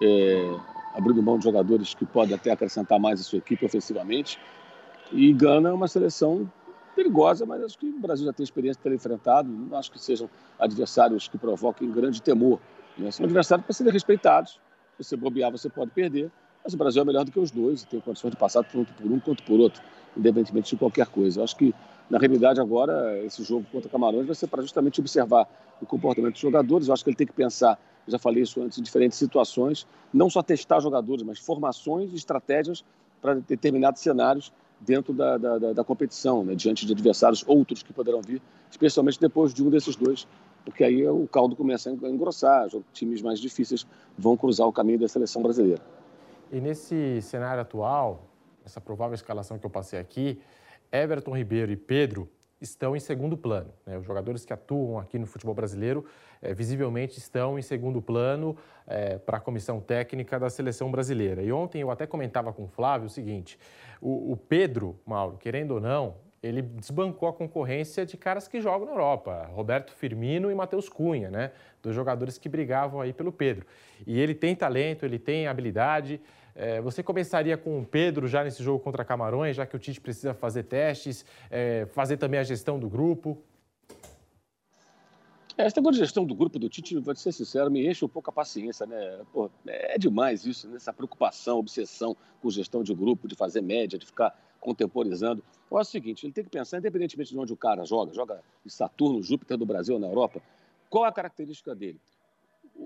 [0.00, 0.56] É,
[0.94, 4.38] abrindo mão de jogadores que podem até acrescentar mais a sua equipe ofensivamente.
[5.12, 6.50] E Gana é uma seleção
[6.94, 9.48] perigosa, mas acho que o Brasil já tem experiência de ter enfrentado.
[9.48, 12.60] Não acho que sejam adversários que provoquem grande temor.
[12.96, 13.10] Né?
[13.10, 14.60] São adversários para serem respeitados.
[14.96, 16.30] Se você bobear, você pode perder.
[16.62, 18.92] Mas o Brasil é melhor do que os dois e tem condições de passar tanto
[18.92, 19.82] por um quanto por outro,
[20.14, 21.40] independentemente de qualquer coisa.
[21.40, 21.74] Eu acho que,
[22.10, 25.48] na realidade, agora, esse jogo contra Camarões vai ser para justamente observar
[25.80, 26.88] o comportamento dos jogadores.
[26.88, 27.78] Eu acho que ele tem que pensar
[28.10, 32.84] já falei isso antes, em diferentes situações, não só testar jogadores, mas formações e estratégias
[33.20, 38.22] para determinados cenários dentro da, da, da, competição, né, diante de adversários outros que poderão
[38.22, 40.26] vir, especialmente depois de um desses dois,
[40.64, 44.98] porque aí o caldo começa a engrossar, os times mais difíceis vão cruzar o caminho
[44.98, 45.82] da seleção brasileira.
[46.50, 48.26] E nesse cenário atual,
[48.64, 50.40] essa provável escalação que eu passei aqui,
[50.90, 52.28] Everton Ribeiro e Pedro
[52.60, 53.72] estão em segundo plano.
[53.86, 53.96] Né?
[53.98, 56.04] Os jogadores que atuam aqui no futebol brasileiro
[56.42, 58.56] é, visivelmente estão em segundo plano
[58.86, 61.42] é, para a comissão técnica da seleção brasileira.
[61.42, 63.58] E ontem eu até comentava com o Flávio o seguinte:
[64.00, 68.86] o, o Pedro, Mauro, querendo ou não, ele desbancou a concorrência de caras que jogam
[68.86, 71.52] na Europa, Roberto Firmino e Matheus Cunha, né?
[71.82, 73.66] Dos jogadores que brigavam aí pelo Pedro.
[74.06, 76.20] E ele tem talento, ele tem habilidade.
[76.54, 80.00] É, você começaria com o Pedro já nesse jogo contra Camarões, já que o Tite
[80.00, 83.42] precisa fazer testes, é, fazer também a gestão do grupo?
[85.56, 88.30] É, essa de gestão do grupo do Tite, vou ser sincero, me enche um pouco
[88.30, 89.20] a paciência, né?
[89.32, 90.76] Pô, é demais isso, né?
[90.76, 95.42] essa preocupação, obsessão com gestão de grupo, de fazer média, de ficar contemporizando.
[95.70, 98.40] Eu acho o seguinte, ele tem que pensar, independentemente de onde o cara joga, joga
[98.64, 100.40] em Saturno, Júpiter do Brasil na Europa,
[100.88, 102.00] qual a característica dele?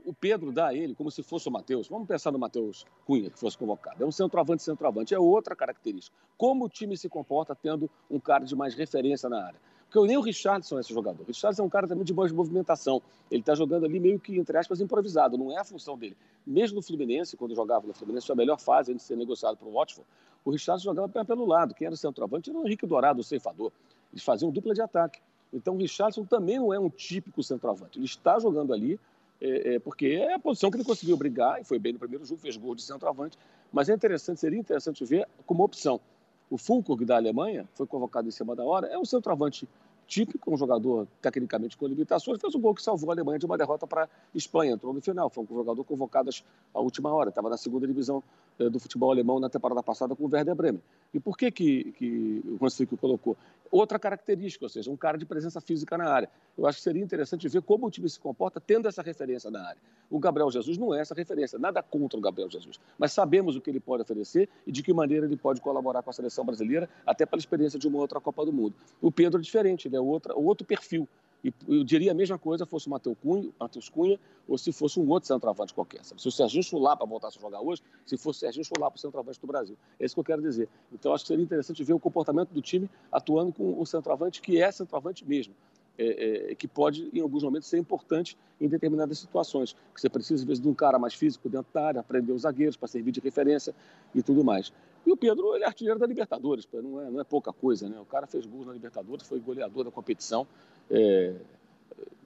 [0.05, 1.89] O Pedro dá a ele como se fosse o Matheus.
[1.89, 4.03] Vamos pensar no Matheus Cunha, que fosse convocado.
[4.03, 5.15] É um centroavante, centroavante.
[5.15, 6.17] É outra característica.
[6.37, 9.61] Como o time se comporta tendo um cara de mais referência na área.
[9.89, 11.23] Porque nem o Richardson é esse jogador.
[11.23, 13.01] O Richardson é um cara também de boa movimentação.
[13.31, 15.39] Ele está jogando ali meio que, entre aspas, improvisado.
[15.39, 16.17] Não é a função dele.
[16.45, 19.57] Mesmo no Fluminense, quando jogava no Fluminense, foi a melhor fase antes de ser negociado
[19.57, 20.09] para o Watford,
[20.45, 21.75] o Richardson jogava pelo lado.
[21.75, 23.71] Quem era o centroavante era o Henrique Dourado, o ceifador.
[24.13, 25.21] Eles faziam dupla de ataque.
[25.53, 27.99] Então o Richardson também não é um típico centroavante.
[27.99, 28.99] Ele está jogando ali
[29.45, 32.25] é, é, porque é a posição que ele conseguiu brigar, e foi bem no primeiro
[32.25, 33.39] jogo, fez gol de centroavante,
[33.71, 36.01] mas é interessante, seria interessante ver como opção.
[36.49, 39.69] O Fulkog da Alemanha, foi convocado em cima da hora, é um centroavante
[40.07, 43.59] típico, um jogador tecnicamente com limitações, fez um gol que salvou a Alemanha de uma
[43.59, 46.31] derrota para a Espanha, entrou no final, foi um jogador convocado
[46.73, 48.23] à última hora, estava na segunda divisão
[48.59, 50.83] do futebol alemão na temporada passada com o Werder Bremen.
[51.13, 53.37] E por que, que, que o Flick colocou?
[53.71, 56.31] Outra característica, ou seja, um cara de presença física na área.
[56.57, 59.67] Eu acho que seria interessante ver como o time se comporta tendo essa referência na
[59.67, 59.81] área.
[60.09, 63.61] O Gabriel Jesus não é essa referência, nada contra o Gabriel Jesus, mas sabemos o
[63.61, 66.89] que ele pode oferecer e de que maneira ele pode colaborar com a seleção brasileira,
[67.05, 68.75] até pela experiência de uma outra Copa do Mundo.
[69.01, 71.09] O Pedro é diferente, ele é outra, outro perfil.
[71.45, 74.19] E eu diria a mesma coisa fosse o Matheus Cunha, Matheus Cunha
[74.49, 76.03] ou se fosse um outro centroavante qualquer.
[76.03, 76.21] Sabe?
[76.21, 79.39] Se o Serginho Chulapa voltasse a jogar hoje, se fosse o Serginho Chulapa o centroavante
[79.39, 79.77] do Brasil.
[80.01, 80.69] É isso que eu quero dizer.
[80.91, 84.61] Então, acho que seria interessante ver o comportamento do time atuando com um centroavante que
[84.61, 85.55] é centroavante mesmo.
[85.97, 89.75] É, é, que pode, em alguns momentos, ser importante em determinadas situações.
[89.95, 92.43] Que você precisa, às vezes, de um cara mais físico dentro da área, aprender os
[92.43, 93.73] zagueiros para servir de referência
[94.13, 94.73] e tudo mais.
[95.07, 98.01] E o Pedro, ele é artilheiro da Libertadores, não é, não é pouca coisa, né?
[98.01, 100.47] O cara fez gols na Libertadores, foi goleador da competição.
[100.91, 101.35] É,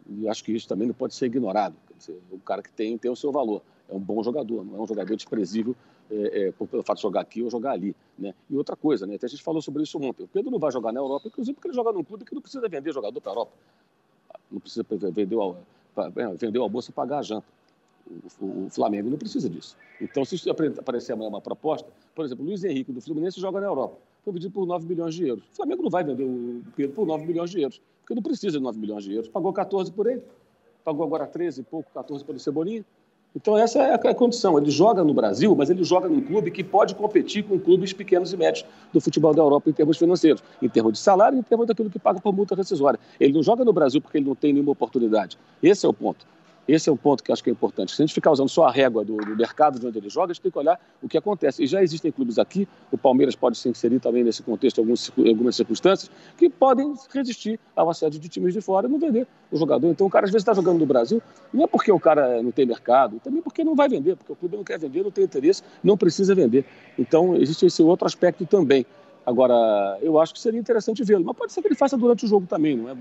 [0.09, 1.75] e acho que isso também não pode ser ignorado.
[1.97, 3.63] Dizer, o cara que tem, tem o seu valor.
[3.89, 5.75] É um bom jogador, não é um jogador desprezível
[6.11, 7.95] é, é, pelo fato de jogar aqui ou jogar ali.
[8.19, 8.35] Né?
[8.49, 9.17] E outra coisa, né?
[9.17, 10.25] Até a gente falou sobre isso ontem.
[10.25, 12.41] O Pedro não vai jogar na Europa, inclusive porque ele joga num clube que não
[12.41, 13.53] precisa vender jogador para a Europa.
[14.51, 15.57] Não precisa vender o,
[16.37, 17.47] vender o almoço e pagar a janta.
[18.41, 19.77] O, Flamengo não precisa disso.
[20.01, 23.99] Então, se aparecer amanhã uma proposta, por exemplo, Luiz Henrique do Fluminense joga na Europa.
[24.25, 25.45] Foi vendido por 9 milhões de euros.
[25.53, 28.59] O Flamengo não vai vender o Pedro por 9 milhões de euros, porque não precisa
[28.59, 29.29] de 9 milhões de euros.
[29.29, 30.23] Pagou 14 por ele,
[30.85, 32.85] pagou agora 13 e pouco, 14 pelo Cebolinha.
[33.37, 34.59] Então, essa é a condição.
[34.59, 38.33] Ele joga no Brasil, mas ele joga num clube que pode competir com clubes pequenos
[38.33, 41.67] e médios do futebol da Europa em termos financeiros, em termos de salário em termos
[41.67, 42.99] daquilo que paga por multa rescisória.
[43.21, 45.39] Ele não joga no Brasil porque ele não tem nenhuma oportunidade.
[45.63, 46.27] Esse é o ponto.
[46.69, 47.97] Esse é um ponto que acho que é importante.
[47.97, 50.33] Se a gente ficar usando só a régua do, do, mercado de onde ele joga,
[50.33, 51.65] a gente tem que olhar o que acontece.
[51.65, 55.57] E já existem clubes aqui, o Palmeiras pode se inserir também nesse contexto, alguns, algumas
[55.57, 59.89] circunstâncias, que podem resistir ao assédio de times de fora e não vender o jogador.
[59.89, 61.23] Então o cara às vezes está jogando no Brasil,
[61.55, 64.37] não é porque o cara não tem mercado, também porque não vai vender, porque o
[64.37, 66.67] clube não quer vender, não tem interesse, não precisa vender.
[66.99, 68.85] Então existe esse outro aspecto também.
[69.29, 72.29] Agora, eu acho que seria interessante vê-lo, mas pode ser que ele faça durante o
[72.29, 72.97] jogo também, não é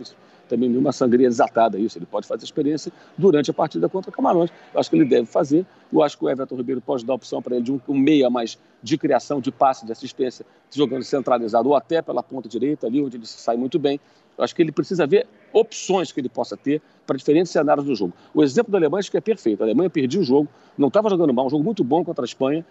[0.50, 1.98] também nenhuma sangria desatada isso.
[1.98, 4.52] Ele pode fazer experiência durante a partida contra Camarões.
[4.74, 5.66] Eu acho que ele deve fazer.
[5.92, 8.30] Eu acho que o Everton Ribeiro pode dar opção para ele de um, um meia
[8.30, 13.02] mais de criação, de passe, de assistência, jogando centralizado ou até pela ponta direita, ali
[13.02, 13.98] onde ele sai muito bem.
[14.38, 17.96] Eu acho que ele precisa ver opções que ele possa ter para diferentes cenários do
[17.96, 18.12] jogo.
[18.34, 19.62] O exemplo da Alemanha acho que é perfeito.
[19.62, 22.28] A Alemanha perdia o jogo, não estava jogando mal, um jogo muito bom contra a
[22.28, 22.66] Espanha,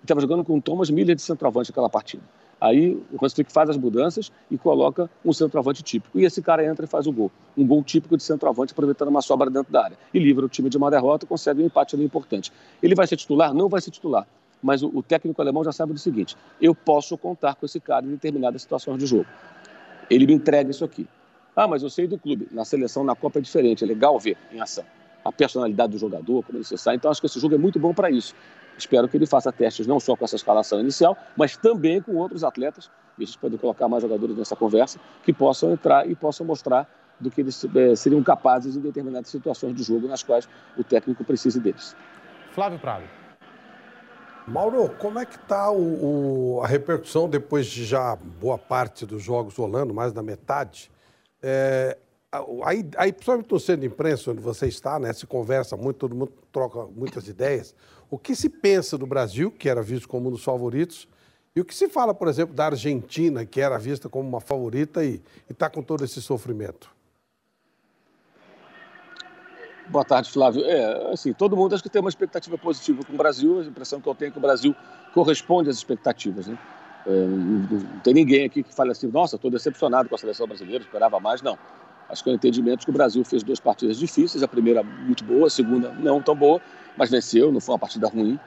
[0.00, 2.22] estava jogando com o Thomas Miller de centroavante aquela partida.
[2.60, 6.18] Aí o Hans Flick faz as mudanças e coloca um centroavante típico.
[6.18, 7.30] E esse cara entra e faz o gol.
[7.56, 9.98] Um gol típico de centroavante, aproveitando uma sobra dentro da área.
[10.12, 12.52] E livra o time de uma derrota, consegue um empate ali importante.
[12.82, 13.52] Ele vai ser titular?
[13.52, 14.26] Não vai ser titular.
[14.62, 18.06] Mas o, o técnico alemão já sabe do seguinte: eu posso contar com esse cara
[18.06, 19.26] em determinadas situações de jogo.
[20.08, 21.06] Ele me entrega isso aqui.
[21.54, 22.48] Ah, mas eu sei do clube.
[22.50, 23.84] Na seleção, na Copa é diferente.
[23.84, 24.84] É legal ver em ação
[25.26, 26.96] a personalidade do jogador, como ele se sai.
[26.96, 28.34] Então, acho que esse jogo é muito bom para isso.
[28.76, 32.44] Espero que ele faça testes não só com essa escalação inicial, mas também com outros
[32.44, 36.46] atletas, e a gente pode colocar mais jogadores nessa conversa, que possam entrar e possam
[36.46, 36.88] mostrar
[37.18, 41.24] do que eles é, seriam capazes em determinadas situações de jogo nas quais o técnico
[41.24, 41.96] precise deles.
[42.52, 43.04] Flávio Prado.
[44.46, 45.66] Mauro, como é que está
[46.62, 50.90] a repercussão depois de já boa parte dos jogos rolando, mais da metade?
[51.42, 51.98] É,
[52.64, 56.14] aí, aí, principalmente no centro de imprensa, onde você está, né, se conversa muito, todo
[56.14, 57.74] mundo troca muitas ideias.
[58.10, 61.08] O que se pensa do Brasil, que era visto como um dos favoritos,
[61.54, 65.02] e o que se fala, por exemplo, da Argentina, que era vista como uma favorita
[65.02, 66.94] e está com todo esse sofrimento?
[69.88, 70.64] Boa tarde, Flávio.
[70.64, 73.60] É, assim, todo mundo acho que tem uma expectativa positiva com o Brasil.
[73.60, 74.74] A impressão que eu tenho é que o Brasil
[75.14, 76.58] corresponde às expectativas, né?
[77.06, 80.82] É, não tem ninguém aqui que fale assim, nossa, estou decepcionado com a seleção brasileira,
[80.82, 81.40] esperava mais.
[81.40, 81.56] Não.
[82.08, 85.24] Acho que é o entendimento que o Brasil fez duas partidas difíceis, a primeira muito
[85.24, 86.60] boa, a segunda não tão boa,
[86.96, 88.38] mas venceu, não foi uma partida ruim,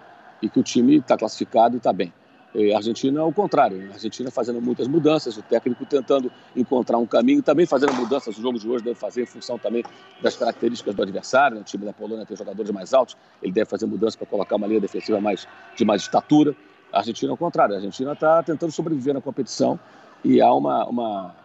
[0.41, 2.13] e que o time está classificado e está bem.
[2.53, 7.05] E a Argentina, ao contrário, a Argentina fazendo muitas mudanças, o técnico tentando encontrar um
[7.05, 8.35] caminho, também fazendo mudanças.
[8.37, 9.83] O jogo de hoje deve fazer em função também
[10.19, 11.55] das características do adversário.
[11.55, 11.61] Né?
[11.61, 14.65] O time da Polônia tem jogadores mais altos, ele deve fazer mudanças para colocar uma
[14.65, 16.55] linha defensiva mais, de mais estatura.
[16.91, 19.79] A Argentina, ao contrário, a Argentina está tentando sobreviver na competição
[20.23, 21.35] e há uma, uma,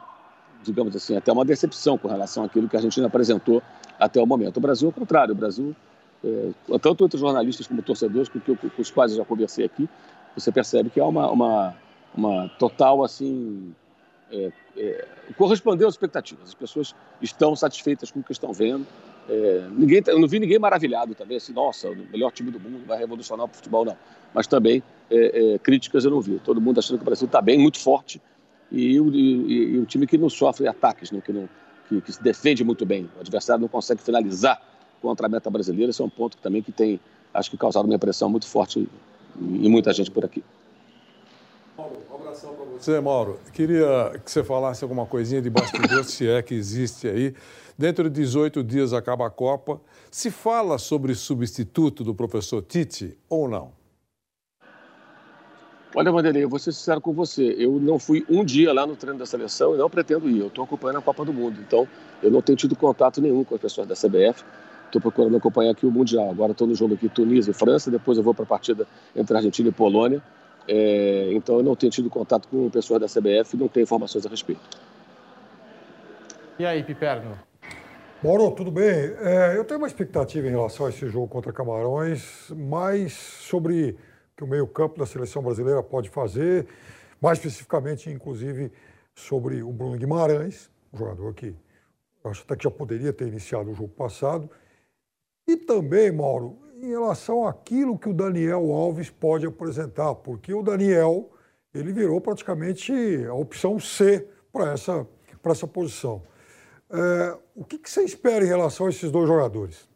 [0.64, 3.62] digamos assim, até uma decepção com relação àquilo que a Argentina apresentou
[3.98, 4.56] até o momento.
[4.56, 5.74] O Brasil, ao contrário, o Brasil
[6.24, 9.86] é, tanto entre jornalistas como torcedores, com, com, os quais eu já conversei aqui,
[10.34, 11.74] você percebe que há uma, uma,
[12.16, 13.74] uma total, assim,
[14.32, 16.48] é, é, correspondeu às expectativas.
[16.48, 18.86] As pessoas estão satisfeitas com o que estão vendo.
[19.28, 22.84] É, ninguém, eu não vi ninguém maravilhado também, assim, nossa, o melhor time do mundo
[22.86, 23.96] vai revolucionar o futebol, não.
[24.32, 24.82] Mas também
[25.62, 26.40] críticas eu não vi.
[26.40, 28.20] Todo mundo achando que o Brasil está bem, muito forte,
[28.74, 31.48] e, e, e, time que não sofre ataques, né, que, não,
[31.88, 33.08] que, que se defende muito bem.
[33.16, 34.60] O adversário não consegue finalizar
[35.00, 35.90] contra a meta brasileira.
[35.90, 36.98] Esse é um ponto que também que tem,
[37.32, 38.88] acho que causado uma impressão muito forte
[39.38, 40.42] em muita gente por aqui.
[41.76, 43.40] Mauro, um abração para você, Mauro.
[43.52, 47.34] Queria que você falasse alguma coisinha de bastidor, se é que existe aí.
[47.76, 49.80] Dentro de 18 dias acaba a Copa.
[50.10, 53.83] Se fala sobre substituto do professor Tite ou não?
[55.96, 57.54] Olha, Vanderlei, eu vou ser sincero com você.
[57.56, 60.40] Eu não fui um dia lá no treino da seleção e não pretendo ir.
[60.40, 61.60] Eu estou acompanhando a Copa do Mundo.
[61.60, 61.86] Então,
[62.20, 64.44] eu não tenho tido contato nenhum com as pessoas da CBF.
[64.86, 66.30] Estou procurando acompanhar aqui o Mundial.
[66.30, 69.36] Agora estou no jogo aqui Tunísia e França, depois eu vou para a partida entre
[69.36, 70.20] Argentina e Polônia.
[70.66, 74.26] É, então eu não tenho tido contato com pessoas da CBF e não tenho informações
[74.26, 74.62] a respeito.
[76.58, 77.38] E aí, Piperno?
[78.22, 79.12] Mauro, tudo bem?
[79.20, 83.96] É, eu tenho uma expectativa em relação a esse jogo contra Camarões, mais sobre
[84.36, 86.66] que o meio-campo da seleção brasileira pode fazer,
[87.20, 88.72] mais especificamente, inclusive,
[89.14, 91.54] sobre o Bruno Guimarães, um jogador que
[92.24, 94.50] acho até que já poderia ter iniciado o jogo passado,
[95.46, 101.30] e também, Mauro, em relação àquilo que o Daniel Alves pode apresentar, porque o Daniel
[101.74, 102.92] ele virou praticamente
[103.26, 105.06] a opção C para essa,
[105.44, 106.22] essa posição.
[106.90, 109.88] É, o que, que, você espera em relação a esses dois jogadores?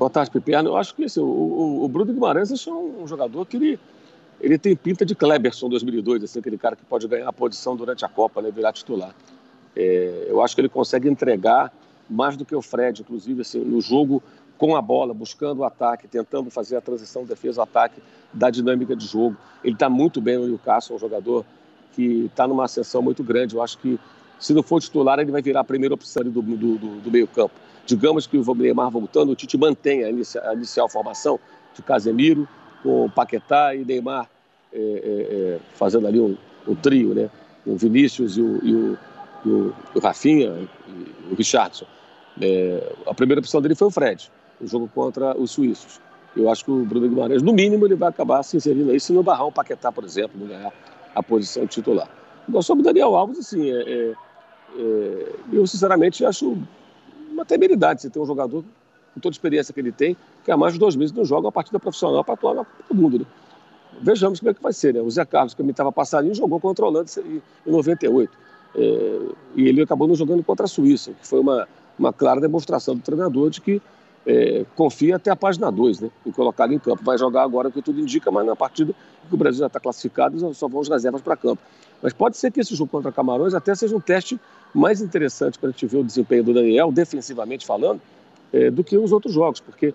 [0.00, 0.70] Boa tarde, Piperno.
[0.70, 3.78] Eu acho que esse, o, o, o, Bruno Guimarães é um, um jogador que ele,
[4.40, 8.02] ele tem pinta de Kleberson 2002, assim, aquele cara que pode ganhar a posição durante
[8.02, 9.14] a Copa, né, virar titular.
[9.76, 11.70] É, eu acho que ele consegue entregar
[12.08, 14.22] mais do que o Fred, inclusive, assim, no jogo
[14.56, 18.00] com a bola, buscando o ataque, tentando fazer a transição defesa-ataque
[18.32, 19.36] da dinâmica de jogo.
[19.62, 21.44] Ele está muito bem no Newcastle, é um jogador
[21.92, 23.54] que está numa ascensão muito grande.
[23.54, 24.00] Eu acho que,
[24.40, 27.54] se não for titular, ele vai virar a primeira opção do, do, do, meio-campo.
[27.84, 31.38] Digamos que o Neymar voltando, o Tite mantém a, inicia, a inicial formação
[31.74, 32.48] de Casemiro,
[32.82, 34.28] com Paquetá e Neymar
[34.72, 36.36] é, é, é, fazendo ali um,
[36.66, 37.28] um, trio, né?
[37.66, 38.98] O Vinícius e o, e o,
[39.44, 40.68] e o, e o Rafinha
[41.30, 41.86] o Richardson.
[42.40, 44.30] É, a primeira opção dele foi o Fred,
[44.60, 46.00] o jogo contra os suíços.
[46.34, 49.12] Eu acho que o Bruno Guimarães, no mínimo, ele vai acabar se inserindo aí, se
[49.12, 50.72] não barrar um Paquetá, por exemplo, não ganhar
[51.14, 52.08] a posição titular.
[52.48, 54.14] Agora, sobre o Daniel Alves, assim, é,
[54.76, 56.56] é, eu sinceramente acho
[57.30, 58.64] uma temeridade você ter um jogador
[59.14, 61.46] com toda a experiência que ele tem, que há mais de dois meses não joga
[61.46, 63.18] uma partida profissional para atuar na Copa do Mundo.
[63.20, 63.26] Né?
[64.00, 64.94] Vejamos como é que vai ser.
[64.94, 65.00] Né?
[65.00, 67.10] O Zé Carlos, que estava passarinho, jogou contra o Holanda
[67.66, 68.30] em 98.
[68.76, 69.18] É,
[69.56, 71.66] e ele acabou não jogando contra a Suíça, que foi uma,
[71.98, 73.82] uma clara demonstração do treinador de que
[74.26, 77.02] é, confia até a página 2 né, em colocá-lo em campo.
[77.02, 78.94] Vai jogar agora que tudo indica, mas na partida
[79.28, 81.62] que o Brasil já está classificado, só vão as reservas para campo.
[82.02, 84.40] Mas pode ser que esse jogo contra Camarões até seja um teste
[84.74, 88.00] mais interessante para a gente ver o desempenho do Daniel, defensivamente falando,
[88.52, 89.94] é, do que os outros jogos, porque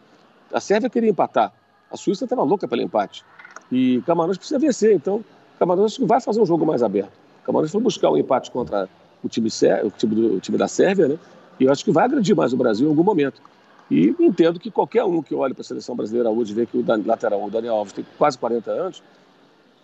[0.52, 1.52] a Sérvia queria empatar,
[1.92, 3.24] a Suíça estava louca pelo empate.
[3.72, 5.24] E Camarões precisa vencer, então
[5.58, 7.12] Camarões vai fazer um jogo mais aberto.
[7.44, 8.88] Camarões foi buscar um empate contra
[9.24, 9.50] o time,
[9.84, 11.18] o time, do, o time da Sérvia, né?
[11.60, 13.42] E eu acho que vai agredir mais o Brasil em algum momento.
[13.90, 16.78] E entendo que qualquer um que olhe para a seleção brasileira hoje e vê que
[16.78, 19.03] o lateral, o Daniel Alves, tem quase 40 anos,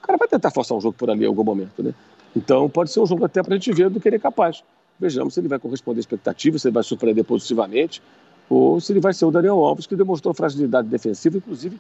[0.02, 1.94] o cara vai tentar forçar um jogo por ali em algum momento, né?
[2.36, 4.64] Então pode ser um jogo até para a gente ver do que ele é capaz.
[5.00, 8.02] Vejamos se ele vai corresponder à expectativa, se ele vai surpreender positivamente,
[8.50, 11.80] ou se ele vai ser o Daniel Alves, que demonstrou fragilidade defensiva, inclusive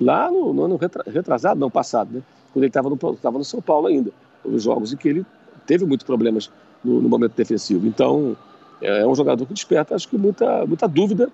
[0.00, 2.22] lá no, no ano retrasado, não passado, né?
[2.52, 2.98] quando ele estava no,
[3.38, 4.10] no São Paulo ainda.
[4.44, 5.26] Os jogos em que ele
[5.66, 6.50] teve muitos problemas
[6.84, 7.86] no, no momento defensivo.
[7.86, 8.36] Então,
[8.80, 11.30] é, é um jogador que desperta, acho que, muita, muita dúvida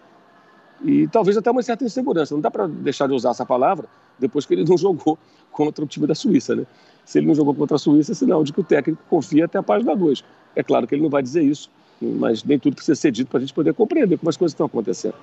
[0.85, 2.35] e talvez até uma certa insegurança.
[2.35, 3.87] Não dá para deixar de usar essa palavra
[4.19, 5.19] depois que ele não jogou
[5.51, 6.67] contra o time da Suíça, né?
[7.05, 9.59] Se ele não jogou contra a Suíça, é sinal de que o técnico confia até
[9.59, 10.23] a página 2.
[10.55, 13.39] É claro que ele não vai dizer isso, mas nem tudo precisa ser dito para
[13.39, 15.15] a gente poder compreender como as coisas estão acontecendo.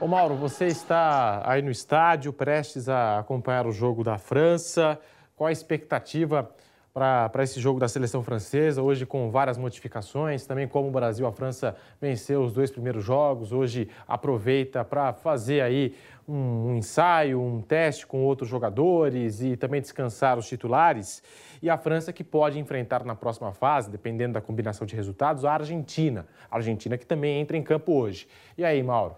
[0.00, 4.98] Ô Mauro, você está aí no estádio, prestes a acompanhar o jogo da França.
[5.36, 6.50] Qual a expectativa
[6.92, 11.32] para esse jogo da seleção francesa, hoje com várias modificações, também como o Brasil, a
[11.32, 15.94] França venceu os dois primeiros jogos, hoje aproveita para fazer aí
[16.28, 21.22] um, um, ensaio, um teste com outros jogadores e também descansar os titulares.
[21.62, 25.52] E a França que pode enfrentar na próxima fase, dependendo da combinação de resultados, a
[25.52, 26.26] Argentina.
[26.50, 28.28] A Argentina que também entra em campo hoje.
[28.58, 29.16] E aí, Mauro?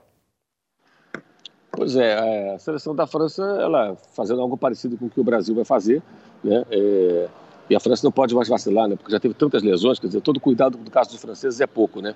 [1.73, 5.57] Pois é, a seleção da França, ela fazendo algo parecido com o que o Brasil
[5.57, 6.01] vai fazer,
[6.43, 6.65] né?
[6.71, 7.29] É
[7.69, 8.97] e a França não pode mais vacilar, né?
[8.97, 12.01] Porque já teve tantas lesões, quer dizer, todo cuidado no caso dos franceses é pouco,
[12.01, 12.15] né?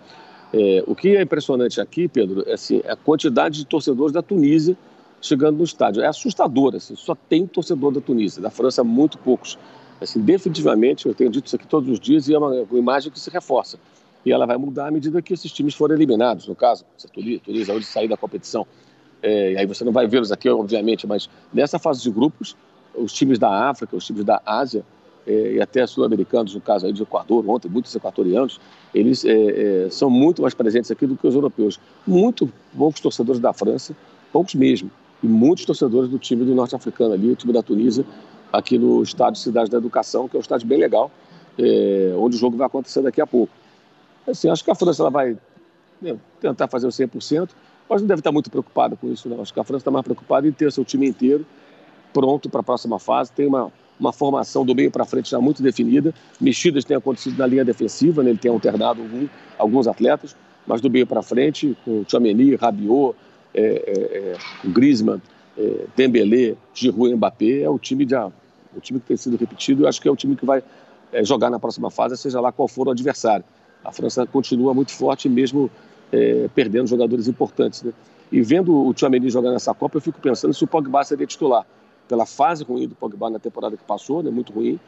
[0.52, 4.76] É, o que é impressionante aqui, Pedro, é assim, a quantidade de torcedores da Tunísia
[5.20, 6.02] chegando no estádio.
[6.02, 8.40] É assustador, assim, só tem torcedor da Tunísia.
[8.42, 9.58] Da França, muito poucos.
[10.00, 13.10] Assim, definitivamente, eu tenho dito isso aqui todos os dias e é uma, uma imagem
[13.10, 13.78] que se reforça.
[14.24, 17.40] E ela vai mudar à medida que esses times forem eliminados, no caso, a Tunísia,
[17.44, 18.66] Tunísia hoje sair da competição.
[19.22, 22.56] É, aí você não vai vê-los aqui, obviamente, mas nessa fase de grupos,
[22.94, 24.84] os times da África, os times da Ásia,
[25.30, 28.60] e até sul-americanos, no caso aí do Equador, ontem, muitos equatorianos,
[28.94, 31.78] eles é, é, são muito mais presentes aqui do que os europeus.
[32.06, 33.94] Muito poucos torcedores da França,
[34.32, 34.90] poucos mesmo,
[35.22, 38.05] e muitos torcedores do time do norte-africano ali, o time da Tunísia,
[38.52, 41.10] aqui no estádio Cidade da Educação, que é um estádio bem legal,
[41.59, 43.52] é, onde o jogo vai acontecer daqui a pouco.
[44.26, 45.36] Assim, acho que a França ela vai
[46.00, 47.50] né, tentar fazer o 100%,
[47.88, 49.40] mas não deve estar muito preocupada com isso, não.
[49.40, 51.44] Acho que a França está mais preocupada em ter seu time inteiro
[52.12, 53.32] pronto para a próxima fase.
[53.32, 56.14] Tem uma, uma formação do meio para frente já muito definida.
[56.40, 58.30] Mexidas têm acontecido na linha defensiva, né?
[58.30, 59.26] ele tem alternado algum,
[59.58, 63.16] alguns atletas, mas do meio para frente, com Chameni, Rabiot,
[63.54, 65.20] é, é, é, Griezmann,
[65.56, 69.82] é, Dembélé, Giroud e Mbappé, é o time, de, o time que tem sido repetido
[69.82, 70.62] e acho que é o time que vai
[71.12, 73.44] é, jogar na próxima fase, seja lá qual for o adversário.
[73.84, 75.70] A França continua muito forte, mesmo
[76.12, 77.82] é, perdendo jogadores importantes.
[77.82, 77.92] Né?
[78.30, 81.64] E vendo o Tchouameni jogar nessa Copa, eu fico pensando se o Pogba seria titular
[82.09, 84.80] pela fase ruim do Pogba na temporada que passou, né, muito ruim,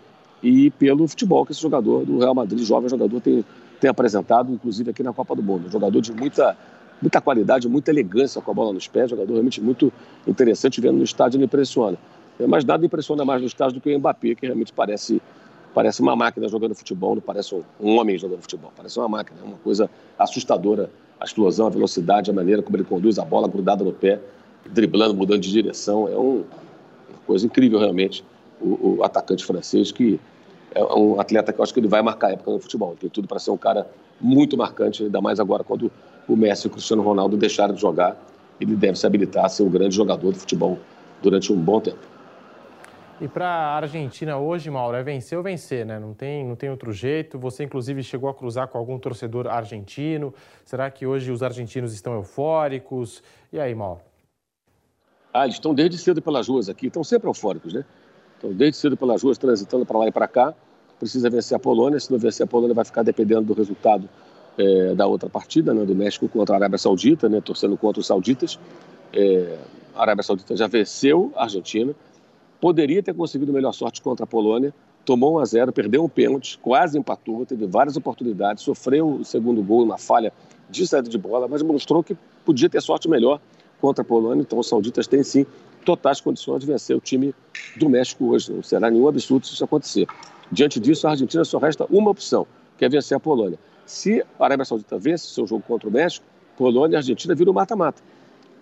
[0.42, 3.44] e pelo futebol que esse jogador do Real Madrid, jovem jogador, tem,
[3.78, 5.66] tem apresentado, inclusive aqui na Copa do Mundo.
[5.66, 6.56] Um jogador de muita
[7.00, 9.92] muita qualidade, muita elegância com a bola nos pés, jogador realmente muito
[10.26, 11.96] interessante, vendo no estádio ele impressiona.
[12.38, 15.20] É, mas nada impressiona mais no estádio do que o Mbappé, que realmente parece,
[15.74, 19.38] parece uma máquina jogando futebol, não parece um, um homem jogando futebol, parece uma máquina,
[19.42, 23.48] é uma coisa assustadora, a explosão, a velocidade, a maneira como ele conduz a bola
[23.48, 24.20] grudada no pé,
[24.70, 26.44] driblando, mudando de direção, é um,
[27.26, 28.24] coisa incrível realmente,
[28.60, 30.20] o, o atacante francês que
[30.74, 32.96] é um atleta que eu acho que ele vai marcar época no futebol.
[32.98, 33.86] Tem tudo para ser um cara
[34.20, 35.90] muito marcante, ainda mais agora quando
[36.28, 38.16] o Messi e o Cristiano Ronaldo deixaram de jogar.
[38.60, 40.78] Ele deve se habilitar a ser um grande jogador de futebol
[41.22, 41.98] durante um bom tempo.
[43.20, 45.98] E para a Argentina hoje, Mauro, é vencer ou vencer, né?
[45.98, 47.38] Não tem, não tem outro jeito.
[47.38, 50.32] Você, inclusive, chegou a cruzar com algum torcedor argentino.
[50.64, 53.22] Será que hoje os argentinos estão eufóricos?
[53.52, 54.00] E aí, Mauro?
[55.32, 57.84] Ah, eles estão desde cedo pelas ruas aqui, estão sempre eufóricos, né?
[58.38, 60.54] Então, desde cedo pelas ruas, transitando para lá e para cá,
[60.98, 62.00] precisa vencer a Polônia.
[62.00, 64.08] Se não vencer a Polônia, vai ficar dependendo do resultado
[64.58, 68.06] é, da outra partida, né, do México contra a Arábia Saudita, né, torcendo contra os
[68.06, 68.58] sauditas.
[69.12, 69.58] É,
[69.94, 71.94] a Arábia Saudita já venceu a Argentina,
[72.60, 74.72] poderia ter conseguido melhor sorte contra a Polônia,
[75.04, 79.62] tomou 1 a 0, perdeu um pênalti, quase empatou, teve várias oportunidades, sofreu o segundo
[79.62, 80.32] gol, uma falha
[80.68, 83.40] de saída de bola, mas mostrou que podia ter sorte melhor
[83.80, 84.42] contra a Polônia.
[84.42, 85.46] Então, os sauditas têm sim
[85.84, 87.34] totais condições de vencer o time
[87.76, 88.52] do México hoje.
[88.52, 90.06] Não será nenhum absurdo se isso acontecer.
[90.52, 92.46] Diante disso, a Argentina só resta uma opção,
[92.76, 93.58] que é vencer a Polônia.
[93.86, 96.24] Se a Arábia Saudita vence seu jogo contra o México,
[96.56, 98.02] Polônia e Argentina viram mata-mata.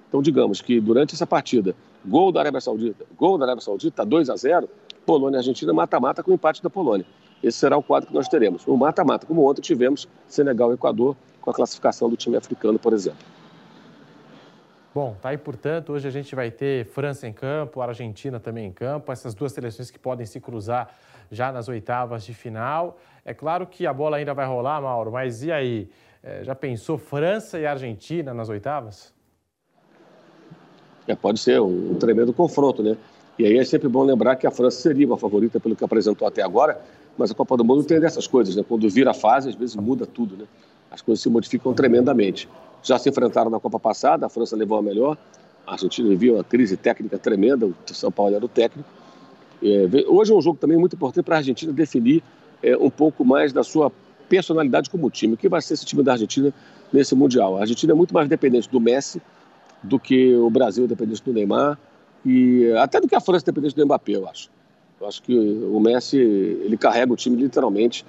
[0.08, 1.74] Então, digamos que durante essa partida,
[2.04, 4.68] gol da Arábia Saudita, gol da Arábia Saudita, 2 a 0,
[5.04, 7.04] Polônia e Argentina mata-mata com o empate da Polônia.
[7.42, 8.66] Esse será o quadro que nós teremos.
[8.66, 12.92] Um mata-mata, como ontem tivemos Senegal e Equador, com a classificação do time africano, por
[12.92, 13.20] exemplo.
[14.98, 18.72] Bom, tá aí, portanto, hoje a gente vai ter França em campo, Argentina também em
[18.72, 20.92] campo, essas duas seleções que podem se cruzar
[21.30, 22.98] já nas oitavas de final.
[23.24, 25.88] É claro que a bola ainda vai rolar, Mauro, mas e aí?
[26.20, 29.14] É, já pensou França e Argentina nas oitavas?
[31.06, 32.96] É, pode ser um, um tremendo confronto, né?
[33.38, 36.26] E aí é sempre bom lembrar que a França seria uma favorita pelo que apresentou
[36.26, 36.76] até agora,
[37.16, 38.64] mas a Copa do Mundo tem dessas coisas, né?
[38.68, 40.44] Quando vira a fase, às vezes muda tudo, né?
[40.90, 42.48] As coisas se modificam tremendamente
[42.88, 45.18] já se enfrentaram na Copa passada, a França levou a melhor,
[45.66, 48.88] a Argentina vivia uma crise técnica tremenda, o São Paulo era o técnico.
[49.62, 52.22] É, hoje é um jogo também muito importante para a Argentina definir
[52.62, 53.92] é, um pouco mais da sua
[54.28, 55.34] personalidade como time.
[55.34, 56.52] O que vai ser esse time da Argentina
[56.90, 57.58] nesse Mundial?
[57.58, 59.20] A Argentina é muito mais dependente do Messi
[59.82, 61.78] do que o Brasil é dependente do Neymar
[62.24, 64.48] e até do que a França é dependente do Mbappé, eu acho.
[64.98, 68.04] Eu acho que o Messi ele carrega o time literalmente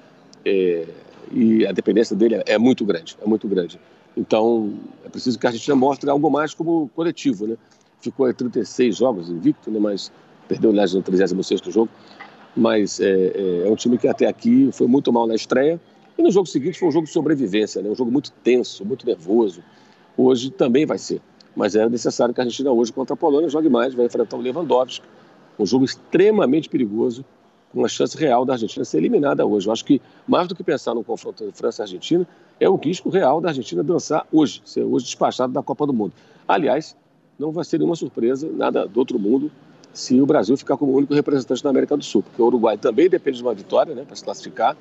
[0.45, 0.85] é,
[1.31, 3.77] e a dependência dele é muito grande, é muito grande.
[4.19, 4.73] Então,
[5.05, 7.55] é preciso que a Argentina mostre algo mais como coletivo, né?
[8.01, 9.79] Ficou em 36 jogos invicto, né?
[9.79, 10.11] mas
[10.45, 11.89] perdeu, aliás, no 36º jogo.
[12.55, 15.79] Mas é, é, é, um time que até aqui foi muito mal na estreia.
[16.17, 17.89] E no jogo seguinte foi um jogo de sobrevivência, né?
[17.89, 19.63] um jogo muito tenso, muito nervoso.
[20.17, 21.21] Hoje também vai ser.
[21.55, 24.41] Mas é necessário que a Argentina hoje contra a Polônia jogue mais, vai enfrentar o
[24.41, 25.05] Lewandowski.
[25.57, 27.23] Um jogo extremamente perigoso,
[27.71, 29.67] com uma chance real da Argentina ser eliminada hoje.
[29.67, 32.27] Eu acho que, mais do que pensar no confronto entre França e Argentina,
[32.59, 36.13] é o risco real da Argentina dançar hoje, ser hoje despachado da Copa do Mundo.
[36.47, 36.95] Aliás,
[37.37, 39.51] não vai ser nenhuma surpresa, nada do outro mundo,
[39.93, 43.09] se o Brasil ficar como único representante da América do Sul, porque o Uruguai também
[43.09, 44.75] depende de uma vitória né, para se classificar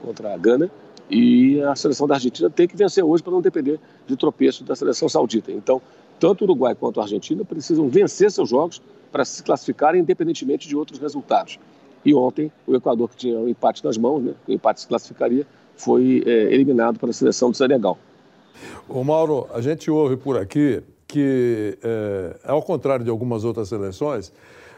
[0.00, 0.70] contra a Gana,
[1.10, 4.76] e a seleção da Argentina tem que vencer hoje para não depender de tropeço da
[4.76, 5.50] seleção saudita.
[5.50, 5.80] Então,
[6.20, 10.76] tanto o Uruguai quanto a Argentina precisam vencer seus jogos para se classificarem independentemente de
[10.76, 11.58] outros resultados.
[12.04, 14.88] E ontem, o Equador, que tinha o um empate nas mãos, né, o empate se
[14.88, 15.46] classificaria,
[15.76, 17.98] foi é, eliminado para a seleção do Senegal.
[18.88, 24.32] O Mauro, a gente ouve por aqui que, é, ao contrário de algumas outras seleções,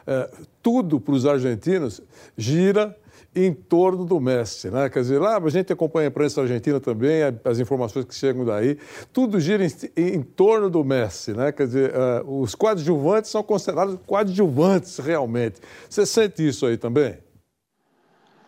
[0.06, 0.30] é,
[0.62, 2.00] tudo para os argentinos
[2.36, 2.96] gira
[3.34, 4.88] em torno do Messi, né?
[4.88, 8.76] Quer dizer, lá a gente acompanha a imprensa argentina também, as informações que chegam daí,
[9.12, 11.52] tudo gira em, em torno do Messi, né?
[11.52, 15.60] Quer dizer, uh, os coadjuvantes são considerados coadjuvantes realmente.
[15.88, 17.18] Você sente isso aí também?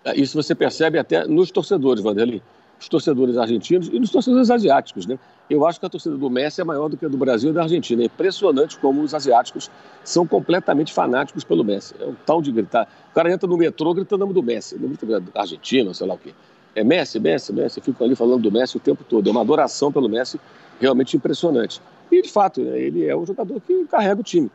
[0.04, 2.42] É, isso você percebe até nos torcedores, Vanderlei.
[2.80, 5.16] Os torcedores argentinos e nos torcedores asiáticos, né?
[5.52, 7.52] Eu acho que a torcida do Messi é maior do que a do Brasil e
[7.52, 8.00] da Argentina.
[8.00, 9.70] É impressionante como os asiáticos
[10.02, 11.94] são completamente fanáticos pelo Messi.
[12.00, 12.88] É um tal de gritar.
[13.10, 14.78] O cara entra no metrô gritando o nome do Messi.
[14.80, 16.32] Não grita Argentina, sei lá o quê.
[16.74, 17.82] É Messi, Messi, Messi.
[17.82, 19.28] Fico ali falando do Messi o tempo todo.
[19.28, 20.40] É uma adoração pelo Messi
[20.80, 21.82] realmente impressionante.
[22.10, 24.50] E, de fato, né, ele é o jogador que carrega o time.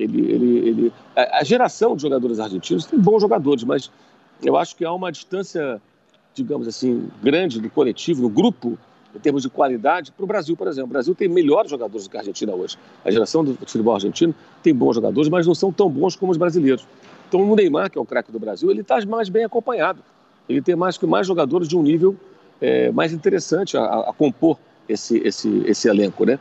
[0.00, 0.92] Ele, ele, ele...
[1.14, 3.88] A geração de jogadores argentinos tem bons jogadores, mas
[4.42, 5.80] eu acho que há uma distância,
[6.34, 8.76] digamos assim, grande do coletivo, no grupo,
[9.14, 10.90] em termos de qualidade, para o Brasil, por exemplo.
[10.90, 12.78] O Brasil tem melhores jogadores do que a Argentina hoje.
[13.04, 16.38] A geração do futebol argentino tem bons jogadores, mas não são tão bons como os
[16.38, 16.86] brasileiros.
[17.28, 20.02] Então, o Neymar, que é o craque do Brasil, ele está mais bem acompanhado.
[20.48, 22.16] Ele tem mais, mais jogadores de um nível
[22.60, 24.58] é, mais interessante a, a compor
[24.88, 26.38] esse, esse, esse elenco, né?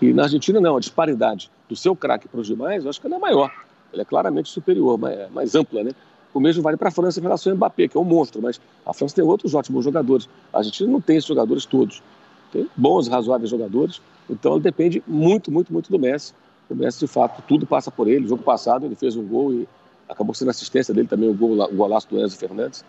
[0.00, 3.06] E na Argentina, não, a disparidade do seu craque para os demais, eu acho que
[3.06, 3.50] ela é maior.
[3.92, 5.92] Ela é claramente superior, mais, mais ampla, né?
[6.34, 8.60] O mesmo vale para a França em relação ao Mbappé, que é um monstro, mas
[8.84, 10.28] a França tem outros ótimos jogadores.
[10.52, 12.02] A Argentina não tem esses jogadores todos.
[12.52, 16.34] Tem bons, razoáveis jogadores, então ela depende muito, muito, muito do Messi.
[16.68, 18.20] O Messi, de fato, tudo passa por ele.
[18.20, 19.68] No jogo passado, ele fez um gol e
[20.08, 22.84] acabou sendo assistência dele também, o, gol, o golaço do Enzo Fernandes,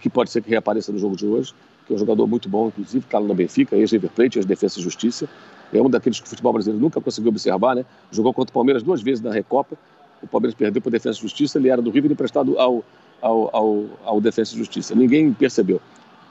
[0.00, 1.52] que pode ser que reapareça no jogo de hoje,
[1.86, 5.28] que é um jogador muito bom, inclusive, está no Benfica, ex-River Plate, ex-Defesa e Justiça.
[5.72, 7.84] É um daqueles que o futebol brasileiro nunca conseguiu observar, né?
[8.10, 9.76] Jogou contra o Palmeiras duas vezes na Recopa.
[10.22, 12.84] O Palmeiras perdeu para a Defesa e Justiça, ele era do River emprestado ao,
[13.20, 14.94] ao, ao, ao Defesa e Justiça.
[14.94, 15.80] Ninguém percebeu.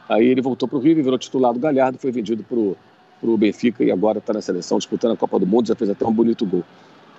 [0.09, 3.83] Aí ele voltou para o River, virou titular do Galhardo, foi vendido para o Benfica
[3.83, 6.45] e agora está na seleção disputando a Copa do Mundo, já fez até um bonito
[6.45, 6.63] gol.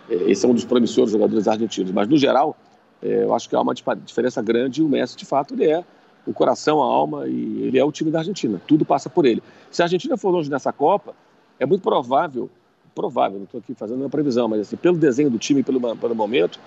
[0.09, 1.91] É, esse é um dos promissores jogadores argentinos.
[1.91, 2.57] Mas, no geral,
[3.03, 5.85] é, eu acho que há uma diferença grande e o Messi, de fato, ele é
[6.27, 8.61] o coração, a alma e ele é o time da Argentina.
[8.67, 9.43] Tudo passa por ele.
[9.71, 11.15] Se a Argentina for longe nessa Copa,
[11.59, 12.51] é muito provável,
[12.95, 16.15] provável, não estou aqui fazendo uma previsão, mas assim, pelo desenho do time, pelo, pelo
[16.15, 16.59] momento,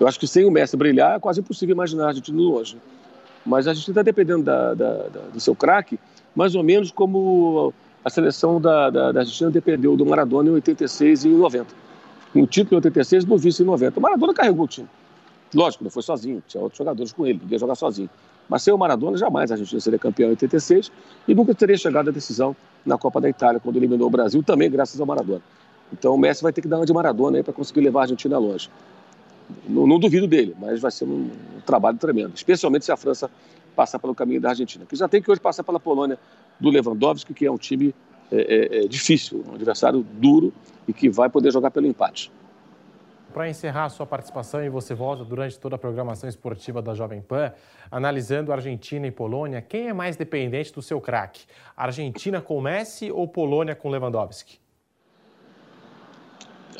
[0.00, 2.76] eu acho que sem o Messi brilhar é quase impossível imaginar a Argentina longe.
[3.44, 5.98] Mas a Argentina está dependendo da, da, da, do seu craque,
[6.34, 7.72] mais ou menos como
[8.04, 11.74] a seleção da, da, da Argentina dependeu do Maradona em 86 e em 90.
[12.34, 13.98] No título em 86 no vice em 90.
[13.98, 14.88] O Maradona carregou o time.
[15.54, 18.10] Lógico, não foi sozinho, tinha outros jogadores com ele, podia jogar sozinho.
[18.48, 20.92] Mas sem o Maradona, jamais a Argentina seria campeão em 86
[21.26, 22.54] e nunca teria chegado à decisão
[22.84, 25.42] na Copa da Itália, quando eliminou o Brasil, também graças ao Maradona.
[25.92, 28.02] Então o Messi vai ter que dar uma de Maradona aí para conseguir levar a
[28.02, 28.70] Argentina longe.
[29.68, 33.30] Não, não, duvido dele, mas vai ser um, um, trabalho tremendo, especialmente se a França
[33.76, 36.18] passar pelo caminho da Argentina, que já tem que hoje passar pela Polônia
[36.58, 37.94] do Lewandowski, que é um time
[38.32, 40.52] é, é, é difícil, um adversário duro
[40.88, 42.32] e que vai poder jogar pelo empate.
[43.32, 47.52] Para encerrar sua participação, e você volta durante toda a programação esportiva da Jovem Pan,
[47.90, 51.44] analisando Argentina e Polônia, quem é mais dependente do seu craque?
[51.76, 54.58] Argentina com Messi ou Polônia com Lewandowski?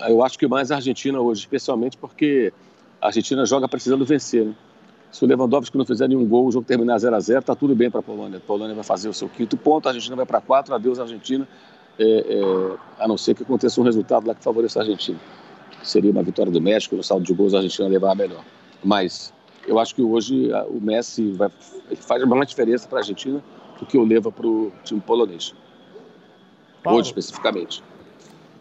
[0.08, 2.52] Eu acho que mais a Argentina hoje, especialmente porque
[3.00, 4.44] a Argentina joga precisando vencer.
[4.44, 4.54] Né?
[5.10, 7.74] Se o Lewandowski não fizer nenhum gol, o jogo terminar 0 a 0 está tudo
[7.74, 8.38] bem para a Polônia.
[8.38, 11.48] A Polônia vai fazer o seu quinto ponto, a Argentina vai para quatro, adeus Argentina,
[11.98, 15.18] é, é, a não ser que aconteça um resultado lá que favoreça a Argentina
[15.86, 18.44] seria uma vitória do México, no saldo de gols a Argentina levar a melhor.
[18.82, 19.32] Mas
[19.66, 21.50] eu acho que hoje o Messi vai,
[21.96, 23.42] faz mais diferença para a Argentina
[23.78, 25.54] do que o leva para o time polonês.
[26.82, 27.82] Paulo, hoje, especificamente.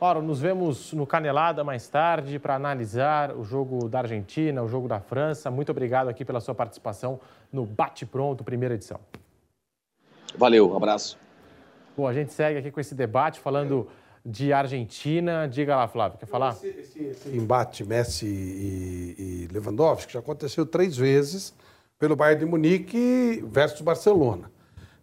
[0.08, 4.88] Ora, nos vemos no Canelada mais tarde para analisar o jogo da Argentina, o jogo
[4.88, 5.50] da França.
[5.50, 7.20] Muito obrigado aqui pela sua participação
[7.52, 9.00] no Bate Pronto, primeira edição.
[10.38, 11.18] Valeu, um abraço.
[11.98, 13.88] Bom, a gente segue aqui com esse debate falando
[14.24, 15.48] de Argentina.
[15.48, 16.52] Diga lá, Flávio, quer falar?
[16.52, 21.52] Esse, esse, esse embate Messi e, e, Lewandowski já aconteceu três vezes
[21.98, 24.52] pelo Bayern de Munique versus Barcelona.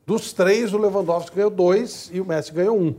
[0.07, 2.95] Dos três, o Lewandowski ganhou dois e o Messi ganhou um.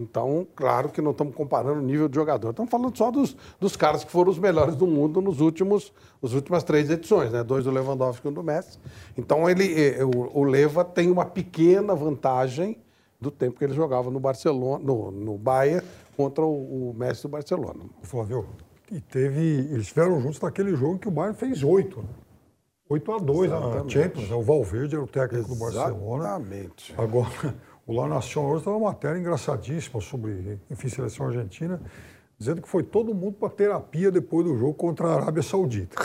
[0.00, 2.50] Então, claro que não estamos comparando o nível de jogador.
[2.50, 6.32] Estamos falando só dos, dos caras que foram os melhores do mundo nos últimos, nas
[6.32, 7.44] últimas três edições, né?
[7.44, 8.78] Dois do Lewandowski e um do Messi.
[9.16, 12.78] Então, ele, o, o Leva tem uma pequena vantagem
[13.20, 15.86] do tempo que ele jogava no Barcelona, no, no Bayern,
[16.16, 17.80] contra o, o Messi do Barcelona.
[18.02, 18.46] Flávio,
[18.90, 19.40] e teve.
[19.40, 22.00] Eles estiveram juntos naquele jogo que o Bayern fez oito.
[22.00, 22.08] Né?
[22.90, 24.28] 8 a 2 na Champions.
[24.28, 24.34] Né?
[24.34, 25.72] O Valverde era o técnico Exatamente.
[25.72, 26.24] do Barcelona.
[26.24, 26.94] Exatamente.
[26.98, 27.54] Agora,
[27.90, 31.80] o La Nación hoje estava uma matéria engraçadíssima sobre, enfim, seleção argentina,
[32.38, 35.96] dizendo que foi todo mundo para terapia depois do jogo contra a Arábia Saudita.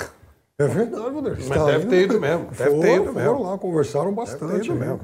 [0.57, 1.48] É verdade, Rodrigo.
[1.48, 2.45] Mas deve ter ido mesmo.
[2.45, 3.20] Deve ter ido mesmo.
[3.20, 4.99] Foram lá, conversaram bastante mesmo.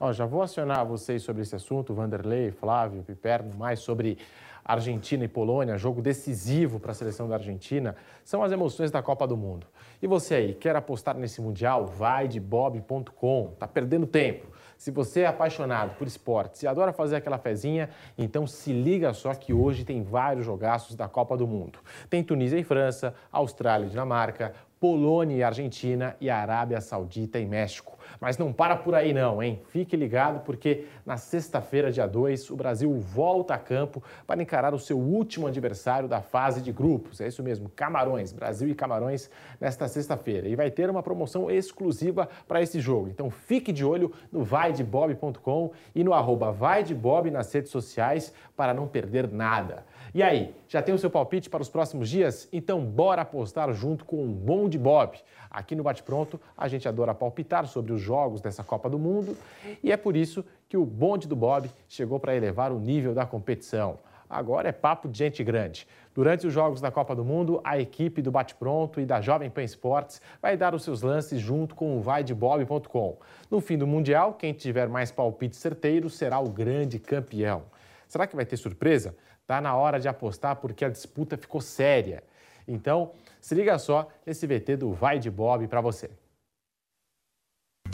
[0.00, 4.18] Ó, já vou acionar vocês sobre esse assunto, Vanderlei, Flávio, Piperno, mais sobre
[4.64, 9.28] Argentina e Polônia, jogo decisivo para a seleção da Argentina, são as emoções da Copa
[9.28, 9.66] do Mundo.
[10.02, 11.86] E você aí, quer apostar nesse Mundial?
[11.86, 13.54] Vai de bob.com.
[13.58, 14.49] Tá perdendo tempo.
[14.80, 19.34] Se você é apaixonado por esportes e adora fazer aquela fezinha, então se liga só
[19.34, 21.80] que hoje tem vários jogaços da Copa do Mundo.
[22.08, 27.98] Tem Tunísia e França, Austrália e Dinamarca, Polônia e Argentina e Arábia Saudita e México.
[28.18, 29.60] Mas não para por aí não, hein?
[29.68, 34.78] Fique ligado porque na sexta-feira, dia 2, o Brasil volta a campo para encarar o
[34.78, 37.20] seu último adversário da fase de grupos.
[37.20, 39.30] É isso mesmo, Camarões, Brasil e Camarões
[39.60, 40.48] nesta sexta-feira.
[40.48, 43.08] E vai ter uma promoção exclusiva para esse jogo.
[43.08, 48.88] Então fique de olho no vaidebob.com e no arroba vaidebob nas redes sociais para não
[48.88, 49.84] perder nada.
[50.12, 52.48] E aí, já tem o seu palpite para os próximos dias?
[52.52, 55.16] Então bora apostar junto com o Bom de Bob.
[55.48, 59.36] Aqui no Bate Pronto, a gente adora palpitar sobre os jogos dessa Copa do Mundo
[59.82, 63.24] e é por isso que o bonde do Bob chegou para elevar o nível da
[63.24, 63.98] competição.
[64.28, 65.86] Agora é papo de gente grande.
[66.14, 69.50] Durante os Jogos da Copa do Mundo, a equipe do Bate Pronto e da Jovem
[69.50, 73.18] Pan Esportes vai dar os seus lances junto com o vaidebob.com.
[73.50, 77.62] No fim do Mundial, quem tiver mais palpites certeiros será o grande campeão.
[78.06, 79.16] Será que vai ter surpresa?
[79.50, 82.22] Tá na hora de apostar porque a disputa ficou séria.
[82.68, 83.10] Então,
[83.40, 86.08] se liga só nesse VT do Vai de Bob para você.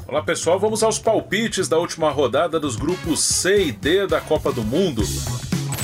[0.06, 4.52] Olá pessoal, vamos aos palpites da última rodada dos grupos C e D da Copa
[4.52, 5.00] do Mundo.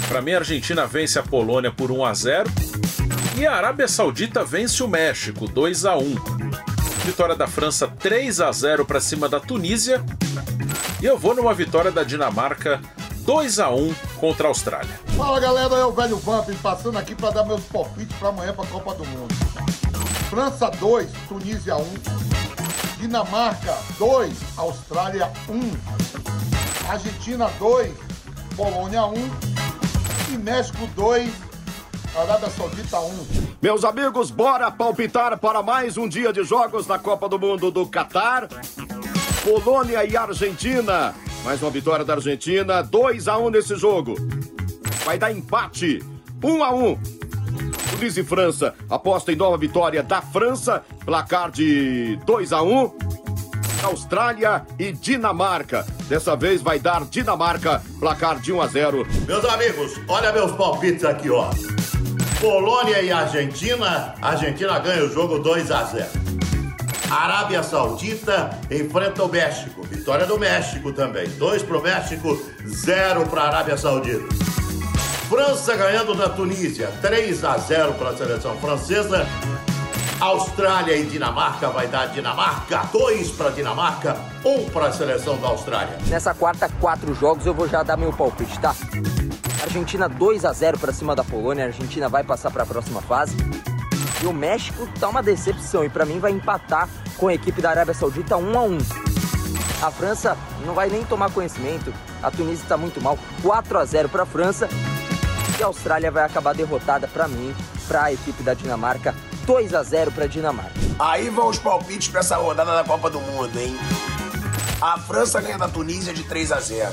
[0.09, 2.51] Para mim, a Argentina vence a Polônia por 1 a 0
[3.39, 6.03] e a Arábia Saudita vence o México 2 a 1.
[7.07, 10.05] Vitória da França 3 a 0 para cima da Tunísia
[11.01, 12.79] e eu vou numa vitória da Dinamarca
[13.25, 15.01] 2 a 1 contra a Austrália.
[15.17, 18.65] Fala galera, é o velho Vamp passando aqui para dar meus palpites para amanhã para
[18.65, 19.35] a Copa do Mundo.
[20.29, 21.85] França 2, Tunísia 1.
[22.99, 26.91] Dinamarca 2, Austrália 1.
[26.91, 27.93] Argentina 2,
[28.57, 29.15] Polônia 1.
[30.33, 31.31] E México 2,
[32.17, 33.27] Arábia Saudita 1.
[33.63, 37.87] Meus amigos, bora palpitar para mais um dia de jogos na Copa do Mundo do
[37.87, 38.49] Catar.
[39.45, 41.15] Polônia e Argentina.
[41.45, 44.15] Mais uma vitória da Argentina, 2 a 1 nesse jogo.
[45.05, 46.01] Vai dar empate,
[46.43, 46.99] 1 a 1.
[47.91, 52.93] Tunísia e França aposta em nova vitória da França, placar de 2 a 1.
[53.83, 55.85] Austrália e Dinamarca.
[56.09, 59.07] Dessa vez vai dar Dinamarca, placar de 1 a 0.
[59.27, 61.51] Meus amigos, olha meus palpites aqui, ó.
[62.41, 66.22] Polônia e Argentina, Argentina ganha o jogo 2 a 0.
[67.13, 69.83] Arábia Saudita enfrenta o México.
[69.83, 71.29] Vitória do México também.
[71.33, 74.35] Dois para o México, zero para a Arábia Saudita.
[75.29, 79.27] França ganhando da Tunísia, 3 a 0 para a seleção francesa.
[80.21, 85.49] Austrália e Dinamarca vai dar Dinamarca, 2 para Dinamarca, 1 um para a seleção da
[85.49, 85.99] Austrália.
[86.07, 88.75] Nessa quarta, quatro jogos, eu vou já dar meu palpite, tá?
[89.63, 93.03] Argentina 2 a 0 para cima da Polônia, a Argentina vai passar para a próxima
[93.03, 93.37] fase.
[94.23, 97.71] E o México tá uma decepção e para mim vai empatar com a equipe da
[97.71, 98.79] Arábia Saudita 1 a 1.
[99.83, 101.93] A França não vai nem tomar conhecimento.
[102.23, 104.69] A Tunísia está muito mal, 4 a 0 para a França.
[105.59, 107.53] E a Austrália vai acabar derrotada para mim,
[107.89, 109.13] para a equipe da Dinamarca,
[109.45, 110.73] 2 a 0 para a Dinamarca.
[111.01, 113.77] Aí vão os palpites para essa rodada da Copa do Mundo, hein?
[114.81, 116.93] A França ganha da Tunísia de 3 a 0.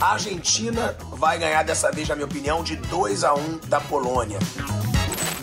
[0.00, 4.38] A Argentina vai ganhar dessa vez, na minha opinião, de 2 a 1 da Polônia.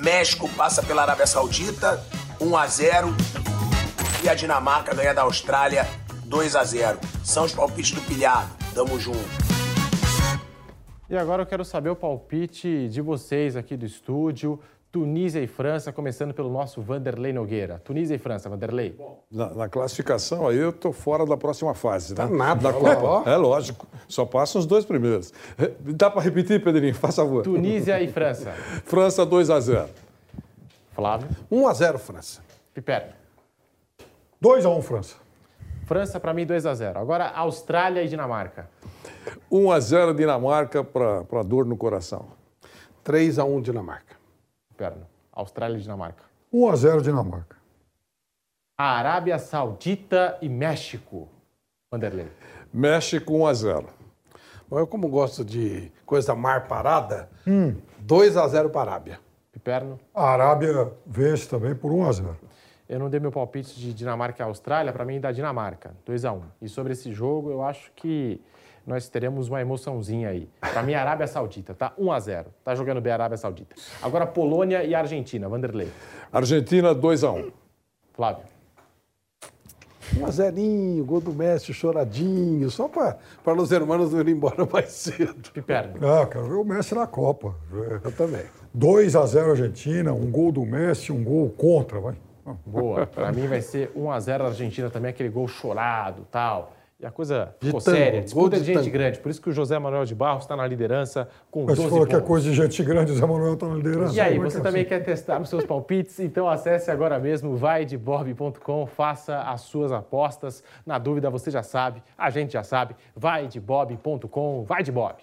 [0.07, 2.01] México passa pela Arábia Saudita,
[2.39, 3.09] 1 a 0
[4.23, 5.85] e a Dinamarca ganha da Austrália
[6.23, 6.97] 2 a 0.
[7.25, 8.49] São os palpites do pilhado.
[8.73, 9.19] Tamo junto.
[11.09, 14.57] E agora eu quero saber o palpite de vocês aqui do estúdio.
[14.91, 17.79] Tunísia e França, começando pelo nosso Vanderlei Nogueira.
[17.83, 18.97] Tunísia e França, Vanderlei.
[19.29, 22.25] Na, na classificação aí eu tô fora da próxima fase, né?
[22.25, 23.29] Tá nada, da Copa.
[23.29, 23.85] É lógico.
[24.07, 25.33] Só passam os dois primeiros.
[25.79, 26.95] Dá para repetir, Pedrinho?
[26.95, 27.43] Faz favor.
[27.43, 28.51] Tunísia e França.
[28.85, 29.89] França 2 a 0.
[30.93, 31.29] Flávio.
[31.51, 32.41] 1 a 0 França.
[32.73, 33.13] Piper.
[34.39, 35.15] 2 a 1 França.
[35.85, 36.97] França para mim 2 a 0.
[36.97, 38.69] Agora Austrália e Dinamarca.
[39.51, 42.25] 1 a 0 Dinamarca para dor no coração.
[43.03, 44.16] 3 a 1 Dinamarca.
[44.77, 45.07] Perno.
[45.33, 46.23] Austrália e Dinamarca.
[46.53, 47.57] 1 a 0 Dinamarca.
[48.77, 51.27] Arábia Saudita e México.
[51.91, 52.27] Vanderlei.
[52.71, 53.89] México 1 a 0.
[54.69, 57.75] Bom, eu como gosto de coisa mar parada, Hum.
[57.99, 59.19] 2 a 0 para a Arábia.
[59.51, 59.99] Piperno.
[60.13, 62.37] A Arábia vence também por 1 a 0.
[62.87, 66.31] Eu não dei meu palpite de Dinamarca e Austrália, para mim dá Dinamarca, 2 a
[66.31, 66.41] 1.
[66.61, 68.39] E sobre esse jogo, eu acho que
[68.87, 70.49] nós teremos uma emoçãozinha aí.
[70.61, 72.45] Para mim, Arábia Saudita, tá 1 a 0.
[72.63, 73.75] Tá jogando bem a Arábia Saudita.
[74.01, 75.91] Agora Polônia e Argentina, Vanderlei.
[76.31, 77.51] Argentina 2 a 1.
[78.13, 78.43] Flávio.
[80.17, 83.17] 1 a 0 gol do Messi, choradinho, só para
[83.61, 85.51] os hermanos não irem embora mais cedo.
[85.51, 85.95] Piperno.
[86.07, 87.55] Ah, quero ver o Messi na Copa.
[88.01, 88.45] Eu também.
[88.73, 92.15] 2 a 0 Argentina, um gol do Messi, um gol contra, vai.
[92.65, 93.05] Boa.
[93.05, 96.76] Para mim vai ser 1 a 0 Argentina também, aquele gol chorado tal.
[96.99, 98.21] E a coisa De ficou tango, séria.
[98.23, 98.89] Disputa de de gente tango.
[98.91, 99.19] grande.
[99.19, 101.89] Por isso que o José Manuel de Barros está na liderança com Mas 12 se
[101.89, 102.27] falou que é pontos.
[102.27, 104.15] coisa de gente grande, o Zé Manuel está na liderança.
[104.15, 104.89] E aí, é você é também assim?
[104.89, 106.19] quer testar os seus palpites?
[106.19, 110.63] Então acesse agora mesmo vaidebob.com, faça as suas apostas.
[110.87, 115.17] Na dúvida, você já sabe, a gente já sabe, vaidebob.com, vai de Bob.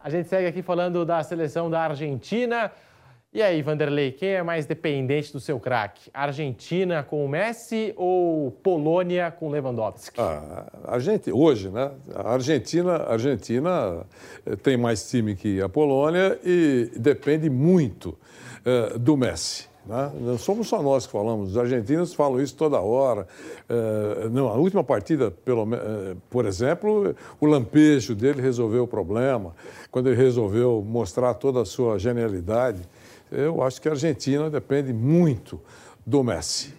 [0.00, 2.70] A gente segue aqui falando da seleção da Argentina.
[3.34, 6.08] E aí, Vanderlei, quem é mais dependente do seu craque?
[6.14, 10.20] Argentina com o Messi ou Polônia com Lewandowski?
[10.20, 11.90] Ah, a gente, hoje, né?
[12.14, 14.06] A Argentina, Argentina
[14.46, 18.16] eh, tem mais time que a Polônia e depende muito
[18.64, 19.68] eh, do Messi.
[19.84, 20.12] Né?
[20.20, 23.26] Não somos só nós que falamos, os argentinos falam isso toda hora.
[23.68, 29.56] Eh, não, a última partida, pelo, eh, por exemplo, o lampejo dele resolveu o problema,
[29.90, 32.80] quando ele resolveu mostrar toda a sua genialidade.
[33.30, 35.60] Eu acho que a Argentina depende muito
[36.06, 36.74] do Messi.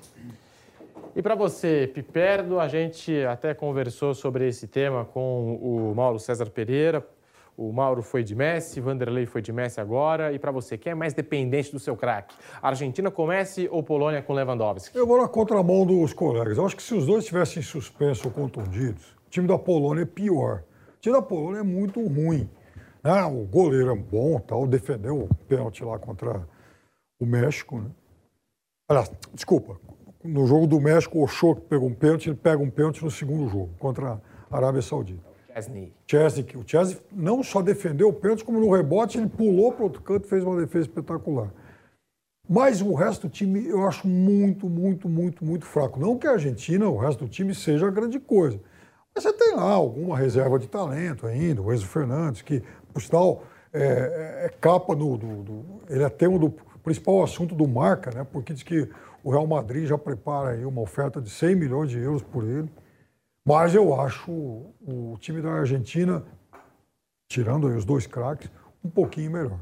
[1.16, 6.50] E para você, Piperno, a gente até conversou sobre esse tema com o Mauro César
[6.50, 7.06] Pereira,
[7.58, 10.34] O Mauro foi de Messi, Vanderlei foi de Messi agora.
[10.34, 12.36] E para você, quem é mais dependente do seu craque?
[12.62, 14.98] Argentina com Messi ou Polônia com Lewandowski?
[14.98, 16.58] Eu vou na contramão dos colegas.
[16.58, 20.06] Eu acho que se os dois estivessem suspensos ou contundidos, o time da Polônia é
[20.06, 20.64] pior.
[20.98, 22.50] O time da Polônia é muito ruim.
[23.06, 23.23] Né?
[23.23, 26.48] O goleiro é bom, tal, defendeu o pênalti lá contra
[27.19, 27.80] o México.
[27.80, 27.91] Né?
[28.90, 29.80] Aliás, desculpa,
[30.23, 33.48] no jogo do México, o Ochoa pegou um pênalti, ele pega um pênalti no segundo
[33.48, 34.19] jogo, contra
[34.49, 35.23] a Arábia Saudita.
[35.53, 35.94] Chesney.
[36.07, 40.02] Chesney, o Chesney não só defendeu o pênalti, como no rebote ele pulou para outro
[40.02, 41.53] canto e fez uma defesa espetacular.
[42.49, 45.99] Mas o resto do time eu acho muito, muito, muito, muito fraco.
[45.99, 48.60] Não que a Argentina, o resto do time, seja grande coisa.
[49.15, 52.61] Mas você tem lá alguma reserva de talento ainda, o Enzo Fernandes, que,
[52.96, 53.44] por sinal,
[53.74, 56.50] é, é capa do, do, do, Ele é tema do
[56.82, 58.26] principal assunto do Marca, né?
[58.32, 58.90] Porque diz que
[59.22, 62.70] o Real Madrid já prepara aí uma oferta de 100 milhões de euros por ele.
[63.46, 66.24] Mas eu acho o time da Argentina,
[67.28, 68.50] tirando os dois craques,
[68.82, 69.60] um pouquinho melhor.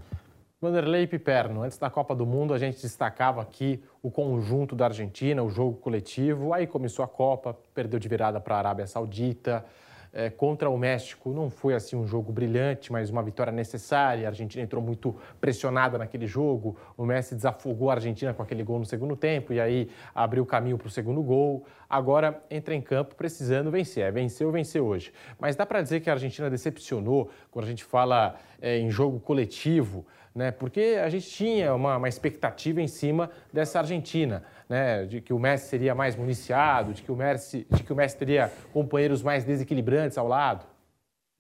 [0.62, 5.42] Vanderlei Piperno, antes da Copa do Mundo, a gente destacava aqui o conjunto da Argentina,
[5.42, 6.54] o jogo coletivo.
[6.54, 9.66] Aí começou a Copa, perdeu de virada para a Arábia Saudita
[10.14, 14.27] é, contra o México não foi assim um jogo brilhante, mas uma vitória necessária.
[14.27, 16.77] A Argentina entrou muito pressionada naquele jogo.
[16.95, 20.45] O Messi desafogou a Argentina com aquele gol no segundo tempo e aí abriu o
[20.45, 21.65] caminho para o segundo gol.
[21.90, 24.03] Agora entra em campo precisando vencer.
[24.03, 25.11] É vencer ou vencer hoje.
[25.40, 29.19] Mas dá para dizer que a Argentina decepcionou quando a gente fala é, em jogo
[29.19, 30.52] coletivo né?
[30.52, 34.44] Porque a gente tinha uma, uma, expectativa em cima dessa Argentina,
[34.74, 35.06] né?
[35.06, 38.18] De que o Messi seria mais municiado, de que o Messi, de que o Messi
[38.18, 40.66] teria companheiros mais desequilibrantes ao lado.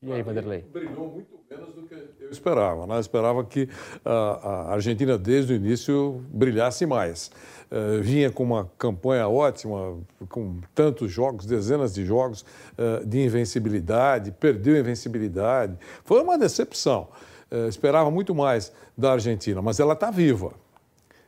[0.03, 0.61] E aí, Vanderlei?
[0.71, 2.85] Brilhou muito menos do que eu esperava.
[2.85, 2.95] Né?
[2.95, 3.67] Eu esperava que
[4.05, 7.31] a Argentina, desde o início, brilhasse mais.
[7.71, 9.97] Uh, vinha com uma campanha ótima,
[10.29, 12.45] com tantos jogos, dezenas de jogos
[12.77, 15.75] uh, de invencibilidade, perdeu a invencibilidade.
[16.03, 17.07] Foi uma decepção.
[17.51, 20.53] Uh, esperava muito mais da Argentina, mas ela está viva.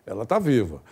[0.05, 0.83] Ela está viva.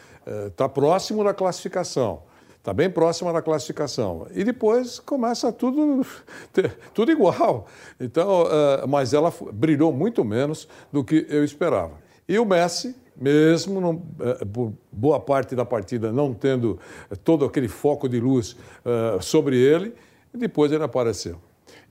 [0.47, 2.21] Está próximo da classificação.
[2.63, 4.25] Está bem próxima da classificação.
[4.33, 6.07] E depois começa tudo,
[6.95, 7.67] tudo igual.
[7.99, 11.91] Então, uh, mas ela brilhou muito menos do que eu esperava.
[12.25, 16.79] E o Messi, mesmo uh, por boa parte da partida não tendo
[17.21, 19.93] todo aquele foco de luz uh, sobre ele,
[20.33, 21.35] depois ele apareceu.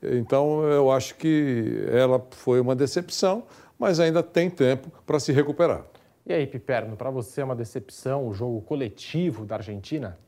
[0.02, 3.42] Então, eu acho que ela foi uma decepção,
[3.78, 5.84] mas ainda tem tempo para se recuperar.
[6.24, 10.18] E aí, Piperno, para você é uma decepção o jogo coletivo da Argentina?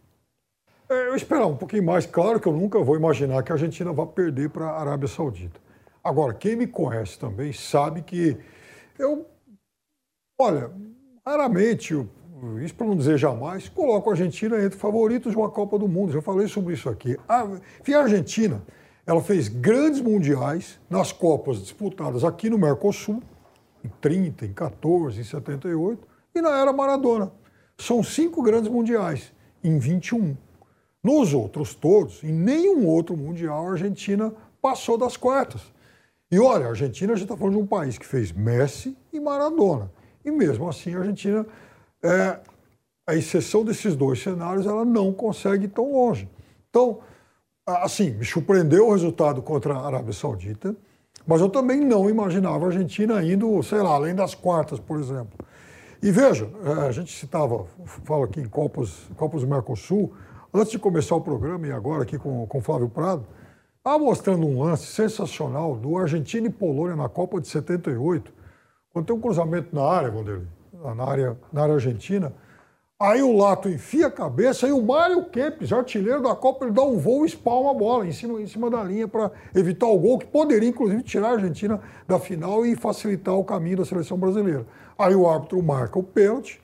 [0.89, 2.05] É, eu esperava um pouquinho mais.
[2.05, 5.61] Claro que eu nunca vou imaginar que a Argentina vá perder para a Arábia Saudita.
[6.03, 8.37] Agora, quem me conhece também sabe que
[8.99, 9.25] eu,
[10.39, 10.71] olha,
[11.25, 11.95] raramente,
[12.63, 16.13] isso para não dizer jamais, coloco a Argentina entre favoritos de uma Copa do Mundo.
[16.13, 17.17] Já falei sobre isso aqui.
[17.29, 18.61] A, a Argentina,
[19.07, 23.23] ela fez grandes mundiais nas Copas disputadas aqui no Mercosul,
[23.85, 27.31] em 30, em 14, em 78, e na era Maradona.
[27.79, 29.33] São cinco grandes mundiais
[29.63, 30.37] em 21.
[31.03, 34.33] Nos outros todos, em nenhum outro Mundial, a Argentina
[34.63, 35.61] passou das quartas.
[36.31, 39.21] E olha, a Argentina, a gente está falando de um país que fez Messi e
[39.21, 39.93] Maradona.
[40.25, 41.47] E mesmo assim, a Argentina,
[42.03, 42.41] é,
[43.07, 46.27] a exceção desses dois cenários, ela não consegue ir tão longe.
[46.71, 47.01] Então,
[47.67, 50.75] assim, me surpreendeu o resultado contra a Arábia Saudita,
[51.27, 55.39] mas eu também não imaginava a Argentina indo, sei lá, além das quartas, por exemplo.
[56.03, 57.67] E veja, é, a gente citava,
[58.05, 60.13] falo aqui em Copas, Copas do Mercosul,
[60.57, 63.27] Antes de começar o programa, e agora aqui com o Flávio Prado,
[63.77, 68.33] estava mostrando um lance sensacional do Argentina e Polônia na Copa de 78,
[68.93, 70.47] quando tem um cruzamento na área, Vanderlei,
[70.95, 72.33] na área, na área argentina.
[73.01, 76.83] Aí o Lato enfia a cabeça e o Mário Kempes, artilheiro da Copa, ele dá
[76.83, 79.99] um voo e espalma a bola em cima, em cima da linha para evitar o
[79.99, 84.17] gol, que poderia, inclusive, tirar a Argentina da final e facilitar o caminho da seleção
[84.17, 84.65] brasileira.
[84.97, 86.63] Aí o árbitro marca o pênalti,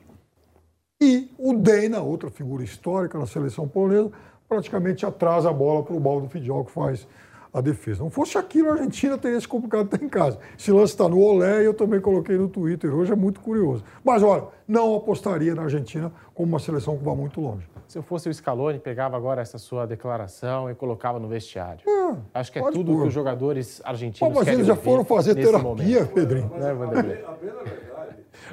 [1.03, 4.13] e o Deina, outra figura histórica na seleção polonesa,
[4.49, 7.09] praticamente atrasa a bola para o Baldo Fidjal, que faz
[7.53, 8.03] a defesa.
[8.03, 10.39] Não fosse aquilo, a Argentina teria se complicado até em casa.
[10.59, 12.95] Esse lance está no Olé e eu também coloquei no Twitter.
[12.95, 13.85] Hoje é muito curioso.
[14.05, 17.69] Mas olha, não apostaria na Argentina como uma seleção que vai muito longe.
[17.89, 21.81] Se eu fosse o Scaloni, pegava agora essa sua declaração e colocava no vestiário.
[21.89, 23.03] É, Acho que é tudo pôr.
[23.03, 26.51] que os jogadores argentinos Pô, mas eles já foram fazer terapia, Pedrinho.
[26.57, 27.25] Né, Vanderlei?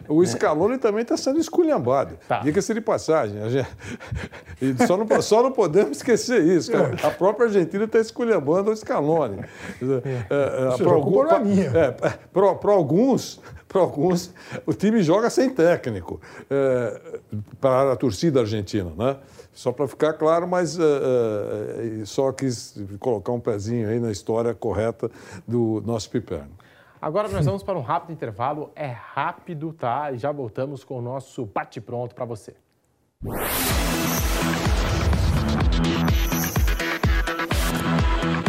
[0.07, 2.17] O Scaloni também está sendo esculhambado.
[2.27, 2.39] Tá.
[2.39, 3.37] Diga-se de passagem.
[4.87, 6.71] Só, não, só não podemos esquecer isso.
[6.75, 7.05] É.
[7.05, 9.39] A própria Argentina está esculhambando o Scaloni.
[9.39, 10.17] É.
[10.29, 14.33] É, para algum, é, alguns, para alguns,
[14.65, 17.01] o time joga sem técnico é,
[17.59, 19.17] para a torcida argentina, né?
[19.53, 20.77] Só para ficar claro, mas
[22.05, 25.09] só quis colocar um pezinho aí na história correta
[25.47, 26.51] do nosso Piperno.
[27.01, 28.71] Agora nós vamos para um rápido intervalo.
[28.75, 30.11] É rápido, tá?
[30.11, 32.55] E já voltamos com o nosso bate-pronto para você.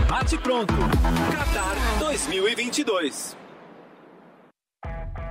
[0.09, 0.75] Bate pronto.
[1.33, 3.48] Qatar 2022.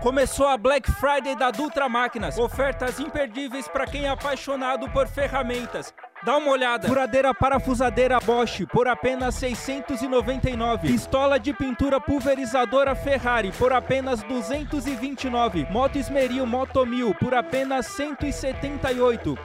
[0.07, 2.37] Começou a Black Friday da Dutra Máquinas.
[2.37, 5.93] Ofertas imperdíveis para quem é apaixonado por ferramentas.
[6.23, 6.87] Dá uma olhada.
[6.87, 10.87] Furadeira parafusadeira Bosch por apenas 699.
[10.87, 15.67] Pistola de pintura pulverizadora Ferrari por apenas 229.
[15.69, 19.37] Moto Esmeril Moto 1000 por apenas 178.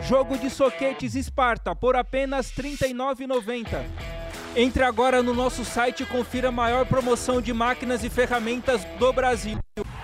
[0.00, 4.20] Jogo de soquetes Sparta por apenas R$ 39,90.
[4.56, 9.12] Entre agora no nosso site e confira a maior promoção de máquinas e ferramentas do
[9.12, 9.56] Brasil.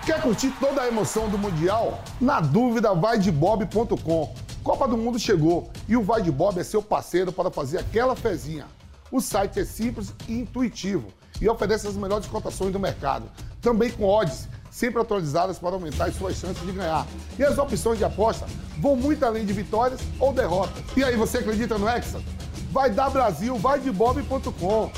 [0.05, 2.01] Quer curtir toda a emoção do Mundial?
[2.19, 4.33] Na dúvida, vai de bob.com.
[4.63, 8.15] Copa do Mundo chegou e o Vai de Bob é seu parceiro para fazer aquela
[8.15, 8.65] fezinha.
[9.11, 11.07] O site é simples e intuitivo
[11.41, 13.29] e oferece as melhores cotações do mercado,
[13.61, 17.05] também com odds sempre atualizadas para aumentar as suas chances de ganhar.
[17.37, 18.45] E as opções de aposta
[18.77, 20.83] vão muito além de vitórias ou derrotas.
[20.95, 22.21] E aí, você acredita no Hexa?
[22.77, 24.91] Vai dar Brasil, vai de bob.com.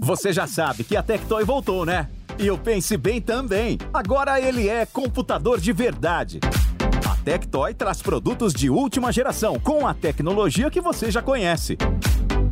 [0.00, 2.08] Você já sabe que a Tectoy voltou, né?
[2.38, 3.76] E o Pense Bem também.
[3.92, 6.38] Agora ele é computador de verdade.
[7.10, 11.76] A Tectoy traz produtos de última geração com a tecnologia que você já conhece.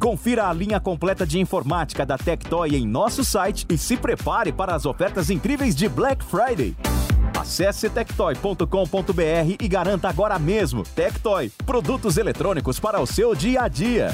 [0.01, 4.75] Confira a linha completa de informática da Tectoy em nosso site e se prepare para
[4.75, 6.75] as ofertas incríveis de Black Friday.
[7.37, 10.83] Acesse tectoy.com.br e garanta agora mesmo.
[10.83, 14.11] Tectoy, produtos eletrônicos para o seu dia a dia.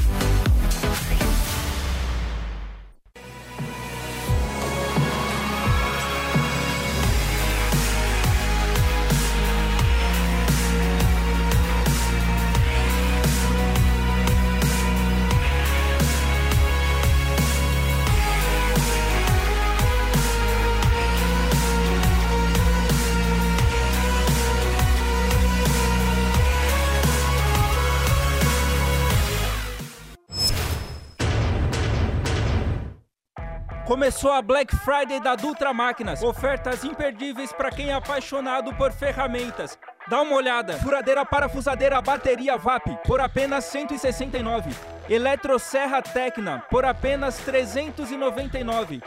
[34.02, 36.24] Começou a Black Friday da Dutra Máquinas.
[36.24, 39.78] Ofertas imperdíveis para quem é apaixonado por ferramentas.
[40.08, 40.72] Dá uma olhada.
[40.78, 44.72] Furadeira parafusadeira bateria VAP por apenas 169.
[45.08, 49.00] Eletroserra Tecna por apenas 399.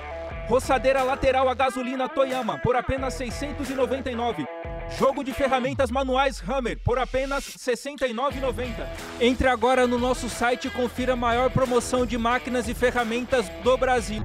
[0.48, 4.48] Roçadeira lateral a gasolina Toyama por apenas 699.
[4.92, 8.88] Jogo de ferramentas manuais Hammer por apenas R$ 69,90.
[9.20, 13.78] Entre agora no nosso site e confira a maior promoção de máquinas e ferramentas do
[13.78, 14.24] Brasil.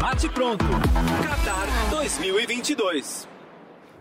[0.00, 0.64] Bate pronto.
[0.64, 3.28] Qatar 2022.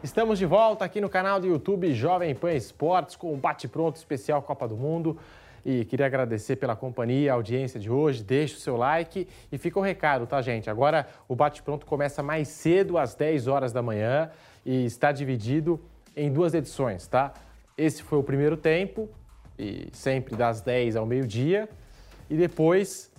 [0.03, 3.97] Estamos de volta aqui no canal do YouTube Jovem Pan Esportes com o Bate Pronto
[3.97, 5.19] especial Copa do Mundo.
[5.65, 8.23] E queria agradecer pela companhia, a audiência de hoje.
[8.23, 10.69] Deixe o seu like e fica o recado, tá, gente?
[10.69, 14.31] Agora o Bate Pronto começa mais cedo, às 10 horas da manhã,
[14.65, 15.79] e está dividido
[16.15, 17.33] em duas edições, tá?
[17.77, 19.09] Esse foi o primeiro tempo,
[19.57, 21.69] e sempre das 10 ao meio-dia,
[22.29, 23.11] e depois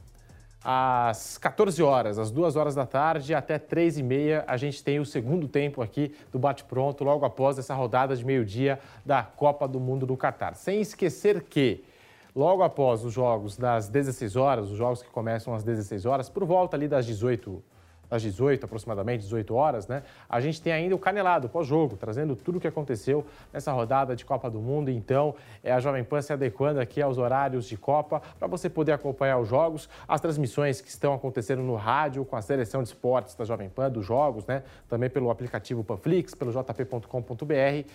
[0.65, 5.01] às 14 horas, às 2 horas da tarde até 3 e meia, a gente tem
[5.01, 9.67] o segundo tempo aqui do Bate Pronto, logo após essa rodada de meio-dia da Copa
[9.67, 10.55] do Mundo do Catar.
[10.55, 11.85] Sem esquecer que
[12.35, 16.47] Logo após os jogos das 16 horas, os jogos que começam às 16 horas, por
[16.47, 17.63] volta ali das 18,
[18.09, 20.03] das 18 aproximadamente, 18 horas, né?
[20.31, 24.25] A gente tem ainda o Canelado pós-jogo, trazendo tudo o que aconteceu nessa rodada de
[24.25, 24.91] Copa do Mundo.
[24.91, 28.93] Então, é a Jovem Pan se adequando aqui aos horários de Copa para você poder
[28.93, 33.35] acompanhar os jogos, as transmissões que estão acontecendo no rádio com a seleção de esportes
[33.35, 34.63] da Jovem Pan, dos jogos, né?
[34.89, 37.87] Também pelo aplicativo Panflix, pelo jp.com.br.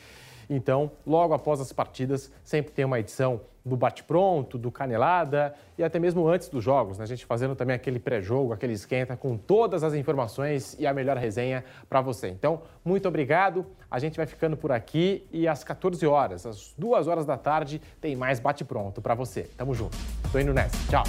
[0.49, 5.99] Então, logo após as partidas, sempre tem uma edição do bate-pronto, do canelada e até
[5.99, 7.03] mesmo antes dos jogos, né?
[7.03, 11.17] A gente fazendo também aquele pré-jogo, aquele esquenta com todas as informações e a melhor
[11.17, 12.29] resenha para você.
[12.29, 13.65] Então, muito obrigado.
[13.91, 17.81] A gente vai ficando por aqui e às 14 horas, às 2 horas da tarde,
[17.99, 19.43] tem mais bate-pronto para você.
[19.57, 19.97] Tamo junto.
[20.31, 20.77] Tô indo nessa.
[20.89, 21.03] Tchau.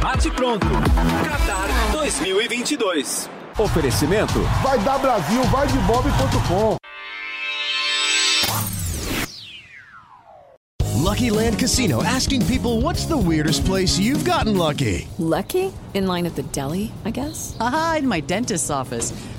[0.00, 0.66] Bate pronto.
[1.24, 3.37] Qatar 2022.
[3.58, 4.38] Oferecimento.
[4.62, 6.76] Vai dar Brasil, vai de bob.com.
[10.94, 15.08] Lucky Land Casino asking people what's the weirdest place you've gotten lucky?
[15.18, 15.72] Lucky?
[15.94, 17.56] In line at the deli, I guess?
[17.58, 19.12] Aha, in my dentist's office.